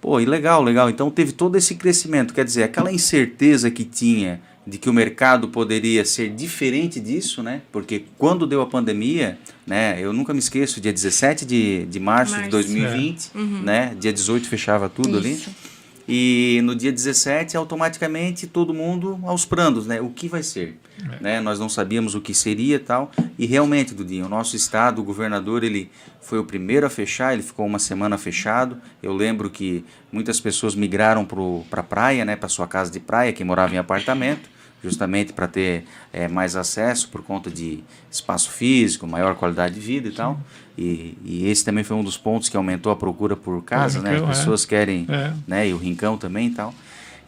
Pô, 0.00 0.18
e 0.20 0.24
legal, 0.24 0.62
legal. 0.62 0.90
Então 0.90 1.10
teve 1.10 1.32
todo 1.32 1.56
esse 1.56 1.74
crescimento, 1.74 2.34
quer 2.34 2.44
dizer, 2.44 2.64
aquela 2.64 2.92
incerteza 2.92 3.70
que 3.70 3.84
tinha 3.84 4.40
de 4.66 4.78
que 4.78 4.90
o 4.90 4.92
mercado 4.92 5.48
poderia 5.48 6.04
ser 6.04 6.30
diferente 6.30 6.98
disso, 6.98 7.42
né? 7.42 7.62
Porque 7.70 8.04
quando 8.18 8.46
deu 8.46 8.60
a 8.60 8.66
pandemia, 8.66 9.38
né? 9.64 9.96
Eu 10.00 10.12
nunca 10.12 10.32
me 10.32 10.40
esqueço, 10.40 10.80
dia 10.80 10.92
17 10.92 11.46
de, 11.46 11.86
de 11.86 12.00
março, 12.00 12.32
março. 12.32 12.46
de 12.46 12.50
2020, 12.50 13.30
é. 13.32 13.38
uhum. 13.38 13.62
né? 13.62 13.96
Dia 13.98 14.12
18 14.12 14.48
fechava 14.48 14.88
tudo 14.88 15.20
Isso. 15.20 15.48
ali. 15.48 15.56
E 16.08 16.60
no 16.62 16.74
dia 16.74 16.92
17, 16.92 17.56
automaticamente, 17.56 18.46
todo 18.46 18.72
mundo 18.72 19.18
aos 19.24 19.44
prandos, 19.44 19.86
né? 19.86 20.00
O 20.00 20.10
que 20.10 20.28
vai 20.28 20.42
ser? 20.42 20.78
É. 21.00 21.22
Né? 21.22 21.40
Nós 21.40 21.58
não 21.58 21.68
sabíamos 21.68 22.14
o 22.14 22.20
que 22.20 22.32
seria 22.32 22.76
e 22.76 22.80
tal. 22.80 23.10
E 23.38 23.44
realmente, 23.44 23.94
Dudinho, 23.94 24.26
o 24.26 24.28
nosso 24.28 24.54
estado, 24.54 25.00
o 25.00 25.04
governador, 25.04 25.64
ele 25.64 25.90
foi 26.20 26.38
o 26.38 26.44
primeiro 26.44 26.86
a 26.86 26.90
fechar, 26.90 27.34
ele 27.34 27.42
ficou 27.42 27.66
uma 27.66 27.80
semana 27.80 28.16
fechado. 28.16 28.78
Eu 29.02 29.12
lembro 29.12 29.50
que 29.50 29.84
muitas 30.12 30.40
pessoas 30.40 30.76
migraram 30.76 31.24
para 31.24 31.40
a 31.40 31.60
pra 31.70 31.82
praia, 31.82 32.24
né? 32.24 32.36
Para 32.36 32.48
sua 32.48 32.68
casa 32.68 32.90
de 32.90 33.00
praia, 33.00 33.32
que 33.32 33.42
morava 33.42 33.74
em 33.74 33.78
apartamento 33.78 34.55
justamente 34.82 35.32
para 35.32 35.46
ter 35.46 35.84
é, 36.12 36.28
mais 36.28 36.56
acesso 36.56 37.08
por 37.08 37.22
conta 37.22 37.50
de 37.50 37.82
espaço 38.10 38.50
físico, 38.50 39.06
maior 39.06 39.34
qualidade 39.34 39.74
de 39.74 39.80
vida 39.80 40.08
e 40.08 40.12
tal. 40.12 40.40
E, 40.76 41.16
e, 41.24 41.48
esse 41.48 41.64
também 41.64 41.82
foi 41.82 41.96
um 41.96 42.04
dos 42.04 42.16
pontos 42.16 42.48
que 42.48 42.56
aumentou 42.56 42.92
a 42.92 42.96
procura 42.96 43.34
por 43.34 43.62
casa, 43.62 44.00
né? 44.00 44.16
As 44.16 44.22
é. 44.22 44.26
pessoas 44.26 44.64
é. 44.64 44.68
querem, 44.68 45.06
é. 45.08 45.32
né? 45.46 45.68
E 45.68 45.72
o 45.72 45.78
rincão 45.78 46.18
também 46.18 46.48
e 46.48 46.50
tal. 46.50 46.74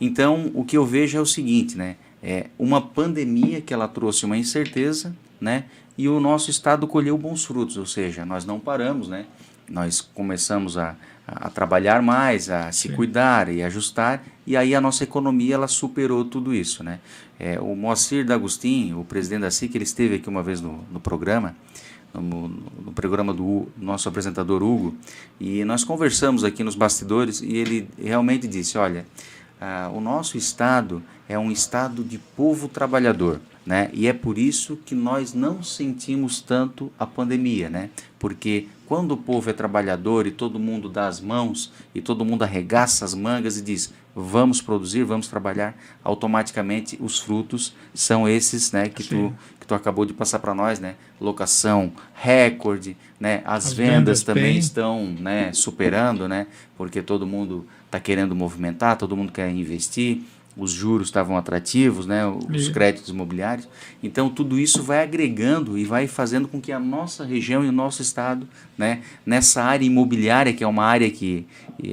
Então, 0.00 0.50
o 0.54 0.64
que 0.64 0.76
eu 0.76 0.86
vejo 0.86 1.16
é 1.16 1.20
o 1.20 1.26
seguinte, 1.26 1.76
né? 1.76 1.96
É 2.22 2.46
uma 2.58 2.80
pandemia 2.80 3.60
que 3.60 3.72
ela 3.72 3.88
trouxe 3.88 4.24
uma 4.24 4.36
incerteza, 4.36 5.14
né? 5.40 5.64
E 5.96 6.08
o 6.08 6.20
nosso 6.20 6.50
estado 6.50 6.86
colheu 6.86 7.16
bons 7.16 7.44
frutos, 7.44 7.76
ou 7.76 7.86
seja, 7.86 8.24
nós 8.24 8.44
não 8.44 8.60
paramos, 8.60 9.08
né? 9.08 9.26
Nós 9.68 10.00
começamos 10.00 10.78
a, 10.78 10.94
a 11.26 11.50
trabalhar 11.50 12.02
mais, 12.02 12.48
a 12.48 12.70
se 12.70 12.88
Sim. 12.88 12.94
cuidar 12.94 13.48
e 13.48 13.62
ajustar, 13.62 14.22
e 14.48 14.56
aí 14.56 14.74
a 14.74 14.80
nossa 14.80 15.04
economia 15.04 15.56
ela 15.56 15.68
superou 15.68 16.24
tudo 16.24 16.54
isso, 16.54 16.82
né? 16.82 17.00
É, 17.38 17.60
o 17.60 17.76
Moacir 17.76 18.24
D'Agostin, 18.24 18.94
o 18.94 19.04
presidente 19.04 19.42
da 19.42 19.50
SIC, 19.50 19.74
ele 19.74 19.84
esteve 19.84 20.14
aqui 20.14 20.26
uma 20.26 20.42
vez 20.42 20.62
no, 20.62 20.86
no 20.90 20.98
programa, 20.98 21.54
no, 22.14 22.48
no, 22.48 22.92
programa 22.92 23.34
do 23.34 23.68
nosso 23.76 24.08
apresentador 24.08 24.62
Hugo, 24.62 24.94
e 25.38 25.66
nós 25.66 25.84
conversamos 25.84 26.44
aqui 26.44 26.64
nos 26.64 26.74
bastidores 26.74 27.42
e 27.42 27.58
ele 27.58 27.90
realmente 28.02 28.48
disse, 28.48 28.78
olha, 28.78 29.04
ah, 29.60 29.90
o 29.92 30.00
nosso 30.00 30.38
estado 30.38 31.02
é 31.28 31.38
um 31.38 31.50
estado 31.50 32.02
de 32.02 32.16
povo 32.16 32.68
trabalhador, 32.68 33.42
né? 33.66 33.90
E 33.92 34.06
é 34.06 34.14
por 34.14 34.38
isso 34.38 34.78
que 34.78 34.94
nós 34.94 35.34
não 35.34 35.62
sentimos 35.62 36.40
tanto 36.40 36.90
a 36.98 37.06
pandemia, 37.06 37.68
né? 37.68 37.90
Porque 38.18 38.66
quando 38.86 39.12
o 39.12 39.16
povo 39.18 39.50
é 39.50 39.52
trabalhador 39.52 40.26
e 40.26 40.30
todo 40.30 40.58
mundo 40.58 40.88
dá 40.88 41.06
as 41.06 41.20
mãos 41.20 41.70
e 41.94 42.00
todo 42.00 42.24
mundo 42.24 42.44
arregaça 42.44 43.04
as 43.04 43.12
mangas 43.12 43.58
e 43.58 43.62
diz 43.62 43.92
vamos 44.20 44.60
produzir, 44.60 45.04
vamos 45.04 45.28
trabalhar, 45.28 45.76
automaticamente 46.02 46.98
os 47.00 47.20
frutos 47.20 47.74
são 47.94 48.28
esses, 48.28 48.72
né, 48.72 48.88
que 48.88 49.04
tu 49.04 49.32
que 49.60 49.66
tu 49.66 49.74
acabou 49.74 50.04
de 50.04 50.12
passar 50.12 50.38
para 50.38 50.54
nós, 50.54 50.80
né? 50.80 50.94
Locação 51.20 51.92
recorde, 52.14 52.96
né? 53.20 53.42
As, 53.44 53.66
as 53.66 53.72
vendas, 53.72 53.96
vendas, 53.96 54.22
também 54.22 54.42
bem... 54.44 54.58
estão, 54.58 55.04
né, 55.06 55.52
superando, 55.52 56.26
né? 56.26 56.46
Porque 56.76 57.02
todo 57.02 57.26
mundo 57.26 57.66
está 57.86 58.00
querendo 58.00 58.34
movimentar, 58.34 58.96
todo 58.96 59.16
mundo 59.16 59.30
quer 59.30 59.50
investir 59.50 60.22
os 60.58 60.72
juros 60.72 61.08
estavam 61.08 61.36
atrativos, 61.36 62.04
né, 62.04 62.26
os 62.26 62.68
créditos 62.68 63.08
imobiliários. 63.08 63.68
Então 64.02 64.28
tudo 64.28 64.58
isso 64.58 64.82
vai 64.82 65.02
agregando 65.02 65.78
e 65.78 65.84
vai 65.84 66.08
fazendo 66.08 66.48
com 66.48 66.60
que 66.60 66.72
a 66.72 66.80
nossa 66.80 67.24
região 67.24 67.64
e 67.64 67.68
o 67.68 67.72
nosso 67.72 68.02
estado, 68.02 68.46
né, 68.76 69.00
nessa 69.24 69.62
área 69.62 69.86
imobiliária 69.86 70.52
que 70.52 70.64
é 70.64 70.66
uma 70.66 70.84
área 70.84 71.08
que 71.08 71.46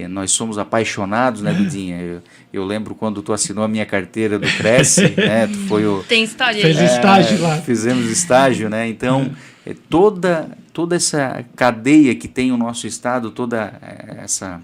nós 0.09 0.31
somos 0.31 0.57
apaixonados, 0.57 1.41
né, 1.43 1.53
Dudinha? 1.53 2.01
Eu, 2.01 2.21
eu, 2.51 2.65
lembro 2.65 2.95
quando 2.95 3.21
tu 3.21 3.31
assinou 3.31 3.63
a 3.63 3.67
minha 3.67 3.85
carteira 3.85 4.39
do 4.39 4.47
Cresce, 4.57 5.13
né, 5.15 5.45
tu 5.45 5.59
foi 5.67 5.85
o 5.85 6.03
Tem 6.03 6.23
história. 6.23 6.61
Fez 6.61 6.77
é, 6.77 6.85
estágio 6.85 7.41
lá. 7.41 7.61
Fizemos 7.61 8.09
estágio, 8.09 8.67
né? 8.67 8.89
Então 8.89 9.31
é, 9.65 9.75
toda 9.87 10.57
toda 10.73 10.95
essa 10.97 11.45
cadeia 11.55 12.13
que 12.15 12.27
tem 12.27 12.51
o 12.51 12.57
nosso 12.57 12.85
estado, 12.85 13.31
toda 13.31 13.79
é, 13.81 14.23
essa 14.23 14.61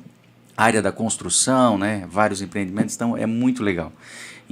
área 0.56 0.82
da 0.82 0.92
construção, 0.92 1.78
né? 1.78 2.08
Vários 2.10 2.42
empreendimentos, 2.42 2.96
então 2.96 3.16
é 3.16 3.26
muito 3.26 3.64
legal. 3.64 3.92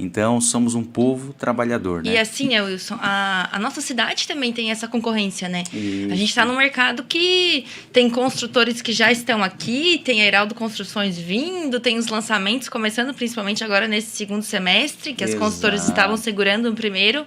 Então, 0.02 0.40
somos 0.40 0.74
um 0.74 0.82
povo 0.82 1.34
trabalhador, 1.34 2.02
né? 2.02 2.12
E 2.12 2.18
assim, 2.18 2.48
né, 2.48 2.62
Wilson, 2.62 2.98
a, 3.00 3.54
a 3.54 3.58
nossa 3.58 3.82
cidade 3.82 4.26
também 4.26 4.50
tem 4.52 4.70
essa 4.70 4.88
concorrência, 4.88 5.48
né? 5.48 5.62
Isso. 5.72 6.12
A 6.12 6.16
gente 6.16 6.28
está 6.30 6.44
num 6.44 6.56
mercado 6.56 7.04
que 7.04 7.66
tem 7.92 8.08
construtores 8.08 8.80
que 8.80 8.92
já 8.92 9.12
estão 9.12 9.42
aqui, 9.42 10.00
tem 10.02 10.22
a 10.22 10.24
Heraldo 10.24 10.54
Construções 10.54 11.18
vindo, 11.18 11.78
tem 11.78 11.98
os 11.98 12.06
lançamentos 12.06 12.68
começando, 12.68 13.12
principalmente 13.12 13.62
agora 13.62 13.86
nesse 13.86 14.16
segundo 14.16 14.42
semestre, 14.42 15.12
que 15.12 15.22
as 15.22 15.34
construtoras 15.34 15.86
estavam 15.86 16.16
segurando 16.16 16.70
no 16.70 16.76
primeiro. 16.76 17.26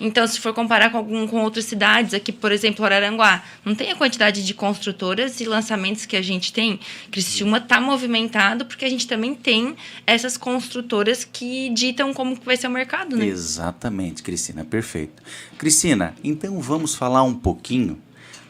Então, 0.00 0.26
se 0.26 0.40
for 0.40 0.54
comparar 0.54 0.90
com, 0.90 0.96
algum, 0.96 1.26
com 1.26 1.42
outras 1.42 1.66
cidades, 1.66 2.14
aqui, 2.14 2.32
por 2.32 2.50
exemplo, 2.50 2.84
Araranguá, 2.84 3.44
não 3.64 3.74
tem 3.74 3.90
a 3.90 3.96
quantidade 3.96 4.44
de 4.44 4.54
construtoras 4.54 5.40
e 5.40 5.44
lançamentos 5.44 6.06
que 6.06 6.16
a 6.16 6.22
gente 6.22 6.52
tem. 6.52 6.80
Criciúma 7.10 7.58
está 7.58 7.80
movimentado 7.80 8.64
porque 8.64 8.84
a 8.84 8.88
gente 8.88 9.06
também 9.06 9.34
tem 9.34 9.76
essas 10.06 10.36
construtoras 10.36 11.24
que 11.24 11.68
ditam 11.70 12.14
como 12.14 12.34
vai 12.42 12.56
ser 12.56 12.68
o 12.68 12.70
mercado, 12.70 13.16
né? 13.16 13.26
Exatamente, 13.26 14.22
Cristina, 14.22 14.64
perfeito. 14.64 15.22
Cristina, 15.58 16.14
então 16.24 16.58
vamos 16.60 16.94
falar 16.94 17.22
um 17.22 17.34
pouquinho 17.34 18.00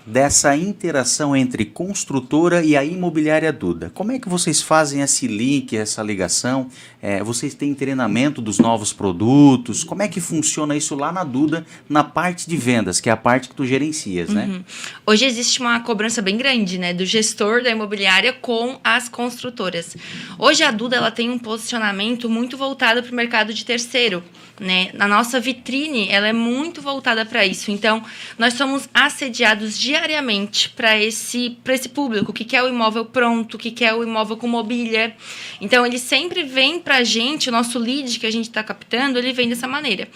dessa 0.07 0.57
interação 0.57 1.37
entre 1.37 1.65
construtora 1.65 2.65
e 2.65 2.77
a 2.77 2.85
imobiliária 2.85 3.53
Duda. 3.53 3.91
Como 3.95 4.13
é 4.13 4.19
que 4.19 4.29
vocês 4.29 4.63
fazem 4.63 5.03
esse 5.03 5.27
link, 5.27 5.77
essa 5.77 6.03
ligação? 6.03 6.69
É, 7.03 7.23
vocês 7.23 7.55
têm 7.55 7.75
treinamento 7.75 8.41
dos 8.41 8.59
novos 8.59 8.93
produtos? 8.93 9.85
Como 9.85 10.03
é 10.03 10.09
que 10.09 10.21
funciona 10.21 10.77
isso 10.77 10.95
lá 10.95 11.13
na 11.13 11.25
Duda, 11.25 11.65
na 11.89 12.03
parte 12.03 12.49
de 12.49 12.57
vendas, 12.57 13.01
que 13.01 13.09
é 13.09 13.13
a 13.13 13.17
parte 13.17 13.49
que 13.49 13.55
tu 13.55 13.67
gerencias, 13.67 14.31
né? 14.31 14.47
Uhum. 14.47 14.65
Hoje 15.07 15.25
existe 15.25 15.61
uma 15.61 15.81
cobrança 15.81 16.23
bem 16.23 16.37
grande, 16.37 16.79
né, 16.79 16.93
do 16.93 17.05
gestor 17.05 17.63
da 17.63 17.71
imobiliária 17.71 18.33
com 18.33 18.79
as 18.83 19.09
construtoras. 19.09 19.97
Hoje 20.39 20.63
a 20.63 20.71
Duda 20.71 20.97
ela 20.97 21.11
tem 21.11 21.31
um 21.31 21.39
posicionamento 21.39 22.29
muito 22.29 22.57
voltado 22.57 23.03
para 23.03 23.13
o 23.13 23.15
mercado 23.15 23.53
de 23.53 23.65
terceiro 23.65 24.23
né? 24.61 24.91
Na 24.93 25.09
nossa 25.09 25.41
vitrine, 25.41 26.09
ela 26.11 26.29
é 26.29 26.33
muito 26.33 26.83
voltada 26.83 27.25
para 27.25 27.47
isso. 27.47 27.71
Então, 27.71 28.05
nós 28.39 28.55
somos 28.55 28.89
assediados 28.93 29.79
diariamente 29.79 30.69
para 30.69 30.99
esse, 30.99 31.57
esse 31.67 31.89
público, 31.89 32.31
que 32.33 32.45
quer 32.45 32.63
o 32.63 32.69
imóvel 32.69 33.07
pronto, 33.07 33.57
que 33.57 33.71
quer 33.71 33.95
o 33.95 34.03
imóvel 34.03 34.37
com 34.37 34.47
mobília. 34.47 35.17
Então, 35.61 35.87
ele 35.87 35.99
sempre 35.99 36.43
vem 36.43 36.79
para 36.79 36.99
a 36.99 37.05
gente, 37.05 37.49
o 37.49 37.53
nosso 37.53 37.79
lead 37.79 38.21
que 38.21 38.27
a 38.27 38.31
gente 38.31 38.49
está 38.49 38.63
captando, 38.63 39.19
ele 39.19 39.33
vem 39.33 39.49
dessa 39.49 39.67
maneira. 39.67 40.07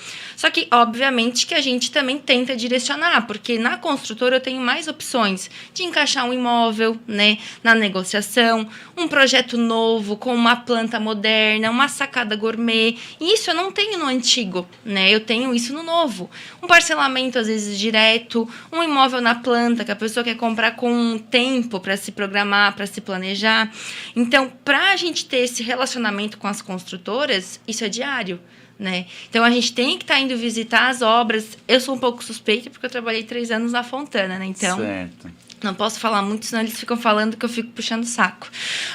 Só 0.44 0.50
que, 0.50 0.68
obviamente, 0.70 1.46
que 1.46 1.54
a 1.54 1.60
gente 1.62 1.90
também 1.90 2.18
tenta 2.18 2.54
direcionar, 2.54 3.26
porque 3.26 3.58
na 3.58 3.78
construtora 3.78 4.36
eu 4.36 4.40
tenho 4.42 4.60
mais 4.60 4.86
opções 4.86 5.50
de 5.72 5.84
encaixar 5.84 6.26
um 6.26 6.34
imóvel, 6.34 7.00
né? 7.08 7.38
Na 7.62 7.74
negociação, 7.74 8.68
um 8.94 9.08
projeto 9.08 9.56
novo 9.56 10.18
com 10.18 10.34
uma 10.34 10.54
planta 10.54 11.00
moderna, 11.00 11.70
uma 11.70 11.88
sacada 11.88 12.36
gourmet. 12.36 12.94
E 13.18 13.32
isso 13.32 13.52
eu 13.52 13.54
não 13.54 13.72
tenho 13.72 13.98
no 13.98 14.04
antigo 14.04 14.68
né? 14.84 15.10
Eu 15.10 15.20
tenho 15.20 15.54
isso 15.54 15.72
no 15.72 15.82
novo. 15.82 16.28
Um 16.62 16.66
parcelamento, 16.66 17.38
às 17.38 17.46
vezes, 17.46 17.78
direto, 17.78 18.46
um 18.70 18.82
imóvel 18.82 19.22
na 19.22 19.36
planta, 19.36 19.82
que 19.82 19.92
a 19.92 19.96
pessoa 19.96 20.22
quer 20.22 20.36
comprar 20.36 20.72
com 20.72 21.16
tempo 21.16 21.80
para 21.80 21.96
se 21.96 22.12
programar, 22.12 22.76
para 22.76 22.84
se 22.84 23.00
planejar. 23.00 23.72
Então, 24.14 24.52
para 24.62 24.90
a 24.92 24.96
gente 24.96 25.24
ter 25.24 25.38
esse 25.38 25.62
relacionamento 25.62 26.36
com 26.36 26.46
as 26.46 26.60
construtoras, 26.60 27.58
isso 27.66 27.82
é 27.82 27.88
diário. 27.88 28.38
Né? 28.78 29.06
Então 29.30 29.44
a 29.44 29.50
gente 29.50 29.72
tem 29.72 29.96
que 29.96 30.04
estar 30.04 30.14
tá 30.14 30.20
indo 30.20 30.36
visitar 30.36 30.88
as 30.88 31.00
obras. 31.00 31.56
Eu 31.68 31.80
sou 31.80 31.94
um 31.94 31.98
pouco 31.98 32.24
suspeita 32.24 32.70
porque 32.70 32.84
eu 32.84 32.90
trabalhei 32.90 33.22
três 33.22 33.50
anos 33.50 33.70
na 33.70 33.84
Fontana, 33.84 34.36
né? 34.38 34.46
Então 34.46 34.78
certo. 34.78 35.30
não 35.62 35.74
posso 35.74 36.00
falar 36.00 36.22
muito, 36.22 36.44
senão 36.44 36.62
eles 36.62 36.78
ficam 36.78 36.96
falando 36.96 37.36
que 37.36 37.44
eu 37.44 37.48
fico 37.48 37.70
puxando 37.70 38.02
o 38.02 38.06
saco. 38.06 38.48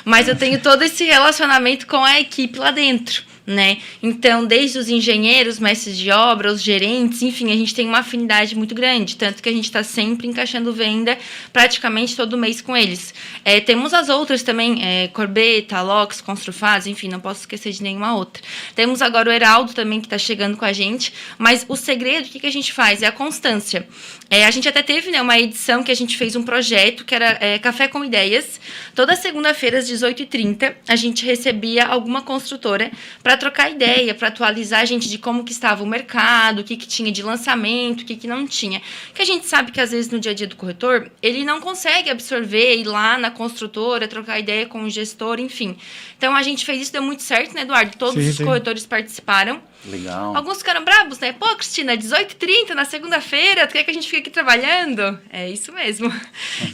Mas 0.03 0.27
eu 0.27 0.35
tenho 0.35 0.61
todo 0.61 0.81
esse 0.83 1.05
relacionamento 1.05 1.87
com 1.87 2.03
a 2.03 2.19
equipe 2.19 2.59
lá 2.59 2.71
dentro 2.71 3.23
né? 3.49 3.79
Então, 4.01 4.45
desde 4.45 4.77
os 4.77 4.89
engenheiros, 4.89 5.57
mestres 5.57 5.97
de 5.97 6.11
obra, 6.11 6.51
os 6.51 6.61
gerentes, 6.61 7.23
enfim, 7.23 7.51
a 7.51 7.55
gente 7.55 7.73
tem 7.73 7.87
uma 7.87 7.99
afinidade 7.99 8.55
muito 8.55 8.75
grande, 8.75 9.15
tanto 9.15 9.41
que 9.41 9.49
a 9.49 9.51
gente 9.51 9.65
está 9.65 9.83
sempre 9.83 10.27
encaixando 10.27 10.71
venda 10.71 11.17
praticamente 11.51 12.15
todo 12.15 12.37
mês 12.37 12.61
com 12.61 12.77
eles. 12.77 13.11
É, 13.43 13.59
temos 13.59 13.91
as 13.91 14.07
outras 14.07 14.43
também, 14.43 14.85
é, 14.85 15.07
Corbeta, 15.07 15.81
Lox, 15.81 16.21
Construfaz, 16.21 16.85
enfim, 16.85 17.09
não 17.09 17.19
posso 17.19 17.41
esquecer 17.41 17.71
de 17.71 17.81
nenhuma 17.81 18.15
outra. 18.15 18.43
Temos 18.75 19.01
agora 19.01 19.29
o 19.29 19.33
Heraldo 19.33 19.73
também, 19.73 19.99
que 19.99 20.05
está 20.05 20.19
chegando 20.19 20.55
com 20.55 20.65
a 20.65 20.71
gente, 20.71 21.11
mas 21.39 21.65
o 21.67 21.75
segredo, 21.75 22.27
o 22.27 22.29
que, 22.29 22.39
que 22.39 22.47
a 22.47 22.51
gente 22.51 22.71
faz? 22.71 23.01
É 23.01 23.07
a 23.07 23.11
constância. 23.11 23.87
É, 24.29 24.45
a 24.45 24.51
gente 24.51 24.69
até 24.69 24.83
teve 24.83 25.09
né, 25.09 25.19
uma 25.19 25.39
edição 25.39 25.81
que 25.81 25.91
a 25.91 25.95
gente 25.95 26.15
fez 26.15 26.35
um 26.35 26.43
projeto 26.43 27.03
que 27.03 27.15
era 27.15 27.37
é, 27.41 27.57
Café 27.57 27.87
com 27.87 28.05
Ideias. 28.05 28.59
Toda 28.93 29.15
segunda-feira, 29.15 29.79
às 29.79 29.89
18h30, 29.89 30.75
a 30.87 30.95
gente 30.95 31.25
recebia 31.25 31.87
alguma 31.87 32.21
construtora 32.21 32.91
para 33.23 33.35
trocar 33.35 33.71
ideia, 33.71 34.13
para 34.13 34.27
atualizar 34.27 34.81
a 34.81 34.85
gente 34.85 35.09
de 35.09 35.17
como 35.17 35.43
que 35.43 35.51
estava 35.51 35.83
o 35.83 35.87
mercado, 35.87 36.59
o 36.59 36.63
que, 36.63 36.77
que 36.77 36.87
tinha 36.87 37.11
de 37.11 37.23
lançamento, 37.23 38.01
o 38.01 38.05
que, 38.05 38.15
que 38.15 38.27
não 38.27 38.45
tinha. 38.45 38.81
Que 39.15 39.23
a 39.23 39.25
gente 39.25 39.47
sabe 39.47 39.71
que 39.71 39.81
às 39.81 39.91
vezes 39.91 40.11
no 40.11 40.19
dia 40.19 40.31
a 40.31 40.35
dia 40.35 40.47
do 40.47 40.55
corretor, 40.55 41.09
ele 41.23 41.43
não 41.43 41.59
consegue 41.59 42.11
absorver, 42.11 42.77
ir 42.77 42.83
lá 42.83 43.17
na 43.17 43.31
construtora, 43.31 44.07
trocar 44.07 44.39
ideia 44.39 44.67
com 44.67 44.83
o 44.83 44.89
gestor, 44.91 45.39
enfim. 45.39 45.75
Então 46.17 46.35
a 46.35 46.43
gente 46.43 46.65
fez 46.65 46.83
isso, 46.83 46.93
deu 46.93 47.01
muito 47.01 47.23
certo, 47.23 47.55
né, 47.55 47.61
Eduardo? 47.61 47.97
Todos 47.97 48.23
Sim, 48.23 48.29
os 48.29 48.35
sim. 48.37 48.45
corretores 48.45 48.85
participaram. 48.85 49.59
Legal. 49.85 50.35
Alguns 50.35 50.59
ficaram 50.59 50.83
bravos, 50.83 51.19
né? 51.19 51.31
Pô, 51.31 51.47
Cristina, 51.55 51.95
18h30 51.95 52.71
na 52.71 52.85
segunda-feira, 52.85 53.65
tu 53.65 53.73
quer 53.73 53.83
que 53.83 53.91
a 53.91 53.93
gente 53.93 54.07
fique 54.07 54.21
aqui 54.21 54.29
trabalhando? 54.29 55.19
É 55.29 55.49
isso 55.49 55.71
mesmo. 55.71 56.09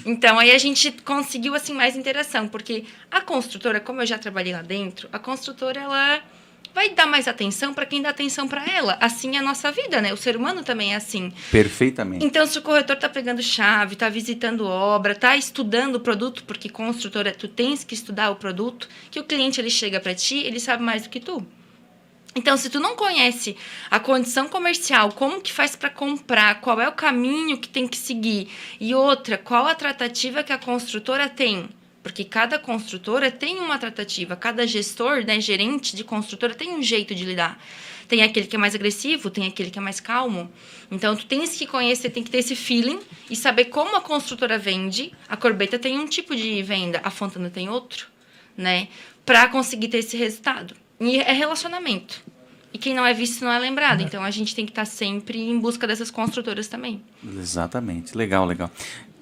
Então, 0.05 0.37
aí 0.37 0.51
a 0.51 0.57
gente 0.57 0.91
conseguiu, 1.03 1.55
assim, 1.55 1.73
mais 1.73 1.95
interação, 1.95 2.47
porque 2.47 2.85
a 3.09 3.21
construtora, 3.21 3.79
como 3.79 4.01
eu 4.01 4.05
já 4.05 4.17
trabalhei 4.17 4.53
lá 4.53 4.61
dentro, 4.61 5.09
a 5.11 5.19
construtora, 5.19 5.81
ela 5.81 6.21
vai 6.75 6.89
dar 6.89 7.07
mais 7.07 7.27
atenção 7.27 7.73
para 7.73 7.85
quem 7.85 8.01
dá 8.01 8.09
atenção 8.09 8.47
para 8.47 8.63
ela. 8.69 8.97
Assim 8.99 9.35
é 9.35 9.39
a 9.39 9.41
nossa 9.41 9.71
vida, 9.71 10.01
né? 10.01 10.13
O 10.13 10.17
ser 10.17 10.35
humano 10.35 10.61
também 10.61 10.93
é 10.93 10.97
assim. 10.97 11.31
Perfeitamente. 11.49 12.25
Então, 12.25 12.45
se 12.45 12.59
o 12.59 12.61
corretor 12.61 12.97
tá 12.97 13.07
pegando 13.07 13.41
chave, 13.41 13.95
tá 13.95 14.09
visitando 14.09 14.65
obra, 14.65 15.15
tá 15.15 15.37
estudando 15.37 15.95
o 15.95 15.99
produto, 16.01 16.43
porque 16.43 16.67
construtora, 16.67 17.31
tu 17.31 17.47
tens 17.47 17.83
que 17.83 17.93
estudar 17.93 18.29
o 18.29 18.35
produto, 18.35 18.89
que 19.09 19.19
o 19.19 19.23
cliente 19.23 19.61
ele 19.61 19.69
chega 19.69 20.01
para 20.01 20.13
ti, 20.13 20.39
ele 20.39 20.59
sabe 20.59 20.83
mais 20.83 21.03
do 21.03 21.09
que 21.09 21.19
tu. 21.21 21.45
Então, 22.37 22.57
se 22.57 22.69
tu 22.69 22.81
não 22.81 22.97
conhece 22.97 23.55
a 23.89 23.97
condição 23.97 24.49
comercial, 24.49 25.09
como 25.13 25.39
que 25.39 25.53
faz 25.53 25.73
para 25.73 25.89
comprar, 25.89 26.59
qual 26.59 26.81
é 26.81 26.89
o 26.89 26.91
caminho 26.91 27.57
que 27.57 27.69
tem 27.69 27.87
que 27.87 27.97
seguir 27.97 28.49
e 28.77 28.93
outra, 28.93 29.37
qual 29.37 29.65
a 29.65 29.73
tratativa 29.73 30.43
que 30.43 30.51
a 30.51 30.57
construtora 30.57 31.29
tem, 31.29 31.69
porque 32.03 32.25
cada 32.25 32.59
construtora 32.59 33.31
tem 33.31 33.57
uma 33.57 33.77
tratativa, 33.77 34.35
cada 34.35 34.67
gestor, 34.67 35.25
né, 35.25 35.39
gerente 35.39 35.95
de 35.95 36.03
construtora 36.03 36.53
tem 36.53 36.73
um 36.73 36.83
jeito 36.83 37.15
de 37.15 37.23
lidar. 37.23 37.57
Tem 38.05 38.21
aquele 38.21 38.47
que 38.47 38.57
é 38.57 38.59
mais 38.59 38.75
agressivo, 38.75 39.31
tem 39.31 39.47
aquele 39.47 39.71
que 39.71 39.79
é 39.79 39.81
mais 39.81 40.01
calmo. 40.01 40.51
Então, 40.91 41.15
tu 41.15 41.25
tens 41.25 41.57
que 41.57 41.65
conhecer, 41.65 42.09
tem 42.09 42.21
que 42.21 42.29
ter 42.29 42.39
esse 42.39 42.55
feeling 42.55 42.99
e 43.29 43.35
saber 43.35 43.65
como 43.65 43.95
a 43.95 44.01
construtora 44.01 44.57
vende. 44.57 45.13
A 45.29 45.37
Corbeta 45.37 45.79
tem 45.79 45.97
um 45.97 46.05
tipo 46.05 46.35
de 46.35 46.61
venda, 46.61 46.99
a 47.01 47.09
Fontana 47.09 47.49
tem 47.49 47.69
outro, 47.69 48.07
né? 48.57 48.89
Para 49.25 49.47
conseguir 49.47 49.87
ter 49.87 49.99
esse 49.99 50.17
resultado. 50.17 50.75
E 50.99 51.19
é 51.19 51.31
relacionamento. 51.33 52.23
E 52.75 52.77
quem 52.77 52.93
não 52.93 53.05
é 53.05 53.13
visto 53.13 53.41
não 53.41 53.53
é 53.53 53.57
lembrado. 53.57 54.01
Então, 54.01 54.21
a 54.21 54.29
gente 54.29 54.53
tem 54.53 54.65
que 54.65 54.71
estar 54.73 54.83
sempre 54.83 55.39
em 55.39 55.57
busca 55.57 55.87
dessas 55.87 56.11
construtoras 56.11 56.67
também. 56.67 57.01
Exatamente, 57.39 58.17
legal, 58.17 58.45
legal. 58.45 58.69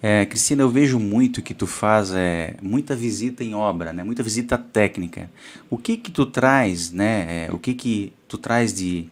É, 0.01 0.25
Cristina, 0.25 0.63
eu 0.63 0.69
vejo 0.71 0.99
muito 0.99 1.39
que 1.39 1.53
tu 1.53 1.67
faz 1.67 2.11
é, 2.15 2.55
muita 2.63 2.95
visita 2.95 3.43
em 3.43 3.53
obra, 3.53 3.93
né? 3.93 4.03
Muita 4.03 4.23
visita 4.23 4.57
técnica. 4.57 5.29
O 5.69 5.77
que 5.77 5.97
que 5.97 6.09
tu 6.09 6.25
traz, 6.25 6.91
né? 6.91 7.45
é, 7.45 7.53
o 7.53 7.59
que 7.59 7.75
que 7.75 8.11
tu 8.27 8.39
traz 8.39 8.73
de, 8.73 9.07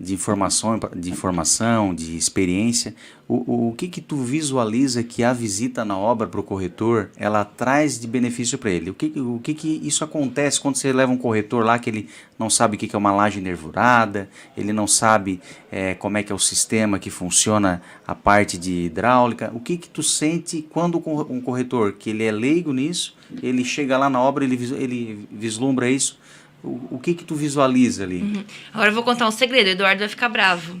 de 0.00 0.14
informação, 0.14 0.80
de 0.96 1.10
informação, 1.10 1.94
de 1.94 2.16
experiência? 2.16 2.94
O, 3.28 3.68
o 3.68 3.74
que 3.74 3.86
que 3.86 4.00
tu 4.00 4.16
visualiza 4.16 5.04
que 5.04 5.22
a 5.22 5.32
visita 5.32 5.84
na 5.84 5.96
obra 5.96 6.26
para 6.26 6.40
o 6.40 6.42
corretor 6.42 7.10
ela 7.16 7.44
traz 7.44 8.00
de 8.00 8.08
benefício 8.08 8.56
para 8.56 8.70
ele? 8.70 8.90
O 8.90 8.94
que 8.94 9.12
o 9.20 9.38
que 9.38 9.52
que 9.52 9.80
isso 9.84 10.02
acontece 10.02 10.58
quando 10.58 10.76
você 10.76 10.92
leva 10.92 11.12
um 11.12 11.18
corretor 11.18 11.64
lá 11.64 11.78
que 11.78 11.90
ele 11.90 12.08
não 12.38 12.48
sabe 12.48 12.76
o 12.76 12.78
que 12.78 12.88
que 12.88 12.96
é 12.96 12.98
uma 12.98 13.12
laje 13.12 13.40
nervurada, 13.40 14.28
ele 14.56 14.72
não 14.72 14.86
sabe 14.86 15.40
é, 15.70 15.94
como 15.94 16.16
é 16.16 16.22
que 16.22 16.32
é 16.32 16.34
o 16.34 16.38
sistema 16.38 16.98
que 16.98 17.10
funciona 17.10 17.82
a 18.06 18.14
parte 18.14 18.56
de 18.56 18.86
hidráulica. 18.86 19.52
O 19.54 19.60
que 19.60 19.76
que 19.76 19.88
tu 19.88 20.02
sente 20.02 20.66
quando 20.70 20.96
um 21.28 21.40
corretor 21.40 21.92
que 21.92 22.10
ele 22.10 22.24
é 22.24 22.32
leigo 22.32 22.72
nisso, 22.72 23.14
ele 23.42 23.64
chega 23.64 23.98
lá 23.98 24.08
na 24.08 24.20
obra, 24.20 24.44
ele, 24.44 24.58
ele 24.74 25.28
vislumbra 25.30 25.90
isso, 25.90 26.18
o, 26.62 26.96
o 26.96 27.00
que 27.02 27.14
que 27.14 27.24
tu 27.24 27.34
visualiza 27.34 28.04
ali? 28.04 28.44
Agora 28.72 28.90
eu 28.90 28.94
vou 28.94 29.02
contar 29.02 29.26
um 29.26 29.30
segredo, 29.30 29.68
o 29.68 29.70
Eduardo 29.70 30.00
vai 30.00 30.08
ficar 30.08 30.28
bravo. 30.28 30.80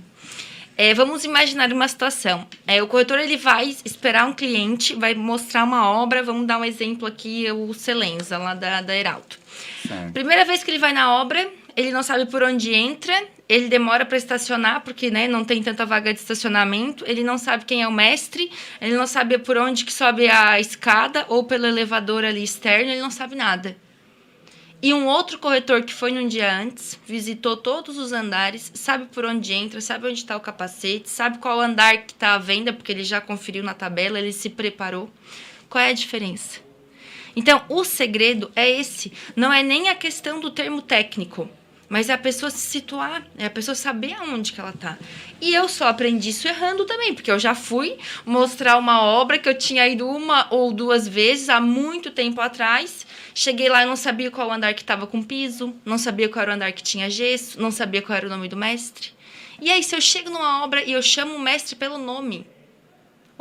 É, 0.76 0.94
vamos 0.94 1.24
imaginar 1.24 1.70
uma 1.74 1.86
situação. 1.86 2.46
É, 2.66 2.82
o 2.82 2.86
corretor 2.86 3.18
ele 3.18 3.36
vai 3.36 3.76
esperar 3.84 4.26
um 4.26 4.32
cliente, 4.32 4.94
vai 4.94 5.14
mostrar 5.14 5.62
uma 5.64 5.90
obra. 5.90 6.22
Vamos 6.22 6.46
dar 6.46 6.58
um 6.58 6.64
exemplo 6.64 7.06
aqui, 7.06 7.44
o 7.52 7.74
Celenza, 7.74 8.38
lá 8.38 8.54
da, 8.54 8.80
da 8.80 8.96
Heraldo. 8.96 9.36
Certo. 9.86 10.12
Primeira 10.14 10.42
vez 10.46 10.64
que 10.64 10.70
ele 10.70 10.78
vai 10.78 10.94
na 10.94 11.12
obra, 11.20 11.46
ele 11.76 11.90
não 11.90 12.02
sabe 12.02 12.24
por 12.24 12.42
onde 12.42 12.72
entra, 12.72 13.14
ele 13.46 13.68
demora 13.68 14.06
para 14.06 14.16
estacionar, 14.16 14.80
porque 14.80 15.10
né, 15.10 15.28
não 15.28 15.44
tem 15.44 15.62
tanta 15.62 15.84
vaga 15.84 16.14
de 16.14 16.20
estacionamento, 16.20 17.04
ele 17.06 17.22
não 17.22 17.36
sabe 17.36 17.66
quem 17.66 17.82
é 17.82 17.88
o 17.88 17.92
mestre, 17.92 18.50
ele 18.80 18.94
não 18.94 19.06
sabe 19.06 19.36
por 19.36 19.58
onde 19.58 19.84
que 19.84 19.92
sobe 19.92 20.30
a 20.30 20.58
escada 20.58 21.26
ou 21.28 21.44
pelo 21.44 21.66
elevador 21.66 22.24
ali 22.24 22.42
externo, 22.42 22.90
ele 22.90 23.02
não 23.02 23.10
sabe 23.10 23.34
nada. 23.34 23.76
E 24.82 24.94
um 24.94 25.06
outro 25.06 25.38
corretor 25.38 25.82
que 25.82 25.92
foi 25.92 26.10
num 26.10 26.26
dia 26.26 26.50
antes, 26.50 26.98
visitou 27.06 27.54
todos 27.54 27.98
os 27.98 28.12
andares, 28.12 28.72
sabe 28.74 29.06
por 29.12 29.26
onde 29.26 29.52
entra, 29.52 29.78
sabe 29.78 30.06
onde 30.06 30.20
está 30.20 30.34
o 30.34 30.40
capacete, 30.40 31.10
sabe 31.10 31.36
qual 31.36 31.60
andar 31.60 31.98
que 31.98 32.12
está 32.12 32.32
à 32.32 32.38
venda, 32.38 32.72
porque 32.72 32.90
ele 32.90 33.04
já 33.04 33.20
conferiu 33.20 33.62
na 33.62 33.74
tabela, 33.74 34.18
ele 34.18 34.32
se 34.32 34.48
preparou. 34.48 35.10
Qual 35.68 35.84
é 35.84 35.90
a 35.90 35.94
diferença? 35.94 36.60
Então, 37.36 37.62
o 37.68 37.84
segredo 37.84 38.50
é 38.56 38.70
esse. 38.70 39.12
Não 39.36 39.52
é 39.52 39.62
nem 39.62 39.90
a 39.90 39.94
questão 39.94 40.40
do 40.40 40.50
termo 40.50 40.80
técnico, 40.80 41.48
mas 41.90 42.08
é 42.08 42.12
a 42.12 42.18
pessoa 42.18 42.50
se 42.50 42.58
situar, 42.58 43.26
é 43.36 43.46
a 43.46 43.50
pessoa 43.50 43.74
saber 43.74 44.14
aonde 44.14 44.52
que 44.52 44.60
ela 44.60 44.72
tá. 44.72 44.96
E 45.40 45.52
eu 45.52 45.68
só 45.68 45.88
aprendi 45.88 46.30
isso 46.30 46.46
errando 46.46 46.84
também, 46.84 47.12
porque 47.12 47.32
eu 47.32 47.38
já 47.38 47.52
fui 47.52 47.98
mostrar 48.24 48.76
uma 48.78 49.02
obra 49.02 49.40
que 49.40 49.48
eu 49.48 49.58
tinha 49.58 49.88
ido 49.88 50.08
uma 50.08 50.46
ou 50.50 50.72
duas 50.72 51.08
vezes 51.08 51.48
há 51.48 51.60
muito 51.60 52.12
tempo 52.12 52.40
atrás. 52.40 53.04
Cheguei 53.34 53.68
lá 53.68 53.82
e 53.82 53.86
não 53.86 53.96
sabia 53.96 54.30
qual 54.30 54.52
andar 54.52 54.72
que 54.72 54.82
estava 54.82 55.04
com 55.04 55.20
piso, 55.20 55.74
não 55.84 55.98
sabia 55.98 56.28
qual 56.28 56.44
era 56.44 56.52
o 56.52 56.54
andar 56.54 56.72
que 56.72 56.82
tinha 56.82 57.10
gesso, 57.10 57.60
não 57.60 57.72
sabia 57.72 58.00
qual 58.00 58.16
era 58.16 58.26
o 58.28 58.30
nome 58.30 58.48
do 58.48 58.56
mestre. 58.56 59.10
E 59.60 59.68
aí, 59.68 59.82
se 59.82 59.96
eu 59.96 60.00
chego 60.00 60.30
numa 60.30 60.62
obra 60.62 60.84
e 60.84 60.92
eu 60.92 61.02
chamo 61.02 61.34
o 61.34 61.40
mestre 61.40 61.74
pelo 61.74 61.98
nome, 61.98 62.46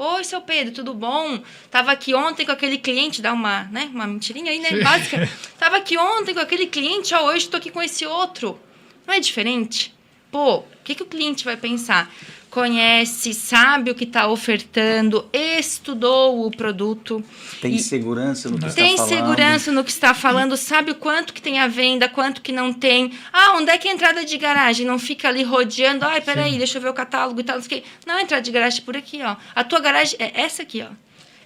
Oi, 0.01 0.23
seu 0.23 0.39
Pedro, 0.39 0.73
tudo 0.73 0.93
bom? 0.93 1.43
Tava 1.69 1.91
aqui 1.91 2.15
ontem 2.15 2.45
com 2.45 2.53
aquele 2.53 2.77
cliente, 2.77 3.21
dá 3.21 3.33
uma, 3.33 3.65
né, 3.65 3.91
uma 3.93 4.07
mentirinha 4.07 4.49
aí, 4.49 4.57
né, 4.57 4.81
básica. 4.81 5.29
Tava 5.59 5.75
aqui 5.75 5.97
ontem 5.97 6.33
com 6.33 6.39
aquele 6.39 6.67
cliente, 6.67 7.13
ó, 7.13 7.25
hoje 7.25 7.49
tô 7.49 7.57
aqui 7.57 7.69
com 7.69 7.81
esse 7.81 8.05
outro. 8.05 8.57
Não 9.05 9.13
é 9.13 9.19
diferente? 9.19 9.93
Pô, 10.31 10.59
o 10.59 10.65
que, 10.85 10.95
que 10.95 11.03
o 11.03 11.05
cliente 11.05 11.43
vai 11.43 11.57
pensar? 11.57 12.09
Conhece, 12.49 13.33
sabe 13.33 13.91
o 13.91 13.95
que 13.95 14.05
está 14.05 14.27
ofertando, 14.27 15.23
estudou 15.31 16.47
o 16.47 16.51
produto. 16.51 17.23
Tem 17.61 17.75
E- 17.75 17.79
segurança 17.79 18.49
no 18.49 18.57
que 18.57 18.73
tem 18.73 18.95
está 18.95 19.05
falando? 19.05 19.09
segurança 19.19 19.71
no 19.71 19.83
que 19.83 19.91
está 19.91 20.13
falando, 20.15 20.57
sabe 20.57 20.91
o 20.91 20.95
quanto 20.95 21.31
que 21.31 21.41
tem 21.41 21.59
a 21.59 21.67
venda, 21.67 22.09
quanto 22.09 22.41
que 22.41 22.51
não 22.51 22.73
tem. 22.73 23.11
Ah, 23.31 23.55
onde 23.57 23.69
é 23.69 23.77
que 23.77 23.87
é 23.87 23.91
a 23.91 23.93
entrada 23.93 24.25
de 24.25 24.35
garagem? 24.37 24.85
Não 24.85 24.97
fica 24.97 25.27
ali 25.27 25.43
rodeando. 25.43 26.05
Ai, 26.05 26.21
peraí, 26.21 26.57
deixa 26.57 26.79
eu 26.79 26.81
ver 26.81 26.89
o 26.89 26.93
catálogo 26.93 27.39
e 27.39 27.43
tal. 27.43 27.57
Não, 27.57 27.61
sei 27.63 27.79
o 27.79 27.81
quê. 27.81 27.87
não 28.05 28.15
a 28.15 28.21
entrada 28.23 28.41
de 28.41 28.51
garagem 28.51 28.79
é 28.81 28.85
por 28.85 28.97
aqui, 28.97 29.19
ó. 29.21 29.35
A 29.53 29.63
tua 29.63 29.79
garagem 29.79 30.15
é 30.19 30.41
essa 30.41 30.63
aqui, 30.63 30.81
ó. 30.81 30.87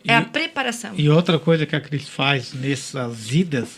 É 0.06 0.16
a 0.16 0.22
preparação. 0.22 0.92
E 0.98 1.10
outra 1.10 1.38
coisa 1.38 1.66
que 1.66 1.76
a 1.76 1.82
Cris 1.82 2.08
faz 2.08 2.54
nessas 2.54 3.30
idas 3.32 3.70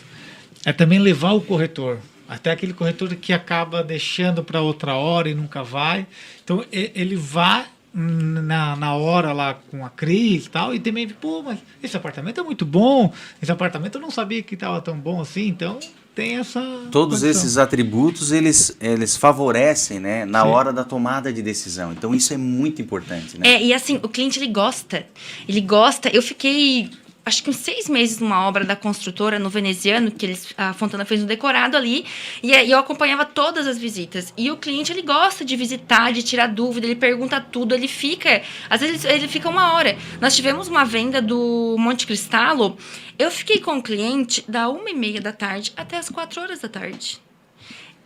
é 0.64 0.72
também 0.72 0.98
levar 0.98 1.32
o 1.32 1.40
corretor. 1.40 1.98
Até 2.28 2.50
aquele 2.50 2.72
corretor 2.72 3.14
que 3.16 3.32
acaba 3.32 3.82
deixando 3.82 4.42
para 4.42 4.60
outra 4.60 4.94
hora 4.94 5.28
e 5.28 5.34
nunca 5.34 5.62
vai. 5.62 6.06
Então 6.42 6.64
ele 6.72 7.16
vai 7.16 7.66
na, 7.92 8.76
na 8.76 8.94
hora 8.94 9.32
lá 9.32 9.54
com 9.54 9.84
a 9.84 9.88
Cris 9.88 10.46
e 10.46 10.50
tal, 10.50 10.74
e 10.74 10.78
também, 10.78 11.08
pô, 11.08 11.42
mas 11.42 11.58
esse 11.82 11.96
apartamento 11.96 12.38
é 12.38 12.42
muito 12.42 12.66
bom, 12.66 13.10
esse 13.40 13.50
apartamento 13.50 13.96
eu 13.96 14.02
não 14.02 14.10
sabia 14.10 14.42
que 14.42 14.52
estava 14.52 14.82
tão 14.82 14.98
bom 14.98 15.18
assim, 15.22 15.48
então 15.48 15.78
tem 16.16 16.38
essa. 16.38 16.60
Todos 16.90 17.20
condição. 17.20 17.42
esses 17.42 17.58
atributos, 17.58 18.32
eles, 18.32 18.74
eles 18.80 19.18
favorecem, 19.18 20.00
né, 20.00 20.24
na 20.24 20.42
Sim. 20.42 20.48
hora 20.48 20.72
da 20.72 20.82
tomada 20.82 21.30
de 21.30 21.42
decisão. 21.42 21.92
Então, 21.92 22.14
isso 22.14 22.32
é 22.32 22.38
muito 22.38 22.80
importante, 22.80 23.38
né? 23.38 23.46
É, 23.46 23.62
e 23.62 23.74
assim, 23.74 24.00
o 24.02 24.08
cliente 24.08 24.38
ele 24.38 24.50
gosta. 24.50 25.06
Ele 25.46 25.60
gosta. 25.60 26.08
Eu 26.08 26.22
fiquei, 26.22 26.90
acho 27.26 27.42
que 27.42 27.50
uns 27.50 27.56
seis 27.56 27.88
meses 27.88 28.20
numa 28.20 28.46
obra 28.46 28.64
da 28.64 28.76
construtora 28.76 29.36
no 29.36 29.50
veneziano, 29.50 30.12
que 30.12 30.24
eles, 30.24 30.54
a 30.56 30.72
Fontana 30.72 31.04
fez 31.04 31.24
um 31.24 31.26
decorado 31.26 31.76
ali, 31.76 32.06
e, 32.40 32.54
aí 32.54 32.70
eu 32.70 32.78
acompanhava 32.78 33.24
todas 33.24 33.66
as 33.66 33.76
visitas. 33.76 34.32
E 34.36 34.48
o 34.48 34.56
cliente 34.56 34.92
ele 34.92 35.02
gosta 35.02 35.44
de 35.44 35.56
visitar, 35.56 36.12
de 36.12 36.22
tirar 36.22 36.46
dúvida, 36.46 36.86
ele 36.86 36.94
pergunta 36.94 37.40
tudo, 37.40 37.74
ele 37.74 37.88
fica. 37.88 38.42
Às 38.70 38.80
vezes 38.80 39.04
ele 39.04 39.26
fica 39.26 39.48
uma 39.48 39.74
hora. 39.74 39.98
Nós 40.20 40.36
tivemos 40.36 40.68
uma 40.68 40.84
venda 40.84 41.20
do 41.20 41.74
Monte 41.76 42.06
Cristalo. 42.06 42.78
Eu 43.18 43.28
fiquei 43.28 43.58
com 43.58 43.78
o 43.78 43.82
cliente 43.82 44.44
da 44.46 44.68
uma 44.68 44.88
e 44.88 44.94
meia 44.94 45.20
da 45.20 45.32
tarde 45.32 45.72
até 45.76 45.96
as 45.96 46.08
quatro 46.08 46.40
horas 46.40 46.60
da 46.60 46.68
tarde. 46.68 47.20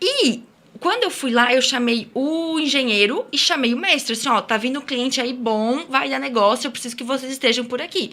E 0.01 0.43
quando 0.79 1.05
eu 1.05 1.11
fui 1.11 1.31
lá, 1.31 1.53
eu 1.53 1.61
chamei 1.61 2.11
o 2.15 2.59
engenheiro 2.59 3.27
e 3.31 3.37
chamei 3.37 3.75
o 3.75 3.77
mestre. 3.77 4.15
Assim, 4.15 4.31
ó, 4.31 4.41
tá 4.41 4.57
vindo 4.57 4.79
um 4.81 4.83
cliente 4.83 5.21
aí 5.21 5.35
bom, 5.35 5.85
vai 5.91 6.09
dar 6.09 6.19
negócio, 6.19 6.67
eu 6.67 6.73
preciso 6.73 6.97
que 6.97 7.05
vocês 7.05 7.31
estejam 7.31 7.67
por 7.67 7.83
aqui. 7.83 8.13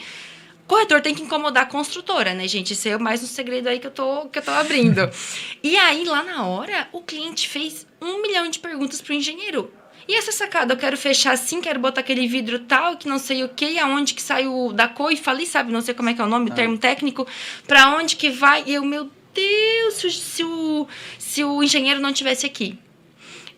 Corretor 0.68 1.02
tem 1.02 1.16
que 1.16 1.24
incomodar 1.24 1.64
a 1.64 1.66
construtora, 1.66 2.34
né, 2.34 2.46
gente? 2.48 2.74
Isso 2.74 2.90
é 2.90 2.98
mais 2.98 3.24
um 3.24 3.26
segredo 3.26 3.70
aí 3.70 3.80
que 3.80 3.88
eu 3.88 3.92
tô, 3.92 4.26
que 4.26 4.40
eu 4.40 4.44
tô 4.44 4.52
abrindo. 4.52 5.10
e 5.64 5.78
aí, 5.78 6.04
lá 6.04 6.22
na 6.24 6.46
hora, 6.46 6.90
o 6.92 7.02
cliente 7.02 7.48
fez 7.48 7.88
um 8.02 8.22
milhão 8.22 8.50
de 8.50 8.60
perguntas 8.60 9.02
pro 9.02 9.14
engenheiro. 9.14 9.72
E 10.08 10.16
essa 10.16 10.32
sacada, 10.32 10.74
eu 10.74 10.78
quero 10.78 10.98
fechar 10.98 11.34
assim, 11.34 11.62
quero 11.62 11.80
botar 11.80 12.02
aquele 12.02 12.28
vidro 12.28 12.60
tal, 12.60 12.98
que 12.98 13.08
não 13.08 13.18
sei 13.18 13.44
o 13.44 13.50
que, 13.50 13.66
e 13.66 13.80
aonde 13.80 14.14
que 14.14 14.22
saiu 14.22 14.72
da 14.74 14.88
coifa 14.88 15.32
ali, 15.32 15.46
sabe? 15.46 15.72
Não 15.72 15.82
sei 15.82 15.94
como 15.94 16.10
é 16.10 16.14
que 16.14 16.22
é 16.22 16.24
o 16.24 16.28
nome, 16.28 16.50
o 16.50 16.54
termo 16.54 16.78
técnico, 16.78 17.26
pra 17.66 17.96
onde 17.96 18.16
que 18.16 18.30
vai. 18.30 18.64
E 18.66 18.74
eu, 18.74 18.84
meu 18.84 19.10
Deus, 19.34 20.16
se 20.16 20.44
o, 20.44 20.88
se 21.18 21.44
o 21.44 21.64
engenheiro 21.64 22.00
não 22.00 22.12
tivesse 22.12 22.46
aqui. 22.46 22.78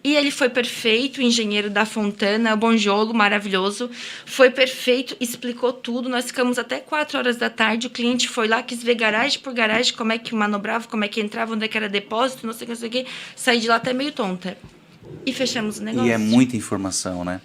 E 0.02 0.16
ele 0.16 0.32
foi 0.32 0.48
perfeito, 0.48 1.18
o 1.18 1.22
engenheiro 1.22 1.70
da 1.70 1.86
Fontana, 1.86 2.56
Bonjolo, 2.56 3.14
maravilhoso. 3.14 3.90
Foi 4.26 4.50
perfeito, 4.50 5.16
explicou 5.20 5.74
tudo. 5.74 6.08
Nós 6.08 6.26
ficamos 6.26 6.58
até 6.58 6.80
4 6.80 7.18
horas 7.18 7.36
da 7.36 7.50
tarde. 7.50 7.88
O 7.88 7.90
cliente 7.90 8.30
foi 8.30 8.48
lá, 8.48 8.64
quis 8.64 8.82
ver 8.82 8.96
garagem 8.96 9.40
por 9.40 9.54
garagem, 9.54 9.94
como 9.94 10.14
é 10.14 10.18
que 10.18 10.34
manobrava, 10.34 10.88
como 10.88 11.04
é 11.04 11.08
que 11.10 11.20
entrava, 11.20 11.54
onde 11.54 11.66
é 11.66 11.68
que 11.68 11.76
era 11.78 11.90
depósito, 11.90 12.48
não 12.48 12.54
sei 12.54 12.64
o 12.64 12.68
que, 12.68 12.72
não 12.74 12.80
sei 12.80 12.88
o 12.88 12.92
que. 12.92 13.06
Saí 13.36 13.60
de 13.60 13.68
lá 13.68 13.76
até 13.76 13.92
meio 13.92 14.14
tonta. 14.14 14.58
E 15.26 15.34
fechamos 15.34 15.80
o 15.80 15.84
negócio. 15.84 16.08
E 16.08 16.12
é 16.12 16.18
muita 16.18 16.56
informação, 16.56 17.26
né? 17.26 17.42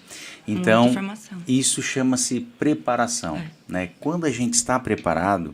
Então, 0.47 0.83
Muita 0.83 0.99
informação. 0.99 1.37
isso 1.47 1.81
chama-se 1.81 2.39
preparação, 2.59 3.35
É. 3.37 3.47
né? 3.67 3.89
Quando 3.99 4.25
a 4.25 4.31
gente 4.31 4.53
está 4.53 4.79
preparado, 4.79 5.53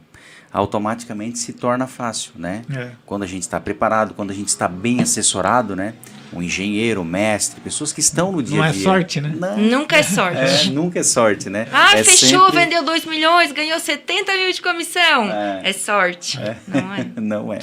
automaticamente 0.51 1.39
se 1.39 1.53
torna 1.53 1.87
fácil, 1.87 2.33
né? 2.35 2.63
É. 2.69 2.91
Quando 3.05 3.23
a 3.23 3.27
gente 3.27 3.43
está 3.43 3.59
preparado, 3.59 4.13
quando 4.13 4.31
a 4.31 4.33
gente 4.33 4.49
está 4.49 4.67
bem 4.67 5.01
assessorado, 5.01 5.75
né? 5.75 5.95
Um 6.33 6.41
engenheiro, 6.41 7.01
um 7.01 7.03
mestre, 7.05 7.59
pessoas 7.59 7.91
que 7.91 7.99
estão 7.99 8.31
no 8.31 8.41
dia 8.41 8.57
Não 8.57 8.63
a 8.63 8.69
é 8.69 8.71
dia. 8.71 8.83
sorte, 8.83 9.19
né? 9.19 9.33
Não, 9.37 9.57
Nunca 9.57 9.97
é 9.97 10.03
sorte. 10.03 10.37
é, 10.37 10.65
nunca 10.71 10.99
é 10.99 11.03
sorte, 11.03 11.49
né? 11.49 11.67
Ah, 11.73 11.97
É 11.97 12.03
fechou, 12.03 12.45
sempre- 12.45 12.59
vendeu 12.63 12.83
2 12.85 13.03
milhões, 13.05 13.51
ganhou 13.51 13.77
70 13.79 14.31
mil 14.37 14.51
de 14.51 14.61
comissão. 14.61 15.25
É. 15.29 15.61
É, 15.65 15.73
sorte, 15.73 16.39
não 16.67 16.93
é? 16.95 17.07
Não 17.19 17.53
é. 17.53 17.59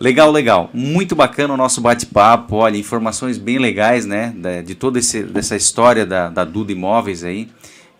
Legal, 0.00 0.30
legal. 0.32 0.70
Muito 0.74 1.14
bacana 1.14 1.54
o 1.54 1.56
nosso 1.56 1.80
bate-papo. 1.80 2.56
Olha, 2.56 2.76
informações 2.76 3.38
bem 3.38 3.58
legais, 3.58 4.04
né? 4.04 4.34
De 4.66 4.74
toda 4.74 4.98
esse, 4.98 5.22
dessa 5.22 5.54
história 5.54 6.04
da, 6.04 6.28
da 6.28 6.44
Duda 6.44 6.72
Imóveis 6.72 7.22
aí. 7.22 7.48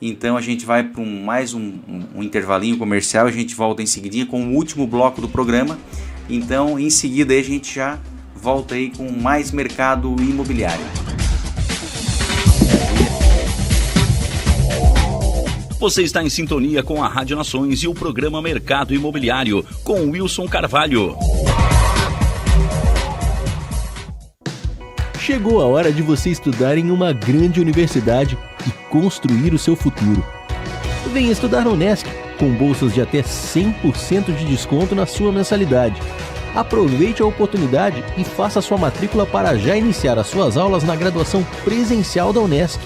Então 0.02 0.36
a 0.36 0.40
gente 0.40 0.66
vai 0.66 0.82
para 0.82 1.00
um, 1.00 1.22
mais 1.24 1.54
um, 1.54 1.60
um- 1.88 2.04
um 2.16 2.22
intervalinho 2.22 2.76
comercial. 2.76 3.26
A 3.26 3.30
gente 3.30 3.54
volta 3.54 3.80
em 3.80 3.86
seguidinha 3.86 4.26
com 4.26 4.44
o 4.44 4.54
último 4.54 4.86
bloco 4.88 5.20
do 5.20 5.28
programa. 5.28 5.78
Então, 6.28 6.78
em 6.80 6.90
seguida 6.90 7.32
aí 7.32 7.38
a 7.40 7.44
gente 7.44 7.72
já 7.74 7.98
volta 8.44 8.74
aí 8.74 8.90
com 8.90 9.10
mais 9.10 9.50
mercado 9.50 10.14
imobiliário. 10.20 10.84
Você 15.80 16.02
está 16.02 16.22
em 16.22 16.28
sintonia 16.28 16.82
com 16.82 17.02
a 17.02 17.08
Rádio 17.08 17.38
Nações 17.38 17.82
e 17.82 17.88
o 17.88 17.94
programa 17.94 18.42
Mercado 18.42 18.94
Imobiliário 18.94 19.64
com 19.82 20.10
Wilson 20.10 20.46
Carvalho. 20.46 21.16
Chegou 25.18 25.62
a 25.62 25.64
hora 25.64 25.90
de 25.90 26.02
você 26.02 26.28
estudar 26.28 26.76
em 26.76 26.90
uma 26.90 27.14
grande 27.14 27.62
universidade 27.62 28.36
e 28.66 28.70
construir 28.90 29.54
o 29.54 29.58
seu 29.58 29.74
futuro. 29.74 30.22
Venha 31.14 31.32
estudar 31.32 31.64
na 31.64 31.70
Unesc, 31.70 32.06
com 32.38 32.52
bolsas 32.52 32.92
de 32.92 33.00
até 33.00 33.22
100% 33.22 34.36
de 34.36 34.44
desconto 34.44 34.94
na 34.94 35.06
sua 35.06 35.32
mensalidade. 35.32 35.98
Aproveite 36.54 37.20
a 37.20 37.26
oportunidade 37.26 38.04
e 38.16 38.22
faça 38.22 38.62
sua 38.62 38.78
matrícula 38.78 39.26
para 39.26 39.56
já 39.56 39.76
iniciar 39.76 40.18
as 40.18 40.28
suas 40.28 40.56
aulas 40.56 40.84
na 40.84 40.94
graduação 40.94 41.44
presencial 41.64 42.32
da 42.32 42.40
Unesc. 42.40 42.80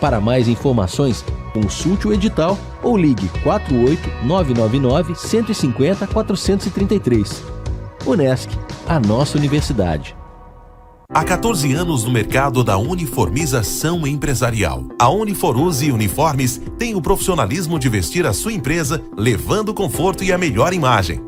Para 0.00 0.20
mais 0.20 0.46
informações, 0.46 1.24
consulte 1.52 2.06
o 2.06 2.12
edital 2.12 2.56
ou 2.82 2.96
ligue 2.96 3.28
48 3.42 4.24
999 4.24 5.14
150 5.16 6.06
433. 6.06 7.42
Unesc, 8.06 8.48
a 8.86 9.00
nossa 9.00 9.36
universidade. 9.36 10.16
Há 11.10 11.24
14 11.24 11.72
anos 11.72 12.04
no 12.04 12.12
mercado 12.12 12.62
da 12.62 12.76
uniformização 12.76 14.06
empresarial. 14.06 14.84
A 14.98 15.08
Uniforuse 15.08 15.90
Uniformes 15.90 16.60
tem 16.78 16.94
o 16.94 17.00
profissionalismo 17.00 17.78
de 17.78 17.88
vestir 17.88 18.26
a 18.26 18.32
sua 18.32 18.52
empresa, 18.52 19.02
levando 19.16 19.74
conforto 19.74 20.22
e 20.22 20.30
a 20.30 20.38
melhor 20.38 20.72
imagem. 20.72 21.27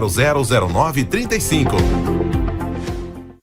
0009 0.00 1.04
35. 1.04 2.35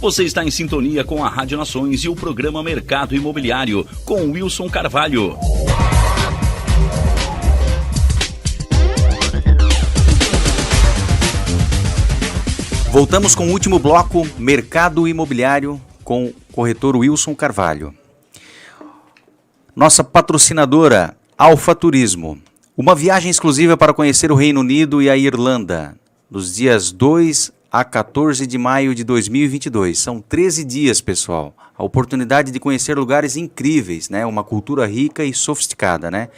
Você 0.00 0.22
está 0.22 0.44
em 0.44 0.50
sintonia 0.50 1.02
com 1.02 1.24
a 1.24 1.28
Rádio 1.28 1.58
Nações 1.58 2.04
e 2.04 2.08
o 2.08 2.14
programa 2.14 2.62
Mercado 2.62 3.16
Imobiliário 3.16 3.84
com 4.04 4.30
Wilson 4.30 4.70
Carvalho. 4.70 5.36
Voltamos 12.92 13.34
com 13.34 13.48
o 13.48 13.50
último 13.50 13.80
bloco, 13.80 14.24
Mercado 14.38 15.08
Imobiliário, 15.08 15.80
com 16.04 16.26
o 16.26 16.34
corretor 16.52 16.94
Wilson 16.94 17.34
Carvalho. 17.34 17.92
Nossa 19.74 20.04
patrocinadora, 20.04 21.16
Alfa 21.36 21.74
Turismo. 21.74 22.38
Uma 22.76 22.94
viagem 22.94 23.32
exclusiva 23.32 23.76
para 23.76 23.92
conhecer 23.92 24.30
o 24.30 24.36
Reino 24.36 24.60
Unido 24.60 25.02
e 25.02 25.10
a 25.10 25.16
Irlanda, 25.16 25.98
dos 26.30 26.54
dias 26.54 26.92
2 26.92 27.57
a 27.70 27.84
14 27.84 28.46
de 28.46 28.56
maio 28.56 28.94
de 28.94 29.04
2022. 29.04 29.98
São 29.98 30.20
13 30.20 30.64
dias, 30.64 31.00
pessoal. 31.00 31.54
A 31.76 31.84
oportunidade 31.84 32.50
de 32.50 32.58
conhecer 32.58 32.96
lugares 32.96 33.36
incríveis, 33.36 34.08
né? 34.08 34.24
Uma 34.24 34.42
cultura 34.42 34.86
rica 34.86 35.22
e 35.22 35.34
sofisticada, 35.34 36.10
né? 36.10 36.30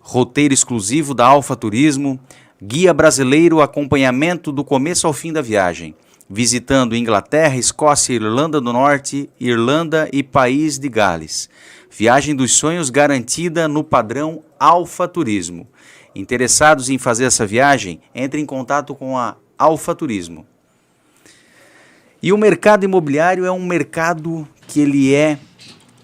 Roteiro 0.00 0.52
exclusivo 0.52 1.14
da 1.14 1.26
Alfa 1.26 1.56
Turismo, 1.56 2.20
guia 2.62 2.92
brasileiro, 2.92 3.62
acompanhamento 3.62 4.52
do 4.52 4.62
começo 4.62 5.06
ao 5.06 5.14
fim 5.14 5.32
da 5.32 5.40
viagem, 5.40 5.94
visitando 6.28 6.94
Inglaterra, 6.94 7.56
Escócia, 7.56 8.12
Irlanda 8.12 8.60
do 8.60 8.70
Norte, 8.70 9.30
Irlanda 9.40 10.08
e 10.12 10.22
País 10.22 10.78
de 10.78 10.90
Gales. 10.90 11.48
Viagem 11.90 12.34
dos 12.34 12.52
sonhos 12.52 12.90
garantida 12.90 13.66
no 13.66 13.82
padrão 13.82 14.42
Alfa 14.60 15.08
Turismo. 15.08 15.66
Interessados 16.14 16.90
em 16.90 16.98
fazer 16.98 17.24
essa 17.24 17.46
viagem, 17.46 18.00
entre 18.14 18.38
em 18.38 18.46
contato 18.46 18.94
com 18.94 19.16
a 19.16 19.36
Alfa 19.56 19.94
Turismo. 19.94 20.46
E 22.24 22.32
o 22.32 22.38
mercado 22.38 22.84
imobiliário 22.84 23.44
é 23.44 23.52
um 23.52 23.62
mercado 23.62 24.48
que 24.66 24.80
ele 24.80 25.14
é 25.14 25.38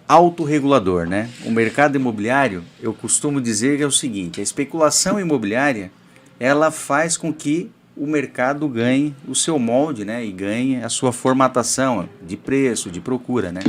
autorregulador, 0.07 1.07
né? 1.07 1.31
O 1.47 1.51
mercado 1.51 1.97
imobiliário, 1.97 2.63
eu 2.79 2.93
costumo 2.93 3.41
dizer 3.41 3.79
que 3.79 3.83
é 3.83 3.87
o 3.87 3.91
seguinte, 3.91 4.39
a 4.39 4.43
especulação 4.43 5.19
imobiliária, 5.19 5.91
ela 6.39 6.71
faz 6.71 7.17
com 7.17 7.33
que 7.33 7.71
o 7.97 8.07
mercado 8.07 8.69
ganhe 8.69 9.17
o 9.27 9.35
seu 9.35 9.59
molde, 9.59 10.05
né? 10.05 10.23
E 10.23 10.31
ganhe 10.31 10.85
a 10.85 10.91
sua 10.91 11.11
formatação 11.11 12.07
de 12.21 12.37
preço, 12.37 12.91
de 12.91 13.01
procura, 13.01 13.51
né? 13.51 13.63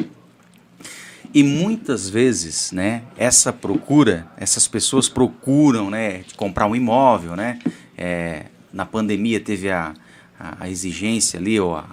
E 1.33 1.43
muitas 1.43 2.09
vezes, 2.09 2.73
né, 2.73 3.03
essa 3.15 3.53
procura, 3.53 4.27
essas 4.35 4.67
pessoas 4.67 5.07
procuram, 5.07 5.89
né, 5.89 6.25
comprar 6.35 6.67
um 6.67 6.75
imóvel, 6.75 7.33
né? 7.37 7.59
É, 7.97 8.47
na 8.73 8.85
pandemia 8.85 9.39
teve 9.39 9.71
a, 9.71 9.93
a, 10.37 10.69
exigência 10.69 11.39
ali, 11.39 11.57
ou 11.57 11.77
a, 11.77 11.85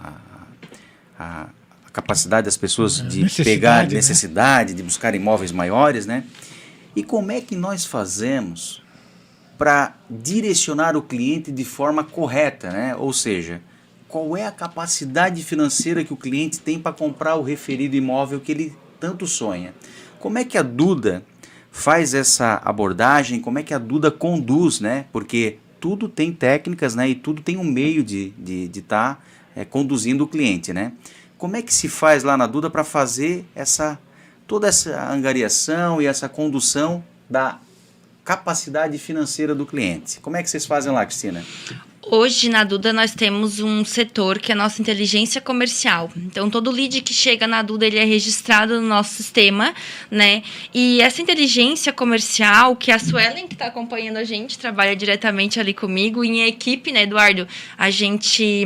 a, 1.19 1.49
a 1.87 1.91
capacidade 1.91 2.45
das 2.45 2.57
pessoas 2.57 2.97
de 2.97 3.23
necessidade, 3.23 3.45
pegar 3.45 3.87
né? 3.87 3.95
necessidade, 3.95 4.75
de 4.75 4.83
buscar 4.83 5.14
imóveis 5.14 5.53
maiores, 5.53 6.07
né? 6.07 6.25
E 6.95 7.03
como 7.03 7.33
é 7.33 7.41
que 7.41 7.57
nós 7.57 7.85
fazemos 7.85 8.83
para 9.57 9.95
direcionar 10.09 10.97
o 10.97 11.03
cliente 11.03 11.51
de 11.51 11.64
forma 11.64 12.05
correta, 12.05 12.71
né? 12.71 12.95
Ou 12.97 13.12
seja, 13.12 13.61
qual 14.09 14.37
é 14.37 14.47
a 14.47 14.53
capacidade 14.53 15.43
financeira 15.43 16.05
que 16.05 16.12
o 16.12 16.16
cliente 16.16 16.61
tem 16.61 16.79
para 16.79 16.93
comprar 16.93 17.35
o 17.35 17.43
referido 17.43 17.97
imóvel 17.97 18.41
que 18.41 18.53
ele 18.53 18.77
tanto 19.01 19.27
sonha? 19.27 19.75
Como 20.19 20.39
é 20.39 20.45
que 20.45 20.57
a 20.57 20.62
Duda 20.62 21.23
faz 21.71 22.14
essa 22.14 22.61
abordagem? 22.64 23.41
Como 23.41 23.59
é 23.59 23.62
que 23.62 23.75
a 23.75 23.79
Duda 23.79 24.11
conduz, 24.11 24.81
né? 24.81 25.07
Porque 25.12 25.59
tudo 25.81 26.09
tem 26.09 26.33
técnicas, 26.33 26.95
né? 26.95 27.09
E 27.09 27.14
tudo 27.14 27.43
tem 27.43 27.57
um 27.57 27.64
meio 27.64 28.03
de 28.03 28.29
estar 28.29 28.43
de, 28.43 28.69
de 28.69 28.83
tá, 28.83 29.19
é, 29.55 29.65
conduzindo 29.65 30.25
o 30.25 30.29
cliente, 30.29 30.73
né? 30.73 30.93
Como 31.37 31.57
é 31.57 31.63
que 31.63 31.73
se 31.73 31.89
faz 31.89 32.25
lá 32.25 32.37
na 32.37 32.47
Duda 32.47 32.69
para 32.69 32.85
fazer 32.85 33.45
essa 33.55 33.99
toda 34.47 34.67
essa 34.67 35.11
angariação 35.13 36.01
e 36.01 36.07
essa 36.07 36.29
condução 36.29 37.05
da 37.29 37.59
capacidade 38.25 38.99
financeira 38.99 39.55
do 39.55 39.67
cliente? 39.67 40.21
Como 40.21 40.37
é 40.37 40.43
que 40.43 40.51
vocês 40.51 40.67
fazem 40.67 40.91
lá, 40.91 41.05
Cristina? 41.05 41.45
Hoje 42.11 42.49
na 42.49 42.65
Duda 42.65 42.91
nós 42.91 43.15
temos 43.15 43.61
um 43.61 43.85
setor 43.85 44.39
que 44.39 44.51
é 44.51 44.55
a 44.55 44.57
nossa 44.57 44.81
inteligência 44.81 45.43
comercial. 45.43 46.11
Então 46.17 46.49
todo 46.49 46.71
lead 46.71 47.03
que 47.03 47.13
chega 47.13 47.47
na 47.47 47.61
Duda 47.61 47.85
ele 47.85 47.99
é 47.99 48.05
registrado 48.05 48.81
no 48.81 48.89
nosso 48.89 49.15
sistema, 49.15 49.75
né? 50.11 50.43
E 50.73 51.03
essa 51.03 51.21
inteligência 51.21 51.93
comercial 51.93 52.75
que 52.75 52.91
a 52.91 52.99
Suelen 52.99 53.47
que 53.47 53.55
está 53.55 53.67
acompanhando 53.67 54.17
a 54.17 54.25
gente 54.25 54.59
trabalha 54.59 54.97
diretamente 54.97 55.61
ali 55.61 55.75
comigo 55.75 56.25
em 56.25 56.47
equipe, 56.47 56.93
né, 56.93 57.03
Eduardo? 57.03 57.47
A 57.77 57.91
gente 57.91 58.65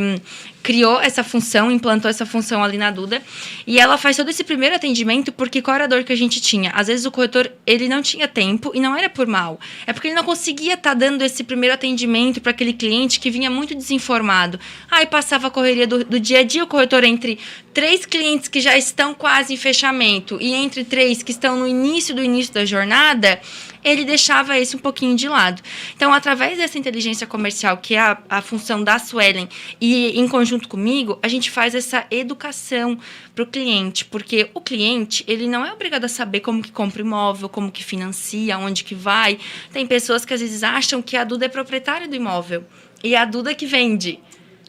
criou 0.62 1.00
essa 1.00 1.24
função, 1.24 1.70
implantou 1.70 2.10
essa 2.10 2.24
função 2.24 2.62
ali 2.62 2.78
na 2.78 2.90
Duda, 2.90 3.20
e 3.66 3.78
ela 3.78 3.98
faz 3.98 4.16
todo 4.16 4.28
esse 4.28 4.44
primeiro 4.44 4.76
atendimento 4.76 5.32
porque 5.32 5.60
qual 5.60 5.74
era 5.74 5.84
a 5.84 5.86
dor 5.86 6.04
que 6.04 6.12
a 6.12 6.16
gente 6.16 6.40
tinha? 6.40 6.70
Às 6.70 6.86
vezes 6.86 7.04
o 7.04 7.10
corretor, 7.10 7.50
ele 7.66 7.88
não 7.88 8.00
tinha 8.00 8.28
tempo 8.28 8.70
e 8.74 8.80
não 8.80 8.96
era 8.96 9.10
por 9.10 9.26
mal, 9.26 9.58
é 9.86 9.92
porque 9.92 10.08
ele 10.08 10.14
não 10.14 10.24
conseguia 10.24 10.74
estar 10.74 10.94
dando 10.94 11.22
esse 11.22 11.42
primeiro 11.42 11.74
atendimento 11.74 12.40
para 12.40 12.50
aquele 12.52 12.72
cliente 12.72 13.18
que 13.18 13.30
vinha 13.30 13.50
muito 13.50 13.74
desinformado. 13.74 14.58
Aí 14.90 15.06
passava 15.06 15.48
a 15.48 15.50
correria 15.50 15.86
do, 15.86 16.04
do 16.04 16.20
dia 16.20 16.40
a 16.40 16.42
dia, 16.42 16.64
o 16.64 16.66
corretor 16.66 17.04
entre 17.04 17.38
três 17.72 18.04
clientes 18.06 18.48
que 18.48 18.60
já 18.60 18.76
estão 18.76 19.14
quase 19.14 19.54
em 19.54 19.56
fechamento 19.56 20.38
e 20.40 20.52
entre 20.52 20.84
três 20.84 21.22
que 21.22 21.30
estão 21.32 21.58
no 21.58 21.66
início 21.66 22.14
do 22.14 22.22
início 22.22 22.52
da 22.52 22.64
jornada, 22.64 23.40
ele 23.85 24.05
deixava 24.05 24.59
esse 24.59 24.76
um 24.76 24.78
pouquinho 24.78 25.16
de 25.16 25.28
lado. 25.28 25.62
Então, 25.95 26.12
através 26.12 26.59
dessa 26.59 26.78
inteligência 26.78 27.26
comercial, 27.26 27.76
que 27.76 27.95
é 27.95 28.01
a, 28.01 28.18
a 28.28 28.43
função 28.43 28.83
da 28.83 28.99
Suelen, 28.99 29.49
e 29.80 30.18
em 30.18 30.28
conjunto 30.28 30.68
comigo, 30.68 31.18
a 31.22 31.28
gente 31.28 31.51
faz 31.51 31.74
essa 31.74 32.07
educação 32.11 32.99
para 33.35 33.45
o 33.45 33.47
cliente, 33.47 34.05
porque 34.05 34.51
o 34.55 34.61
cliente, 34.61 35.24
ele 35.26 35.47
não 35.47 35.64
é 35.64 35.72
obrigado 35.72 36.05
a 36.05 36.09
saber 36.09 36.41
como 36.41 36.62
que 36.62 36.70
compra 36.70 37.03
imóvel, 37.03 37.49
como 37.49 37.72
que 37.72 37.83
financia, 37.83 38.59
onde 38.59 38.85
que 38.85 38.95
vai. 38.95 39.39
Tem 39.72 39.87
pessoas 39.87 40.24
que 40.24 40.35
às 40.35 40.41
vezes 40.41 40.62
acham 40.62 41.03
que 41.03 41.16
a 41.16 41.24
Duda 41.24 41.47
é 41.47 41.49
proprietária 41.49 42.07
do 42.07 42.14
imóvel 42.14 42.64
e 43.03 43.16
a 43.16 43.24
Duda 43.24 43.55
que 43.55 43.66
vende. 43.66 44.20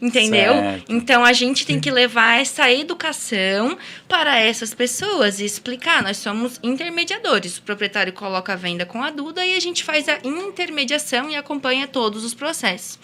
Entendeu? 0.03 0.53
Certo. 0.53 0.91
Então 0.91 1.23
a 1.23 1.31
gente 1.31 1.65
tem 1.65 1.79
que 1.79 1.89
levar 1.89 2.41
essa 2.41 2.69
educação 2.69 3.77
para 4.05 4.37
essas 4.37 4.73
pessoas 4.73 5.39
e 5.39 5.45
explicar. 5.45 6.03
Nós 6.03 6.17
somos 6.17 6.59
intermediadores. 6.61 7.57
O 7.57 7.61
proprietário 7.61 8.11
coloca 8.11 8.51
a 8.51 8.55
venda 8.57 8.85
com 8.85 9.01
a 9.01 9.09
Duda 9.09 9.45
e 9.45 9.55
a 9.55 9.59
gente 9.61 9.81
faz 9.81 10.09
a 10.09 10.19
intermediação 10.25 11.29
e 11.29 11.37
acompanha 11.37 11.87
todos 11.87 12.25
os 12.25 12.33
processos. 12.33 12.99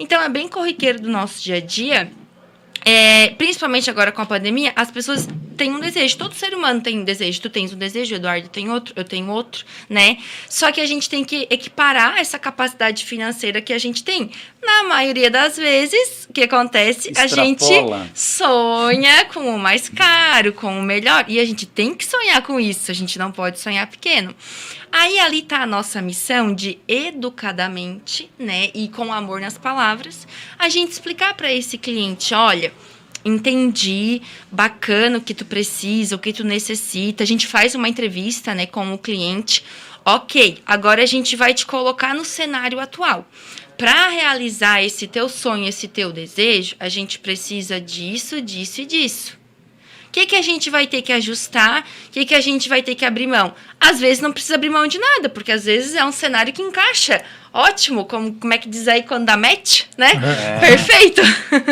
Então 0.00 0.20
é 0.20 0.28
bem 0.28 0.48
corriqueiro 0.48 1.00
do 1.00 1.08
nosso 1.08 1.40
dia 1.40 1.58
a 1.58 1.60
dia. 1.60 2.10
É, 2.84 3.28
principalmente 3.30 3.88
agora 3.88 4.10
com 4.10 4.22
a 4.22 4.26
pandemia, 4.26 4.72
as 4.74 4.90
pessoas 4.90 5.28
têm 5.56 5.72
um 5.72 5.80
desejo. 5.80 6.16
Todo 6.18 6.34
ser 6.34 6.54
humano 6.54 6.80
tem 6.80 6.98
um 6.98 7.04
desejo. 7.04 7.40
Tu 7.40 7.50
tens 7.50 7.72
um 7.72 7.78
desejo, 7.78 8.14
Eduardo 8.14 8.48
tem 8.48 8.70
outro, 8.70 8.92
eu 8.96 9.04
tenho 9.04 9.28
outro, 9.28 9.64
né? 9.88 10.18
Só 10.48 10.72
que 10.72 10.80
a 10.80 10.86
gente 10.86 11.08
tem 11.08 11.24
que 11.24 11.46
equiparar 11.50 12.18
essa 12.18 12.38
capacidade 12.38 13.04
financeira 13.04 13.60
que 13.60 13.72
a 13.72 13.78
gente 13.78 14.02
tem. 14.02 14.30
Na 14.62 14.84
maioria 14.84 15.30
das 15.30 15.56
vezes, 15.56 16.26
o 16.28 16.32
que 16.32 16.42
acontece? 16.42 17.12
A 17.16 17.26
gente 17.26 17.62
Extrapola. 17.62 18.08
sonha 18.14 19.24
com 19.26 19.54
o 19.54 19.58
mais 19.58 19.88
caro, 19.88 20.52
com 20.52 20.78
o 20.78 20.82
melhor. 20.82 21.24
E 21.28 21.38
a 21.38 21.44
gente 21.44 21.66
tem 21.66 21.94
que 21.94 22.04
sonhar 22.04 22.42
com 22.42 22.58
isso. 22.58 22.90
A 22.90 22.94
gente 22.94 23.18
não 23.18 23.30
pode 23.30 23.58
sonhar 23.58 23.86
pequeno. 23.86 24.34
Aí 24.92 25.18
ali 25.18 25.38
está 25.38 25.62
a 25.62 25.66
nossa 25.66 26.02
missão 26.02 26.54
de 26.54 26.78
educadamente, 26.86 28.30
né, 28.38 28.70
e 28.74 28.88
com 28.88 29.10
amor 29.10 29.40
nas 29.40 29.56
palavras, 29.56 30.28
a 30.58 30.68
gente 30.68 30.92
explicar 30.92 31.34
para 31.34 31.50
esse 31.50 31.78
cliente, 31.78 32.34
olha, 32.34 32.70
entendi, 33.24 34.20
bacana 34.50 35.16
o 35.16 35.20
que 35.22 35.32
tu 35.32 35.46
precisa, 35.46 36.14
o 36.14 36.18
que 36.18 36.32
tu 36.32 36.44
necessita. 36.44 37.24
A 37.24 37.26
gente 37.26 37.46
faz 37.46 37.74
uma 37.74 37.88
entrevista, 37.88 38.54
né, 38.54 38.66
com 38.66 38.92
o 38.92 38.98
cliente. 38.98 39.64
OK, 40.04 40.58
agora 40.66 41.02
a 41.02 41.06
gente 41.06 41.36
vai 41.36 41.54
te 41.54 41.64
colocar 41.64 42.14
no 42.14 42.24
cenário 42.24 42.78
atual. 42.78 43.26
Para 43.78 44.08
realizar 44.08 44.82
esse 44.84 45.06
teu 45.06 45.28
sonho, 45.28 45.66
esse 45.66 45.88
teu 45.88 46.12
desejo, 46.12 46.76
a 46.78 46.88
gente 46.88 47.18
precisa 47.18 47.80
disso, 47.80 48.42
disso 48.42 48.82
e 48.82 48.86
disso. 48.86 49.41
O 50.12 50.20
que, 50.20 50.26
que 50.26 50.36
a 50.36 50.42
gente 50.42 50.68
vai 50.68 50.86
ter 50.86 51.00
que 51.00 51.10
ajustar? 51.10 51.80
O 51.80 52.10
que, 52.10 52.26
que 52.26 52.34
a 52.34 52.40
gente 52.42 52.68
vai 52.68 52.82
ter 52.82 52.94
que 52.94 53.02
abrir 53.02 53.26
mão? 53.26 53.54
Às 53.80 53.98
vezes 53.98 54.20
não 54.20 54.30
precisa 54.30 54.56
abrir 54.56 54.68
mão 54.68 54.86
de 54.86 54.98
nada, 54.98 55.30
porque 55.30 55.50
às 55.50 55.64
vezes 55.64 55.94
é 55.94 56.04
um 56.04 56.12
cenário 56.12 56.52
que 56.52 56.60
encaixa. 56.60 57.24
Ótimo, 57.50 58.04
como, 58.04 58.34
como 58.34 58.52
é 58.52 58.58
que 58.58 58.68
diz 58.68 58.86
aí 58.88 59.04
quando 59.04 59.24
dá 59.24 59.38
match, 59.38 59.84
né? 59.96 60.10
Perfeito. 60.60 61.22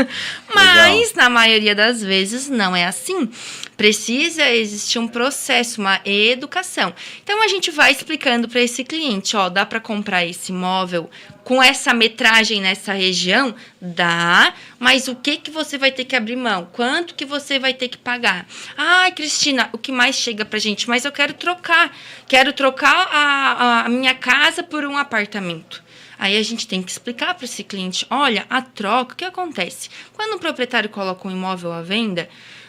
Mas, 0.54 1.12
na 1.12 1.28
maioria 1.28 1.74
das 1.74 2.02
vezes, 2.02 2.48
não 2.48 2.74
é 2.74 2.86
assim. 2.86 3.28
Precisa 3.76 4.48
existir 4.48 4.98
um 4.98 5.06
processo, 5.06 5.78
uma 5.78 6.00
educação. 6.02 6.94
Então, 7.22 7.42
a 7.42 7.48
gente 7.48 7.70
vai 7.70 7.92
explicando 7.92 8.48
para 8.48 8.62
esse 8.62 8.84
cliente, 8.84 9.36
ó, 9.36 9.50
dá 9.50 9.66
para 9.66 9.80
comprar 9.80 10.24
esse 10.24 10.50
imóvel 10.50 11.10
com 11.50 11.60
essa 11.60 11.92
metragem 11.92 12.60
nessa 12.60 12.92
região? 12.92 13.52
Dá, 13.80 14.54
mas 14.78 15.08
o 15.08 15.16
que 15.16 15.36
que 15.36 15.50
você 15.50 15.76
vai 15.76 15.90
ter 15.90 16.04
que 16.04 16.14
abrir 16.14 16.36
mão? 16.36 16.68
Quanto 16.72 17.12
que 17.12 17.24
você 17.24 17.58
vai 17.58 17.74
ter 17.74 17.88
que 17.88 17.98
pagar? 17.98 18.46
Ai, 18.76 19.10
Cristina, 19.10 19.68
o 19.72 19.76
que 19.76 19.90
mais 19.90 20.14
chega 20.14 20.44
pra 20.44 20.60
gente? 20.60 20.88
Mas 20.88 21.04
eu 21.04 21.10
quero 21.10 21.34
trocar. 21.34 21.92
Quero 22.28 22.52
trocar 22.52 23.08
a, 23.10 23.80
a 23.84 23.88
minha 23.88 24.14
casa 24.14 24.62
por 24.62 24.84
um 24.84 24.96
apartamento. 24.96 25.82
Aí 26.16 26.36
a 26.36 26.42
gente 26.44 26.68
tem 26.68 26.84
que 26.84 26.92
explicar 26.92 27.34
para 27.34 27.46
esse 27.46 27.64
cliente: 27.64 28.06
olha, 28.08 28.46
a 28.48 28.62
troca, 28.62 29.14
o 29.14 29.16
que 29.16 29.24
acontece? 29.24 29.90
Quando 30.12 30.34
o 30.34 30.38
proprietário 30.38 30.88
coloca 30.88 31.26
um 31.26 31.32
imóvel 31.32 31.72
à 31.72 31.82
venda, 31.82 32.28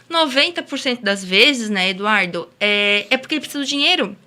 90% 0.09 1.01
das 1.03 1.23
vezes, 1.23 1.69
né, 1.69 1.91
Eduardo, 1.91 2.49
é, 2.59 3.05
é 3.11 3.17
porque 3.17 3.36
ele 3.36 3.41
precisa 3.41 3.63
do 3.63 3.69
dinheiro. 3.69 4.17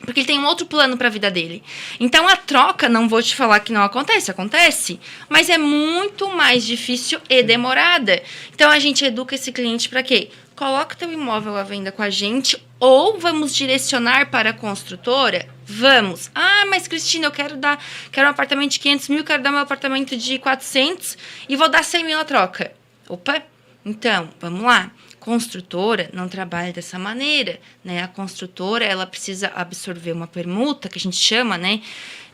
Porque 0.00 0.20
ele 0.20 0.26
tem 0.26 0.38
um 0.38 0.46
outro 0.46 0.66
plano 0.66 0.96
para 0.96 1.08
a 1.08 1.10
vida 1.10 1.30
dele. 1.30 1.62
Então 1.98 2.28
a 2.28 2.36
troca, 2.36 2.88
não 2.88 3.08
vou 3.08 3.22
te 3.22 3.34
falar 3.34 3.60
que 3.60 3.72
não 3.72 3.82
acontece, 3.82 4.30
acontece, 4.30 5.00
mas 5.28 5.48
é 5.48 5.56
muito 5.56 6.28
mais 6.28 6.66
difícil 6.66 7.20
e 7.28 7.42
demorada. 7.42 8.22
Então 8.54 8.70
a 8.70 8.78
gente 8.78 9.04
educa 9.04 9.34
esse 9.34 9.50
cliente 9.52 9.88
para 9.88 10.02
quê? 10.02 10.30
Coloca 10.54 10.96
teu 10.96 11.12
imóvel 11.12 11.56
à 11.56 11.62
venda 11.62 11.92
com 11.92 12.02
a 12.02 12.10
gente 12.10 12.62
ou 12.78 13.18
vamos 13.18 13.54
direcionar 13.54 14.30
para 14.30 14.50
a 14.50 14.54
construtora? 14.54 15.48
Vamos. 15.64 16.30
Ah, 16.34 16.64
mas 16.68 16.86
Cristina, 16.86 17.26
eu 17.26 17.30
quero 17.30 17.56
dar, 17.56 17.82
quero 18.12 18.26
um 18.26 18.30
apartamento 18.30 18.72
de 18.72 18.78
500 18.80 19.08
mil, 19.08 19.24
quero 19.24 19.42
dar 19.42 19.50
meu 19.50 19.60
apartamento 19.60 20.16
de 20.16 20.38
400 20.38 21.16
e 21.48 21.56
vou 21.56 21.68
dar 21.68 21.82
100 21.82 22.04
mil 22.04 22.18
a 22.18 22.24
troca. 22.24 22.72
Opa, 23.08 23.42
então, 23.84 24.30
vamos 24.40 24.62
lá. 24.62 24.90
Construtora 25.26 26.08
não 26.12 26.28
trabalha 26.28 26.72
dessa 26.72 27.00
maneira, 27.00 27.58
né? 27.84 28.00
A 28.00 28.06
construtora, 28.06 28.84
ela 28.84 29.04
precisa 29.04 29.50
absorver 29.56 30.12
uma 30.12 30.28
permuta, 30.28 30.88
que 30.88 30.98
a 30.98 31.00
gente 31.00 31.16
chama, 31.16 31.58
né? 31.58 31.82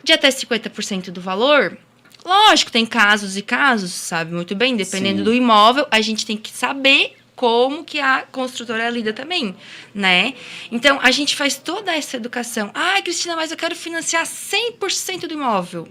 De 0.05 0.12
até 0.12 0.28
50% 0.28 1.11
do 1.11 1.18
valor. 1.18 1.78
Lógico, 2.22 2.70
tem 2.70 2.84
casos 2.84 3.34
e 3.38 3.40
casos, 3.40 3.93
sabe 3.93 4.34
muito 4.34 4.55
bem, 4.55 4.76
dependendo 4.76 5.20
Sim. 5.20 5.24
do 5.24 5.32
imóvel, 5.32 5.86
a 5.90 6.03
gente 6.03 6.26
tem 6.26 6.36
que 6.36 6.51
saber 6.51 7.16
como 7.34 7.82
que 7.82 7.99
a 7.99 8.26
construtora 8.30 8.90
lida 8.90 9.14
também, 9.14 9.57
né? 9.95 10.34
Então, 10.70 11.01
a 11.03 11.11
gente 11.11 11.34
faz 11.34 11.57
toda 11.57 11.97
essa 11.97 12.18
educação. 12.18 12.70
Ah, 12.74 13.01
Cristina, 13.01 13.34
mas 13.34 13.51
eu 13.51 13.57
quero 13.57 13.74
financiar 13.74 14.26
100% 14.26 15.26
do 15.26 15.32
imóvel. 15.32 15.88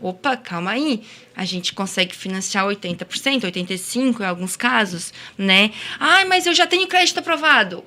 Opa, 0.00 0.36
calma 0.36 0.72
aí. 0.72 1.02
A 1.36 1.44
gente 1.44 1.72
consegue 1.72 2.14
financiar 2.14 2.64
80%, 2.66 3.42
85% 3.42 4.20
em 4.20 4.24
alguns 4.24 4.56
casos, 4.56 5.12
né? 5.36 5.70
Ah, 5.98 6.24
mas 6.26 6.46
eu 6.46 6.54
já 6.54 6.66
tenho 6.66 6.86
crédito 6.86 7.18
aprovado. 7.18 7.84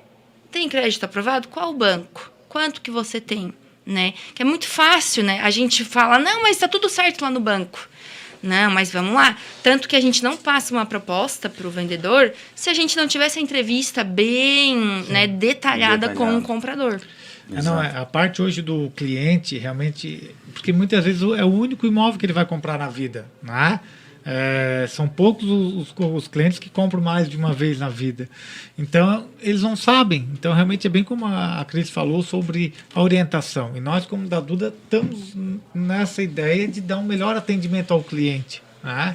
Tem 0.50 0.68
crédito 0.68 1.04
aprovado? 1.04 1.48
Qual 1.48 1.72
banco? 1.74 2.30
Quanto 2.48 2.80
que 2.80 2.90
você 2.90 3.20
tem? 3.20 3.52
Né? 3.84 4.14
Que 4.34 4.42
é 4.42 4.44
muito 4.44 4.66
fácil, 4.66 5.24
né? 5.24 5.40
A 5.42 5.50
gente 5.50 5.84
fala, 5.84 6.18
não, 6.18 6.42
mas 6.42 6.52
está 6.52 6.68
tudo 6.68 6.88
certo 6.88 7.22
lá 7.22 7.30
no 7.30 7.40
banco. 7.40 7.88
Não, 8.44 8.70
mas 8.70 8.92
vamos 8.92 9.14
lá. 9.14 9.36
Tanto 9.62 9.88
que 9.88 9.96
a 9.96 10.00
gente 10.00 10.22
não 10.22 10.36
passa 10.36 10.72
uma 10.72 10.84
proposta 10.84 11.48
para 11.48 11.66
o 11.66 11.70
vendedor 11.70 12.32
se 12.54 12.68
a 12.68 12.74
gente 12.74 12.94
não 12.96 13.08
tivesse 13.08 13.38
a 13.38 13.42
entrevista 13.42 14.04
bem 14.04 14.76
né, 15.08 15.26
detalhada 15.26 16.08
Detalhado. 16.08 16.14
com 16.14 16.38
o 16.38 16.42
comprador. 16.42 17.00
É, 17.52 17.62
não, 17.62 17.82
é, 17.82 17.96
a 17.96 18.04
parte 18.04 18.42
hoje 18.42 18.60
do 18.62 18.90
cliente 18.94 19.58
realmente. 19.58 20.34
Porque 20.54 20.72
muitas 20.72 21.04
vezes 21.04 21.20
é 21.22 21.44
o 21.44 21.52
único 21.52 21.86
imóvel 21.86 22.18
que 22.18 22.24
ele 22.24 22.32
vai 22.32 22.46
comprar 22.46 22.78
na 22.78 22.88
vida. 22.88 23.26
Né? 23.42 23.80
É, 24.26 24.86
são 24.88 25.06
poucos 25.06 25.44
os, 25.46 25.94
os- 25.98 26.28
clientes 26.28 26.58
que 26.58 26.70
compram 26.70 27.02
mais 27.02 27.28
de 27.28 27.36
uma 27.36 27.52
vez 27.52 27.78
na 27.78 27.90
vida. 27.90 28.26
Então, 28.78 29.26
eles 29.42 29.60
não 29.60 29.76
sabem. 29.76 30.26
Então, 30.32 30.54
realmente 30.54 30.86
é 30.86 30.90
bem 30.90 31.04
como 31.04 31.26
a, 31.26 31.60
a 31.60 31.64
Cris 31.66 31.90
falou 31.90 32.22
sobre 32.22 32.72
a 32.94 33.02
orientação. 33.02 33.72
E 33.76 33.80
nós, 33.80 34.06
como 34.06 34.26
da 34.26 34.40
Duda, 34.40 34.72
estamos 34.84 35.34
nessa 35.74 36.22
ideia 36.22 36.66
de 36.66 36.80
dar 36.80 36.96
um 36.96 37.04
melhor 37.04 37.36
atendimento 37.36 37.92
ao 37.92 38.02
cliente. 38.02 38.62
Né? 38.82 39.14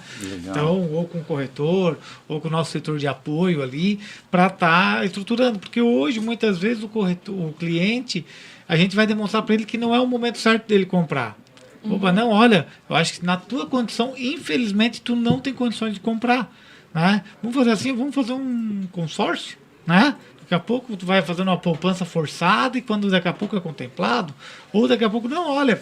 Então, 0.52 0.82
ou 0.92 1.06
com 1.08 1.20
o 1.20 1.24
corretor, 1.24 1.98
ou 2.28 2.40
com 2.40 2.48
o 2.48 2.52
nosso 2.52 2.72
setor 2.72 3.00
de 3.00 3.08
apoio 3.08 3.64
ali, 3.64 4.00
para 4.30 4.46
estar 4.48 5.06
estruturando. 5.06 5.58
Porque 5.58 5.82
hoje, 5.82 6.20
muitas 6.20 6.60
vezes, 6.60 6.84
o, 6.84 6.88
corretor, 6.88 7.34
o 7.36 7.54
cliente, 7.54 8.24
a 8.70 8.78
gente 8.78 8.96
vai 8.96 9.08
demonstrar 9.08 9.42
para 9.42 9.56
ele 9.56 9.66
que 9.66 9.80
não 9.80 9.96
é 9.96 10.00
o 10.00 10.06
momento 10.06 10.38
certo 10.38 10.68
dele 10.68 10.86
comprar. 10.86 11.36
Opa, 11.84 12.12
não, 12.12 12.30
olha, 12.30 12.68
eu 12.88 12.96
acho 12.96 13.14
que 13.14 13.26
na 13.26 13.36
tua 13.36 13.66
condição, 13.66 14.14
infelizmente, 14.16 15.02
tu 15.02 15.16
não 15.16 15.40
tem 15.40 15.54
condições 15.54 15.96
de 15.96 16.00
comprar. 16.00 16.54
Né? 16.94 17.24
Vamos 17.42 17.58
fazer 17.58 17.72
assim, 17.72 17.96
vamos 17.96 18.14
fazer 18.14 18.34
um 18.34 18.84
consórcio, 18.92 19.58
né? 19.88 20.16
Daqui 20.42 20.54
a 20.54 20.60
pouco 20.60 20.96
tu 20.96 21.06
vai 21.06 21.22
fazendo 21.24 21.48
uma 21.48 21.58
poupança 21.58 22.06
forçada 22.06 22.78
e 22.78 22.82
quando 22.82 23.10
daqui 23.10 23.28
a 23.28 23.34
pouco 23.34 23.56
é 23.56 23.60
contemplado, 23.60 24.34
ou 24.72 24.88
daqui 24.88 25.04
a 25.04 25.10
pouco, 25.10 25.28
não, 25.28 25.50
olha, 25.50 25.82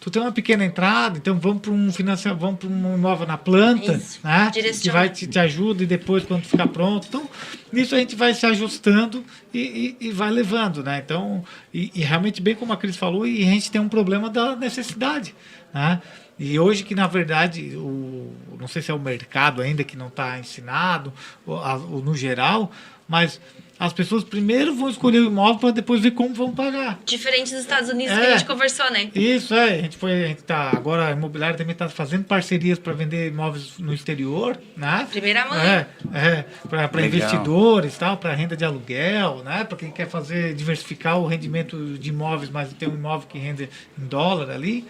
tu 0.00 0.10
tem 0.10 0.22
uma 0.22 0.32
pequena 0.32 0.64
entrada, 0.64 1.18
então 1.18 1.38
vamos 1.38 1.60
para 1.62 1.70
um 1.72 1.92
financiamento, 1.92 2.40
vamos 2.40 2.58
para 2.60 2.68
imóvel 2.68 3.26
na 3.26 3.36
planta, 3.36 3.94
Isso, 3.94 4.20
né? 4.22 4.50
Que 4.82 4.90
vai 4.90 5.08
te, 5.10 5.26
te 5.26 5.38
ajuda 5.38 5.82
e 5.82 5.86
depois 5.86 6.24
quando 6.24 6.44
ficar 6.44 6.68
pronto. 6.68 7.06
Então, 7.08 7.28
nisso 7.72 7.94
a 7.94 7.98
gente 7.98 8.14
vai 8.14 8.32
se 8.34 8.46
ajustando 8.46 9.24
e, 9.52 9.96
e- 10.00 10.06
e 10.08 10.12
vai 10.12 10.30
levando, 10.30 10.82
né? 10.82 11.02
Então, 11.04 11.44
e, 11.74 11.90
e 11.94 12.00
realmente 12.02 12.40
bem 12.40 12.54
como 12.54 12.72
a 12.72 12.76
Cris 12.76 12.96
falou, 12.96 13.26
e 13.26 13.42
a 13.42 13.46
gente 13.50 13.70
tem 13.70 13.80
um 13.80 13.88
problema 13.88 14.30
da 14.30 14.54
necessidade, 14.56 15.34
né? 15.74 16.00
E 16.38 16.56
hoje 16.56 16.84
que, 16.84 16.94
na 16.94 17.08
verdade, 17.08 17.74
o, 17.76 18.32
não 18.60 18.68
sei 18.68 18.80
se 18.80 18.92
é 18.92 18.94
o 18.94 18.98
mercado 19.00 19.60
ainda 19.60 19.82
que 19.82 19.96
não 19.96 20.06
está 20.06 20.38
ensinado, 20.38 21.12
ou, 21.44 21.56
ou 21.90 22.00
no 22.02 22.14
geral, 22.14 22.70
mas 23.08 23.40
as 23.78 23.92
pessoas 23.92 24.24
primeiro 24.24 24.74
vão 24.74 24.88
escolher 24.90 25.20
o 25.20 25.26
imóvel 25.26 25.58
para 25.60 25.70
depois 25.70 26.00
ver 26.00 26.10
como 26.10 26.34
vão 26.34 26.52
pagar. 26.52 26.98
Diferente 27.04 27.50
dos 27.52 27.60
Estados 27.60 27.88
Unidos 27.88 28.12
que 28.16 28.20
É. 28.24 28.26
a 28.34 28.36
gente 28.36 28.46
conversou, 28.46 28.90
né? 28.90 29.10
Isso, 29.14 29.54
é. 29.54 29.74
A 29.78 29.82
gente 29.82 29.96
foi. 29.96 30.24
A 30.24 30.28
gente 30.28 30.42
tá, 30.42 30.70
agora 30.74 31.08
a 31.08 31.10
imobiliária 31.12 31.56
também 31.56 31.72
está 31.72 31.88
fazendo 31.88 32.24
parcerias 32.24 32.78
para 32.78 32.92
vender 32.92 33.28
imóveis 33.28 33.78
no 33.78 33.94
exterior, 33.94 34.58
né? 34.76 35.06
Primeira 35.10 35.46
mão. 35.46 35.56
É, 35.58 35.86
é 36.12 36.44
para 36.68 37.06
investidores, 37.06 37.96
tal, 37.96 38.16
para 38.16 38.34
renda 38.34 38.56
de 38.56 38.64
aluguel, 38.64 39.42
né? 39.44 39.64
Para 39.64 39.78
quem 39.78 39.90
quer 39.90 40.08
fazer 40.08 40.54
diversificar 40.54 41.18
o 41.18 41.26
rendimento 41.26 41.76
de 41.98 42.08
imóveis, 42.08 42.50
mas 42.50 42.72
tem 42.72 42.88
um 42.88 42.94
imóvel 42.94 43.28
que 43.28 43.38
rende 43.38 43.68
em 43.98 44.04
dólar 44.06 44.50
ali. 44.50 44.84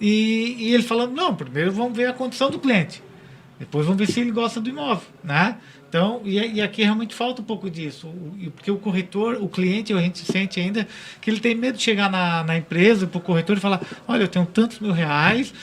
E, 0.00 0.56
e 0.58 0.74
ele 0.74 0.82
falando, 0.82 1.12
não, 1.14 1.34
primeiro 1.34 1.70
vamos 1.70 1.96
ver 1.96 2.06
a 2.06 2.12
condição 2.12 2.50
do 2.50 2.58
cliente. 2.58 3.00
Depois 3.62 3.86
vamos 3.86 4.00
ver 4.04 4.12
se 4.12 4.18
ele 4.18 4.32
gosta 4.32 4.60
do 4.60 4.68
imóvel, 4.68 5.06
né? 5.22 5.56
Então, 5.88 6.20
e, 6.24 6.36
e 6.54 6.60
aqui 6.60 6.82
realmente 6.82 7.14
falta 7.14 7.40
um 7.42 7.44
pouco 7.44 7.70
disso, 7.70 8.08
o- 8.08 8.50
porque 8.56 8.70
o 8.72 8.76
corretor, 8.76 9.36
o 9.40 9.48
cliente, 9.48 9.92
a 9.92 9.98
gente 9.98 10.18
sente 10.24 10.58
ainda 10.58 10.88
que 11.20 11.30
ele 11.30 11.38
tem 11.38 11.54
medo 11.54 11.76
de 11.78 11.82
chegar 11.84 12.10
na, 12.10 12.42
na 12.42 12.56
empresa, 12.56 13.06
para 13.06 13.18
o 13.18 13.20
corretor 13.20 13.56
e 13.56 13.60
falar, 13.60 13.80
olha, 14.08 14.24
eu 14.24 14.28
tenho 14.28 14.44
tantos 14.46 14.80
mil 14.80 14.90
reais, 14.90 15.54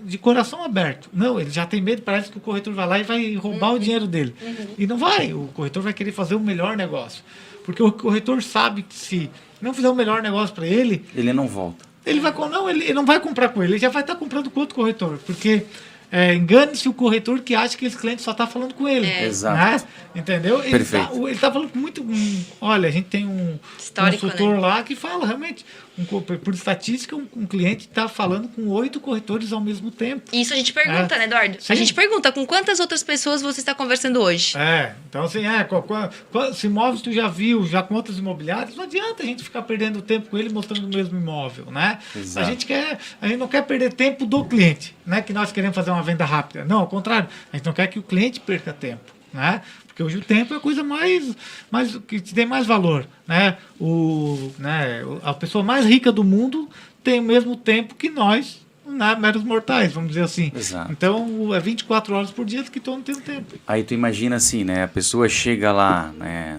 de 0.00 0.18
coração 0.18 0.62
aberto. 0.62 1.08
Não, 1.14 1.40
ele 1.40 1.50
já 1.50 1.64
tem 1.64 1.80
medo, 1.80 2.02
parece 2.02 2.30
que 2.30 2.36
o 2.36 2.40
corretor 2.40 2.74
vai 2.74 2.86
lá 2.86 2.98
e 2.98 3.04
vai 3.04 3.34
roubar 3.36 3.72
o 3.72 3.78
dinheiro 3.78 4.06
dele. 4.06 4.34
E 4.76 4.86
não 4.86 4.98
vai, 4.98 5.32
o 5.32 5.48
corretor 5.54 5.82
vai 5.82 5.94
querer 5.94 6.12
fazer 6.12 6.34
o 6.34 6.40
melhor 6.40 6.76
negócio. 6.76 7.24
Porque 7.64 7.82
o 7.82 7.90
corretor 7.90 8.42
sabe 8.42 8.82
que 8.82 8.94
se 8.94 9.30
não 9.62 9.72
fizer 9.72 9.88
o 9.88 9.94
melhor 9.94 10.20
negócio 10.22 10.54
para 10.54 10.66
ele, 10.66 11.04
Ele 11.14 11.32
não 11.32 11.46
volta. 11.46 11.86
ele 12.04 12.20
vai 12.20 12.32
com- 12.32 12.48
não, 12.48 12.68
ele, 12.68 12.84
ele 12.84 12.94
não 12.94 13.06
vai 13.06 13.18
comprar 13.20 13.48
com 13.50 13.62
ele, 13.62 13.72
ele 13.74 13.78
já 13.80 13.88
vai 13.88 14.02
estar 14.02 14.16
comprando 14.16 14.50
com 14.50 14.60
outro 14.60 14.74
corretor, 14.74 15.18
porque 15.24 15.64
é, 16.12 16.34
engane-se 16.34 16.88
o 16.88 16.94
corretor 16.94 17.40
que 17.40 17.54
acha 17.54 17.76
que 17.76 17.86
esse 17.86 17.96
cliente 17.96 18.22
só 18.22 18.32
está 18.32 18.46
falando 18.46 18.74
com 18.74 18.88
ele. 18.88 19.06
É. 19.06 19.24
Exato. 19.26 19.84
Né? 19.84 19.90
Entendeu? 20.14 20.60
Ele 20.60 20.70
Perfeito. 20.70 21.08
tá, 21.08 21.30
está 21.30 21.52
falando 21.52 21.70
com 21.70 21.78
muito. 21.78 22.02
um, 22.02 22.44
olha, 22.60 22.88
a 22.88 22.92
gente 22.92 23.06
tem 23.06 23.26
um 23.26 23.58
Histórico, 23.78 24.22
consultor 24.22 24.54
né? 24.54 24.60
lá 24.60 24.82
que 24.82 24.96
fala 24.96 25.24
realmente, 25.24 25.64
um 26.00 26.38
por 26.38 26.54
estatística, 26.54 27.14
um, 27.14 27.26
um 27.36 27.46
cliente 27.46 27.86
está 27.88 28.08
falando 28.08 28.48
com 28.48 28.68
oito 28.68 29.00
corretores 29.00 29.52
ao 29.52 29.60
mesmo 29.60 29.90
tempo. 29.90 30.30
Isso 30.32 30.52
a 30.52 30.56
gente 30.56 30.72
pergunta, 30.72 31.14
É. 31.14 31.18
né, 31.18 31.24
Eduardo? 31.24 31.56
Sim. 31.60 31.72
A 31.72 31.76
gente 31.76 31.92
pergunta 31.94 32.32
com 32.32 32.46
quantas 32.46 32.80
outras 32.80 33.02
pessoas 33.02 33.42
você 33.42 33.60
está 33.60 33.74
conversando 33.74 34.20
hoje. 34.20 34.56
É, 34.56 34.94
então 35.08 35.24
assim, 35.24 35.46
é, 35.46 35.62
qual, 35.64 35.82
qual, 35.82 36.10
qual- 36.32 36.54
se 36.54 36.66
imóveis 36.66 37.02
tu 37.02 37.12
já 37.12 37.28
viu, 37.28 37.66
já 37.66 37.82
com 37.82 37.94
outros 37.94 38.18
imobiliários, 38.18 38.76
não 38.76 38.84
adianta 38.84 39.22
a 39.22 39.26
gente 39.26 39.42
ficar 39.42 39.62
perdendo 39.62 40.00
tempo 40.02 40.28
com 40.30 40.38
ele 40.38 40.48
mostrando 40.48 40.84
o 40.84 40.88
mesmo 40.96 41.18
imóvel, 41.18 41.66
né? 41.70 41.98
Exato. 42.16 42.46
A 42.46 42.50
gente 42.50 42.66
quer, 42.66 42.98
a 43.20 43.26
gente 43.28 43.36
não 43.38 43.48
quer 43.48 43.62
perder 43.62 43.92
tempo 43.92 44.24
do 44.26 44.44
cliente, 44.44 44.94
né? 45.04 45.20
Que 45.22 45.32
nós 45.32 45.52
queremos 45.52 45.74
fazer 45.74 45.90
uma 45.90 46.02
venda 46.02 46.24
rápida. 46.24 46.64
Não, 46.64 46.78
ao 46.80 46.86
contrário, 46.86 47.28
a 47.52 47.56
gente 47.56 47.66
não 47.66 47.72
quer 47.72 47.86
que 47.88 47.98
o 47.98 48.02
cliente 48.02 48.40
perca 48.40 48.72
tempo, 48.72 49.12
né? 49.32 49.62
Porque 50.00 50.04
hoje 50.04 50.16
o 50.16 50.20
tempo 50.22 50.54
é 50.54 50.56
a 50.56 50.60
coisa 50.60 50.82
mais, 50.82 51.36
mais 51.70 51.94
que 52.08 52.20
te 52.20 52.34
tem 52.34 52.46
mais 52.46 52.66
valor, 52.66 53.06
né? 53.28 53.58
O, 53.78 54.50
né? 54.58 55.02
A 55.22 55.34
pessoa 55.34 55.62
mais 55.62 55.84
rica 55.84 56.10
do 56.10 56.24
mundo 56.24 56.70
tem 57.04 57.20
o 57.20 57.22
mesmo 57.22 57.54
tempo 57.54 57.94
que 57.94 58.08
nós, 58.08 58.64
né, 58.86 59.14
meros 59.20 59.44
mortais, 59.44 59.92
vamos 59.92 60.08
dizer 60.08 60.22
assim. 60.22 60.50
Exato. 60.54 60.90
Então, 60.90 61.54
é 61.54 61.60
24 61.60 62.14
horas 62.14 62.30
por 62.30 62.46
dia 62.46 62.62
que 62.64 62.80
todo 62.80 62.96
não 62.96 63.02
tem 63.02 63.14
tempo. 63.16 63.56
Aí 63.66 63.84
tu 63.84 63.92
imagina 63.92 64.36
assim, 64.36 64.64
né? 64.64 64.84
A 64.84 64.88
pessoa 64.88 65.28
chega 65.28 65.70
lá, 65.70 66.10
né? 66.16 66.58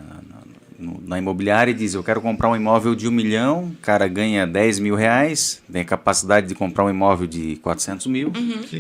Na- 0.82 0.92
no- 0.92 1.02
Na 1.06 1.18
imobiliária 1.18 1.72
e 1.72 1.74
diz, 1.74 1.94
eu 1.94 2.04
quero 2.04 2.22
comprar 2.22 2.50
um 2.50 2.56
imóvel 2.56 2.96
de 2.96 3.08
um 3.08 3.12
milhão, 3.12 3.66
o 3.66 3.76
cara 3.82 4.08
ganha 4.08 4.48
10 4.48 4.80
mil 4.80 4.96
reais, 4.96 5.62
tem 5.72 5.82
a 5.82 5.86
capacidade 5.86 6.48
de 6.48 6.56
comprar 6.56 6.86
um 6.86 6.90
imóvel 6.90 7.28
de 7.28 7.58
400 7.58 8.08
mil, 8.08 8.32